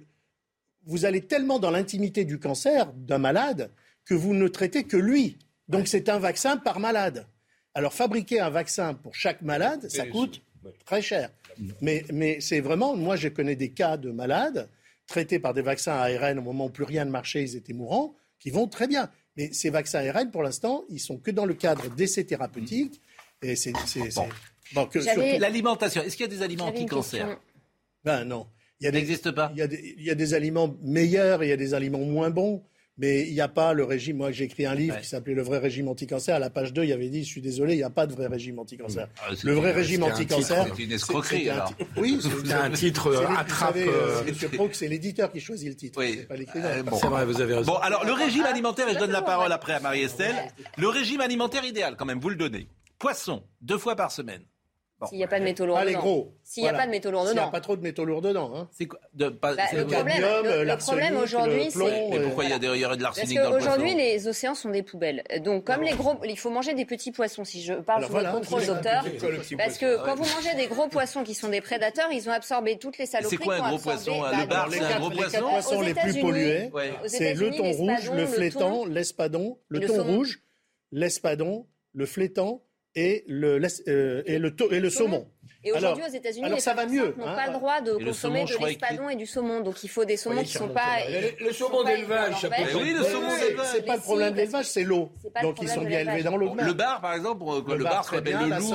[0.85, 3.71] vous allez tellement dans l'intimité du cancer d'un malade
[4.03, 5.37] que vous ne traitez que lui.
[5.67, 7.27] Donc c'est un vaccin par malade.
[7.73, 10.41] Alors fabriquer un vaccin pour chaque malade, ça coûte
[10.85, 11.29] très cher.
[11.81, 14.69] Mais, mais c'est vraiment, moi je connais des cas de malades
[15.07, 18.15] traités par des vaccins ARN au moment où plus rien ne marchait, ils étaient mourants,
[18.39, 19.09] qui vont très bien.
[19.37, 23.01] Mais ces vaccins ARN, pour l'instant, ils sont que dans le cadre d'essais thérapeutiques.
[23.41, 23.73] Et c'est.
[24.73, 24.87] Bon.
[25.39, 27.39] L'alimentation, est-ce qu'il y a des aliments anti-cancer
[28.03, 28.47] Ben non.
[28.79, 29.51] Il n'existe pas.
[29.53, 31.75] Il y, a des, il y, a des, aliments meilleurs et il y a des
[31.75, 32.63] aliments moins bons.
[32.97, 34.17] Mais il n'y a pas le régime.
[34.17, 36.35] Moi, j'ai écrit un livre qui s'appelait Le vrai régime anti-cancer.
[36.35, 38.05] À la page 2, il y avait dit Je suis désolé, il n'y a pas
[38.05, 39.05] de vrai régime anticancer.
[39.21, 41.49] Ah, le vrai régime anti-cancer, C'est une escroquerie.
[41.97, 43.75] Oui, c'est un titre euh, attrape.
[43.77, 45.99] Euh, euh, Monsieur c'est l'éditeur qui choisit le titre.
[46.27, 46.69] Pas l'écrivain.
[46.77, 49.79] Eh, alors, le régime ah, ah, alimentaire, et je ah, donne la parole après à
[49.79, 50.35] Marie-Estelle.
[50.77, 52.67] Le régime alimentaire idéal, quand même, vous le donnez.
[52.99, 54.43] Poisson, deux fois par semaine.
[55.07, 56.27] S'il n'y a pas de métaux lourds dedans.
[56.43, 57.31] S'il n'y a pas de métaux lourds dedans.
[57.31, 58.51] S'il n'y a pas trop de métaux lourds dedans.
[58.55, 58.69] Hein.
[59.13, 59.85] Bah, le,
[60.77, 62.09] problème, euh, aujourd'hui, c'est.
[62.09, 65.23] Mais pourquoi il y a de l'arsenic Aujourd'hui, les océans sont des poubelles.
[65.43, 66.15] Donc, comme les gros.
[66.23, 69.03] Il faut manger des petits poissons, si je parle sous voilà, contrôle, docteur.
[69.57, 72.77] Parce que quand vous mangez des gros poissons qui sont des prédateurs, ils ont absorbé
[72.77, 73.37] toutes les saloperies.
[73.37, 75.37] C'est quoi un gros poisson hein bah, Le bar, bah, c'est un gros poisson.
[75.37, 76.71] Les poissons les plus pollués,
[77.05, 80.41] c'est le thon rouge, le flétan, l'espadon, le thon rouge,
[80.91, 82.63] l'espadon, le flétan
[82.95, 85.27] et le, euh, et le, et le saumon.
[85.63, 88.67] Et aujourd'hui, aux États-Unis, les ça n'ont hein, pas le droit de consommer saumon, de
[88.67, 89.61] l'espadon et du saumon.
[89.61, 90.97] Donc il faut des saumons qui ne sont pas.
[91.39, 93.67] Le, saumon d'élevage, Oui, le saumon d'élevage.
[93.71, 95.11] C'est pas le problème d'élevage, c'est l'eau.
[95.41, 96.55] Donc ils sont bien élevés dans l'eau.
[96.55, 98.73] Le bar, par exemple, euh, le bar, très bien, le loup,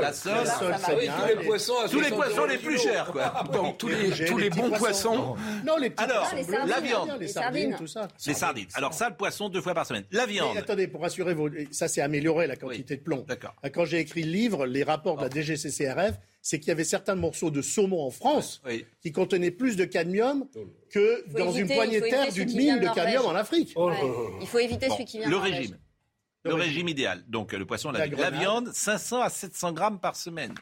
[0.00, 0.28] la sauce.
[0.62, 3.42] Euh, tous les poissons, tous les poissons les plus chers, quoi.
[3.52, 5.36] Donc tous les bons poissons.
[5.64, 6.04] Non, les petits.
[6.04, 8.06] Alors ah, la viande, les sardines, tout ça.
[8.26, 8.68] Les sardines.
[8.74, 10.04] Alors ça, le poisson deux fois par semaine.
[10.12, 10.56] La viande.
[10.56, 11.36] Attendez, pour rassurer,
[11.72, 13.24] ça s'est amélioré la quantité de plomb.
[13.26, 13.54] D'accord.
[13.74, 15.87] Quand j'ai écrit le livre, les rapports de la DGCCR
[16.40, 18.62] c'est qu'il y avait certains morceaux de saumon en France
[19.02, 20.60] qui contenaient plus de cadmium oh.
[20.90, 23.72] que dans une poignée de terre d'une mine de cadmium en Afrique.
[23.76, 23.90] Oh.
[24.40, 25.76] Il faut éviter bon, celui qui vient Le régime.
[26.44, 26.88] Le, régime.
[26.88, 27.24] idéal.
[27.28, 30.54] Donc le poisson, la, la, la viande, 500 à 700 grammes par semaine.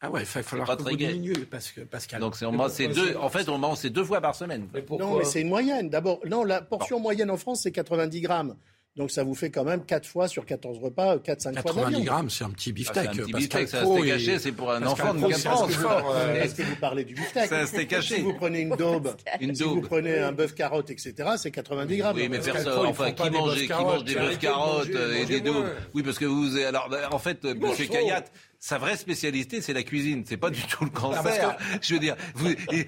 [0.00, 2.20] Ah ouais, il va falloir que vous parce que Pascal.
[2.20, 4.68] Donc on mange deux, en fait, on mange deux fois par semaine.
[4.90, 5.88] Non, mais c'est une moyenne.
[5.88, 8.56] D'abord, non, la portion moyenne en France c'est 90 grammes.
[8.96, 11.72] Donc ça vous fait quand même 4 fois sur 14 repas, euh, 4-5 fois.
[11.74, 13.06] 90 grammes, c'est un petit ah, beefsteak.
[13.06, 16.42] Un petit euh, beefsteak, c'est un steak haché, c'est pour un enfant de 14 euh,
[16.42, 18.16] Est-ce que vous parlez du beefsteak C'est un steak haché.
[18.16, 22.16] Si vous prenez une daube, si vous prenez un bœuf carotte, etc., c'est 90 grammes.
[22.16, 26.18] Oui, mais personne, enfin, qui mange, des bœufs carottes euh, et des daubes Oui, parce
[26.18, 30.24] que vous, alors, en fait, monsieur Cayatte, sa vraie spécialité, c'est la cuisine.
[30.26, 31.56] C'est pas du tout le cancer.
[31.80, 32.16] je veux dire,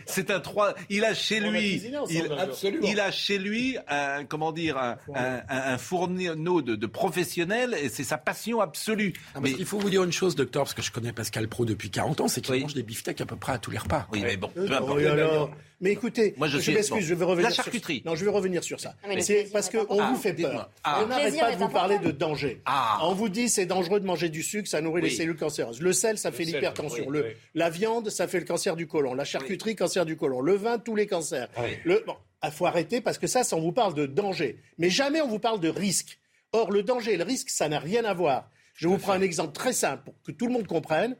[0.06, 0.74] c'est un trois.
[0.88, 4.76] Il a chez lui, il, a chez lui, un, comment dire,
[5.14, 9.12] un, fourneau de, de professionnels et c'est sa passion absolue.
[9.40, 11.90] Mais il faut vous dire une chose, docteur, parce que je connais Pascal Pro depuis
[11.90, 14.06] 40 ans, c'est qu'il mange des beefsteaks à peu près à tous les repas.
[14.12, 15.50] Oui, mais bon, peu importe.
[15.80, 17.48] Mais écoutez, je, m'excuse, je vais revenir.
[17.48, 18.00] La charcuterie.
[18.00, 18.06] Sur...
[18.06, 18.94] Non, je vais revenir sur ça.
[19.20, 20.70] C'est parce qu'on ah, vous fait peur.
[20.82, 22.60] Ah, on n'arrête pas de vous parler de danger.
[22.64, 22.98] Ah.
[23.02, 25.80] On vous dit c'est dangereux de manger du sucre, ça nourrit les cellules cancéreuses.
[25.80, 27.06] Le sel, ça fait l'hypertension.
[27.08, 27.20] Oui.
[27.54, 29.14] La viande, ça fait le cancer du côlon.
[29.14, 30.40] La charcuterie, cancer du côlon.
[30.40, 31.48] Le vin, tous les cancers.
[31.84, 32.02] Le...
[32.06, 32.16] Bon,
[32.50, 34.60] faut arrêter parce que ça, on vous parle de danger.
[34.78, 36.18] Mais jamais on vous parle de risque.
[36.52, 38.50] Or, le danger et le risque, ça n'a rien à voir.
[38.74, 41.16] Je vous prends un exemple très simple pour que tout le monde comprenne.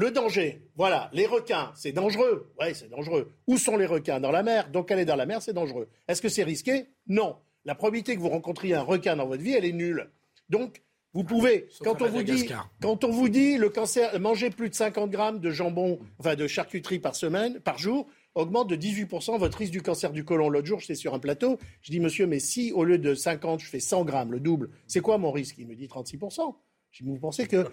[0.00, 2.50] Le danger, voilà, les requins, c'est dangereux.
[2.58, 3.34] Oui, c'est dangereux.
[3.46, 4.18] Où sont les requins?
[4.18, 4.70] Dans la mer.
[4.70, 5.90] Donc aller dans la mer, c'est dangereux.
[6.08, 6.86] Est-ce que c'est risqué?
[7.06, 7.36] Non.
[7.66, 10.08] La probabilité que vous rencontriez un requin dans votre vie, elle est nulle.
[10.48, 10.80] Donc,
[11.12, 12.48] vous pouvez, quand on vous, dit,
[12.80, 16.46] quand on vous dit le cancer, manger plus de 50 grammes de jambon, enfin de
[16.46, 20.48] charcuterie par semaine, par jour, augmente de 18% votre risque du cancer du côlon.
[20.48, 23.60] L'autre jour, j'étais sur un plateau, je dis, monsieur, mais si au lieu de 50,
[23.60, 25.56] je fais 100 grammes, le double, c'est quoi mon risque?
[25.58, 26.54] Il me dit 36%.
[27.02, 27.68] Vous pensez que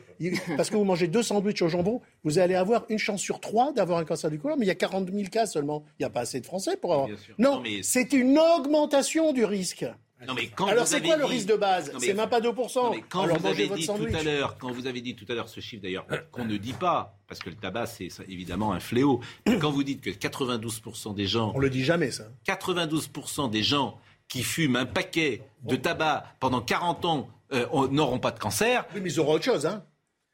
[0.56, 3.74] parce que vous mangez deux sandwichs au jambon, vous allez avoir une chance sur trois
[3.74, 5.84] d'avoir un cancer du côlon, mais il y a 40 000 cas seulement.
[6.00, 7.10] Il n'y a pas assez de Français pour avoir.
[7.38, 7.82] Non, mais...
[7.84, 9.86] c'est une augmentation du risque.
[10.26, 12.00] Non, mais quand Alors c'est quoi le risque de base mais...
[12.00, 12.92] C'est même pas 2%.
[12.92, 15.36] Mais quand Alors vous avez dit tout à l'heure, quand vous avez dit tout à
[15.36, 18.80] l'heure ce chiffre d'ailleurs qu'on ne dit pas, parce que le tabac c'est évidemment un
[18.80, 19.20] fléau.
[19.60, 22.26] Quand vous dites que 92% des gens, on le dit jamais ça.
[22.48, 28.32] 92% des gens qui fument un paquet de tabac pendant 40 ans euh, n'auront pas
[28.32, 28.86] de cancer.
[28.94, 29.84] Oui, mais ils auront autre chose, hein.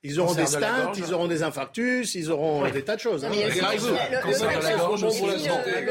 [0.02, 3.26] ils auront des stents, ils auront des infarctus, ils auront des tas de choses.
[3.26, 3.32] Le,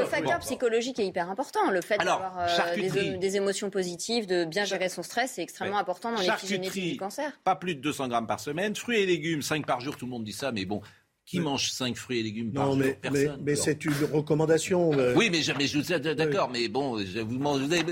[0.04, 1.70] facteur psychologique est hyper important.
[1.70, 5.80] Le fait d'avoir euh, des, émotions positives, de bien gérer son stress, c'est extrêmement ouais.
[5.80, 7.30] important dans l'épigénétique du cancer.
[7.44, 8.74] Pas plus de 200 grammes par semaine.
[8.74, 10.82] Fruits et légumes, 5 par jour, tout le monde dit ça, mais bon.
[11.24, 13.40] Qui mange 5 fruits et légumes non, par jour Personne.
[13.44, 14.92] Mais, c'est une recommandation.
[14.98, 15.14] Euh.
[15.16, 16.98] Oui, mais, je, mais je vous d'accord, mais bon,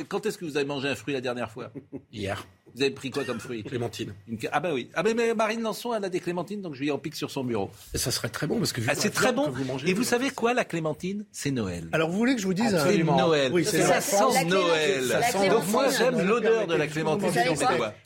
[0.09, 1.73] quand est-ce que vous avez mangé un fruit la dernière fois?
[2.13, 2.45] Hier.
[2.75, 3.63] Vous avez pris quoi comme fruit?
[3.65, 4.15] Clémentine.
[4.53, 4.91] Ah ben oui.
[4.95, 7.31] Ah bah, mais Marine Lançon, elle a des clémentines, donc je lui en pique sur
[7.31, 7.71] son bureau.
[7.95, 8.81] Et ça serait très bon parce que.
[8.89, 9.53] Ah, c'est très bon.
[9.87, 11.89] Et vous euh, savez quoi, la clémentine, c'est Noël.
[11.93, 12.87] Alors vous voulez que je vous dise un...
[12.87, 13.53] C'est Noël.
[13.53, 15.05] Oui, ça sent Noël.
[15.51, 17.31] Donc moi j'aime l'odeur de la clémentine.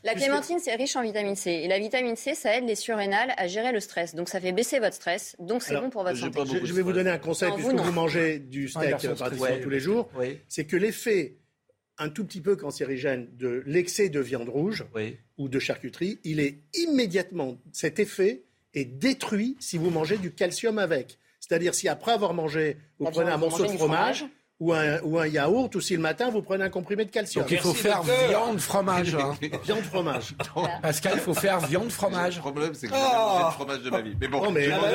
[0.03, 1.51] La clémentine, c'est riche en vitamine C.
[1.51, 4.15] Et la vitamine C, ça aide les surrénales à gérer le stress.
[4.15, 5.37] Donc ça fait baisser votre stress.
[5.39, 6.41] Donc c'est bon pour votre santé.
[6.65, 10.09] Je, vais vous donner un conseil puisque vous mangez du steak euh, tous les jours.
[10.49, 11.37] C'est que l'effet
[11.99, 15.17] un tout petit peu cancérigène de l'excès de viande rouge Oui.
[15.39, 18.43] ou de charcuterie, il est immédiatement, cet effet
[18.75, 21.19] est détruit si vous mangez du calcium avec.
[21.41, 24.25] C'est-à-dire si après avoir mangé, vous prenez un morceau de fromage.
[24.61, 27.43] Ou un, ou un yaourt, ou si le matin vous prenez un comprimé de calcium.
[27.45, 29.15] Donc il faut faire viande fromage.
[29.15, 29.35] Hein.
[29.65, 30.35] viande fromage.
[30.83, 32.37] Pascal, il faut faire viande fromage.
[32.37, 32.97] Le problème, c'est que Oh.
[32.97, 34.15] j'ai jamais mangé de fromage de ma vie.
[34.21, 34.91] Mais bon, Non, mais ah, mange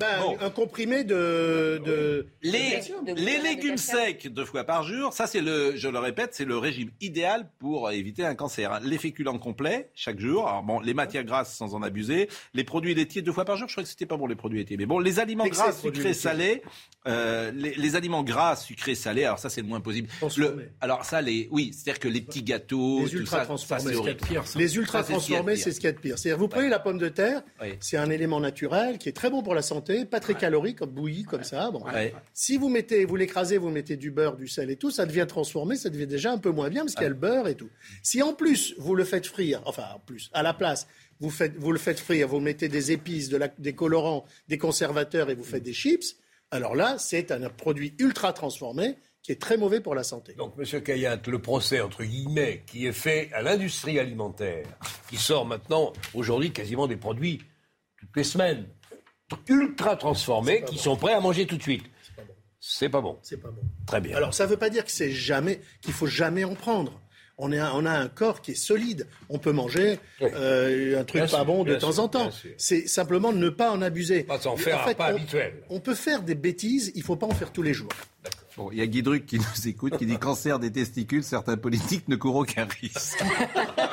[0.00, 0.06] bah,
[0.40, 2.80] un que- comprimé de, de Les,
[3.14, 6.58] les légumes secs deux fois par jour, ça c'est le, je le répète, c'est le
[6.58, 8.72] régime idéal pour éviter un cancer.
[8.72, 8.80] hein.
[8.82, 12.94] Les féculents complets chaque jour, alors bon, les matières grasses sans en abuser, les produits
[12.94, 13.68] laitiers deux fois par jour.
[13.68, 15.72] Je crois que c'était pas bon les produits laitiers, mais bon, les aliments Excès gras,
[15.72, 16.62] sucrés, salés,
[17.06, 19.24] euh, les, les aliments gras, sucrés, salés.
[19.24, 20.08] Alors ça c'est le moins possible.
[20.36, 23.46] Le- alors ça les, oui, c'est-à-dire que les petits gâteaux, Les tout ultra ça, ça
[23.46, 23.94] transformés.
[23.94, 24.58] c'est.
[24.58, 25.64] Les ultra Ça, c'est ce qu'il y a de transformés, pire.
[25.64, 26.18] c'est ce qu'il y a de pire.
[26.18, 27.42] C'est-à-dire, vous prenez la pomme de terre,
[27.80, 30.90] c'est un élément naturel qui est très bon pour la santé, pas très calorique, comme
[30.90, 31.70] bouilli, comme ça.
[31.70, 31.84] Bon.
[31.84, 32.14] Ouais.
[32.32, 35.26] Si vous mettez, vous l'écrasez, vous mettez du beurre, du sel et tout, ça devient
[35.28, 37.54] transformé, ça devient déjà un peu moins bien parce qu'il y a le beurre et
[37.54, 37.68] tout.
[38.02, 40.86] Si en plus vous le faites frire, enfin en plus, à la place,
[41.20, 44.58] vous, faites, vous le faites frire, vous mettez des épices, de la- des colorants, des
[44.58, 46.16] conservateurs et vous faites des chips,
[46.52, 50.34] alors là, c'est un produit ultra transformé qui est très mauvais pour la santé.
[50.34, 54.66] Donc, Monsieur Kayat, le procès, entre guillemets, qui est fait à l'industrie alimentaire,
[55.08, 57.40] qui sort maintenant, aujourd'hui, quasiment des produits
[57.98, 58.66] toutes les semaines,
[59.48, 61.84] ultra transformés, qui sont prêts à manger tout de suite.
[62.60, 63.18] C'est pas bon.
[63.22, 63.62] C'est pas bon.
[63.86, 64.16] Très bien.
[64.16, 67.00] Alors ça ne veut pas dire que c'est jamais qu'il faut jamais en prendre.
[67.38, 69.06] On, est un- on a un corps qui est solide.
[69.28, 72.30] On peut manger euh, un truc Bien pas sûr, bon de temps sûr, en temps.
[72.56, 74.22] C'est simplement ne pas en abuser.
[74.24, 75.54] Pas en faire un pas on, habituel.
[75.70, 77.90] On peut faire des bêtises, il ne faut pas en faire tous les jours.
[78.56, 81.56] Bon, il y a Guy Druck qui nous écoute, qui dit cancer des testicules, certains
[81.56, 83.22] politiques ne courent aucun risque.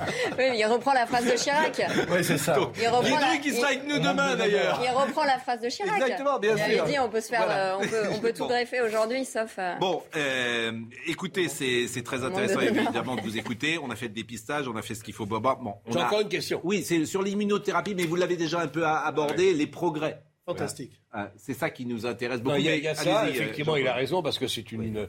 [0.30, 1.80] Oui, mais il reprend la phrase de Chirac.
[2.10, 2.56] Oui, c'est ça.
[2.80, 4.80] Il reprend la- il sera avec nous demain d'ailleurs.
[4.82, 6.00] Il reprend la phrase de Chirac.
[6.00, 6.84] Exactement, bien il avait sûr.
[6.84, 7.74] dit on peut se faire, Voilà.
[7.74, 8.48] euh, on peut, on peut tout Bon.
[8.48, 9.56] greffer aujourd'hui, sauf.
[9.58, 10.72] euh, Bon, euh,
[11.06, 13.78] écoutez, c'est c'est très intéressant évidemment de vous écouter.
[13.82, 15.26] On a fait le dépistage, on a fait ce qu'il faut.
[15.26, 16.60] Bon, bon, bon, on J'ai a- encore une question.
[16.64, 20.22] Oui, c'est sur l'immunothérapie, mais vous l'avez déjà un peu abordé, les progrès.
[20.52, 20.92] Fantastique.
[21.12, 22.56] Ah, c'est ça qui nous intéresse Non, beaucoup.
[22.58, 24.38] il y a, mais il y a ça, allez-y, euh, effectivement, il a raison, parce
[24.38, 25.08] que c'est une, une,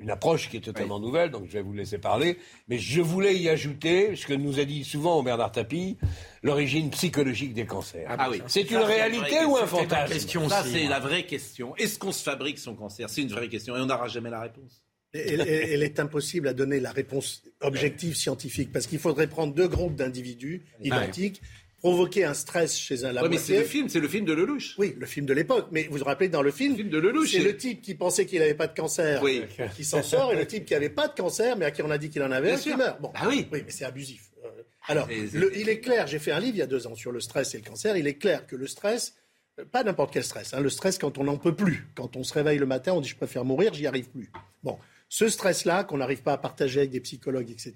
[0.00, 2.38] une approche qui est totalement nouvelle, donc je vais vous laisser parler.
[2.68, 5.98] Mais je voulais y ajouter ce que nous a dit souvent Bernard Tapie,
[6.42, 8.06] l'origine psychologique des cancers.
[8.18, 8.40] Ah oui.
[8.46, 9.78] C'est une réalité ou un question.
[9.78, 10.48] fantasme?
[10.48, 11.76] Ça, c'est la vraie question.
[11.76, 13.10] Est-ce qu'on se fabrique son cancer?
[13.10, 14.82] C'est une vraie question et on n'aura jamais la réponse.
[15.14, 19.54] Elle, elle- elle est impossible à donner la réponse objective scientifique parce qu'il faudrait prendre
[19.54, 21.40] deux groupes d'individus identiques,
[21.78, 24.32] provoquer un stress chez un la Ouais, mais c'est le film, c'est le film de
[24.32, 24.74] Lelouch.
[24.78, 25.68] Oui, le film de l'époque.
[25.70, 28.40] Mais vous vous rappelez, dans le film, de Lelouch, c'est le type qui pensait qu'il
[28.40, 29.42] n'avait pas de cancer Oui.
[29.76, 31.90] qui s'en sort et le type qui n'avait pas de cancer mais à qui on
[31.90, 33.00] a dit qu'il en avait Bien un qui meurt.
[33.00, 33.46] Bon, Ah oui.
[33.52, 34.30] mais c'est abusif.
[34.44, 34.48] Euh,
[34.88, 37.12] Alors, le- il est clair, j'ai fait un livre il y a deux ans sur
[37.12, 39.14] le stress et le cancer, il est clair que le stress,
[39.60, 42.24] euh, pas n'importe quel stress, hein, le stress quand on n'en peut plus, quand on
[42.24, 44.30] se réveille le matin, on dit je préfère mourir, j'y arrive plus.
[44.62, 44.78] Bon,
[45.08, 47.74] ce stress-là, qu'on n'arrive pas à partager avec des psychologues, etc.,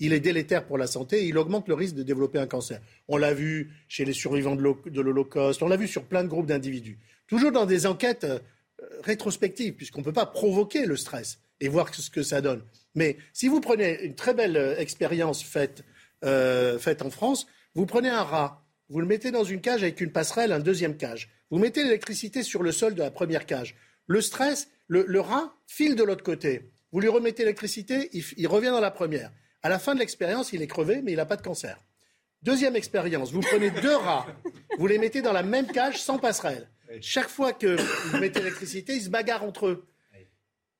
[0.00, 2.80] il est délétère pour la santé et il augmente le risque de développer un cancer.
[3.08, 6.24] On l'a vu chez les survivants de l'Holo- de l'Holocauste, on l'a vu sur plein
[6.24, 6.98] de groupes d'individus.
[7.28, 8.38] Toujours dans des enquêtes euh,
[9.02, 12.62] rétrospectives, puisqu'on ne peut pas provoquer le stress et voir ce que ça donne.
[12.94, 15.84] Mais si vous prenez une très belle euh, expérience faite,
[16.24, 20.00] euh, faite en France, vous prenez un rat, vous le mettez dans une cage avec
[20.00, 21.30] une passerelle, un deuxième cage.
[21.50, 23.76] Vous mettez l'électricité sur le sol de la première cage.
[24.06, 26.70] Le stress, le, le rat file de l'autre côté.
[26.92, 29.32] Vous lui remettez l'électricité, il, il revient dans la première.
[29.62, 31.78] À la fin de l'expérience, il est crevé, mais il n'a pas de cancer.
[32.42, 34.26] Deuxième expérience, vous prenez deux rats,
[34.78, 36.68] vous les mettez dans la même cage sans passerelle.
[37.00, 37.76] Chaque fois que
[38.10, 39.86] vous mettez l'électricité, ils se bagarrent entre eux.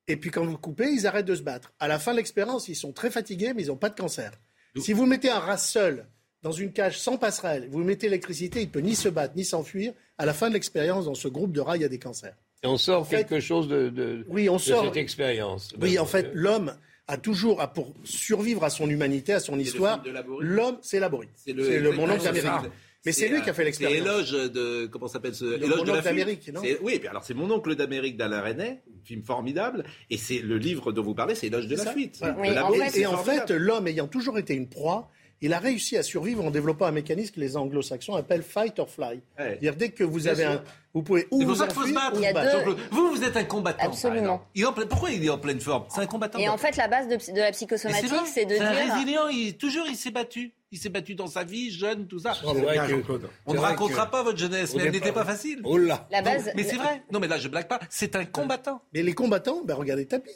[0.07, 1.73] Et puis quand vous coupez, ils arrêtent de se battre.
[1.81, 4.33] À la fin de l'expérience, ils sont très fatigués, mais ils n'ont pas de cancer.
[4.79, 6.07] Si vous mettez un rat seul
[6.43, 9.95] dans une cage sans passerelle, vous mettez l'électricité, il peut ni se battre ni s'enfuir.
[10.19, 12.37] À la fin de l'expérience, dans ce groupe de rats, il y a des cancers.
[12.65, 15.75] Et on sort quelque chose de, de, Oui, on de sort- cette expérience.
[15.81, 16.75] Oui, en fait, l'homme
[17.07, 20.03] a toujours, a pour survivre à son humanité, à son histoire,
[20.41, 21.29] l'homme, c'est Laborie.
[21.37, 22.71] C'est le, mon oncle d'Amérique.
[23.05, 23.99] Mais c'est lui qui a fait l'expérience.
[23.99, 27.23] C'est éloge de comment s'appelle ce Le éloge Mon de d'Amérique, non Oui, puis alors
[27.23, 31.35] c'est mon oncle d'Amérique d'Alain un film formidable, et c'est le livre dont vous parlez,
[31.35, 31.93] c'est éloge de la ça.
[31.93, 32.17] fuite.
[32.19, 32.49] Voilà.
[32.49, 36.03] De Laborie, et, en fait, l'homme ayant toujours été une proie, il a réussi à
[36.03, 39.21] survivre en développant un mécanisme que les anglo-saxons appellent fight or fly.
[39.37, 40.53] C'est-à-dire dès que vous Bien avez sûr.
[40.53, 40.63] un,
[40.95, 42.19] vous pouvez ou vous enfuir, battre.
[42.19, 42.77] ou se battre.
[42.91, 43.85] Vous, vous êtes un combattant.
[43.87, 44.15] Absolument.
[44.15, 44.45] par exemple.
[44.55, 45.85] Il est en pleine- Pourquoi il est en pleine forme?
[45.91, 46.39] C'est un combattant.
[46.39, 48.95] Et en fait, la base de, de la psychosomatique, c'est de un dire.
[48.95, 50.53] résilient, il, toujours il s'est battu.
[50.73, 52.33] Il s'est battu dans sa vie, jeune, tout ça.
[52.35, 55.61] C'est vrai que- On ne racontera que- pas votre jeunesse, mais elle n'était pas facile.
[55.65, 57.03] Oh là La base- Mais c'est vrai.
[57.13, 57.79] Non, mais là, je blague pas.
[57.91, 58.83] C'est un combattant.
[58.93, 60.31] Mais les combattants, ben regardez Tapi.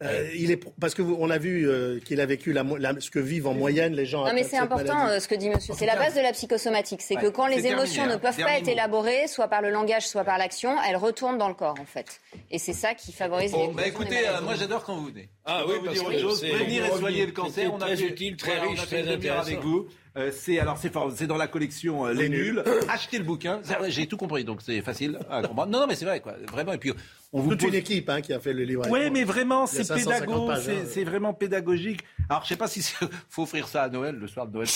[0.00, 2.76] Euh, il est parce que vous- on a vu euh, qu'il a vécu la, mo-
[2.76, 4.24] la- ce que vivent en moyenne les gens.
[4.24, 5.16] Non, mais c'est important maladie.
[5.16, 5.74] euh, ce que dit monsieur.
[5.76, 7.02] C'est la base de la psychosomatique.
[7.02, 8.18] C'est que quand les terminé, émotions ne hein.
[8.18, 8.70] peuvent pas être mot.
[8.72, 12.20] élaborées, soit par le langage, soit par l'action, elles retournent dans le corps, en fait.
[12.52, 15.30] Et c'est ça qui favorise Bon, les bah écoutez, euh, moi j'adore quand vous venez.
[15.44, 16.40] Ah On oui, va vous parce dire que autre chose.
[16.42, 17.64] c'est- Prévenir et soigner le cancer.
[17.64, 19.42] très On a fait- utile, très voilà, riche, très intéressant.
[19.42, 19.88] avec vous.
[20.16, 22.62] Euh, c'est alors c'est fort, c'est dans la collection euh, Les Nuls.
[22.88, 23.60] Achetez le bouquin.
[23.88, 25.70] J'ai tout compris, donc c'est facile à comprendre.
[25.72, 26.34] Non, non, mais c'est vrai quoi.
[26.50, 26.72] Vraiment.
[26.72, 26.92] Et puis
[27.30, 28.88] On vous Toute une équipe hein, qui a fait le livret.
[28.90, 30.56] Oui, mais vraiment, c'est pédago, hein.
[30.86, 32.02] c'est vraiment pédagogique.
[32.30, 32.82] Alors, je sais pas si
[33.28, 34.68] faut offrir ça à Noël, le soir de Noël.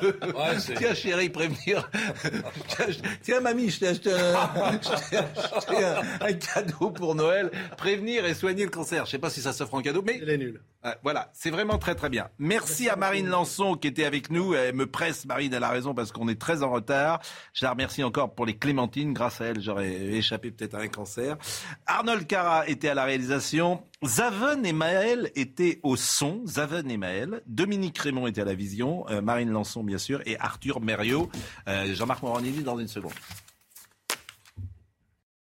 [0.02, 1.90] ouais, tiens, chérie, prévenir.
[3.22, 4.12] tiens, mamie, je t'ai acheté,
[6.20, 7.50] un, cadeau pour Noël.
[7.76, 9.04] Prévenir et soigner le cancer.
[9.06, 10.20] Je sais pas si ça s'offre en cadeau, mais.
[10.22, 10.60] Elle est nulle.
[11.02, 12.28] Voilà, c'est vraiment très très bien.
[12.38, 14.54] Merci, à Marine Lançon qui était avec nous.
[14.54, 17.20] Elle me presse, Marine, elle a raison parce qu'on est très en retard.
[17.52, 19.12] Je la remercie encore pour les clémentines.
[19.12, 21.36] Grâce à elle, j'aurais échappé peut-être à un cancer.
[21.86, 23.82] Arnold Cara était à la réalisation.
[24.04, 26.42] Zaven et Maël étaient au son.
[26.46, 27.42] Zaven et Maël.
[27.46, 29.08] Dominique Raymond était à la vision.
[29.10, 30.20] Euh, Marine Lançon, bien sûr.
[30.26, 31.28] Et Arthur Mériot.
[31.68, 33.12] Euh, Jean-Marc Morandini dans une seconde.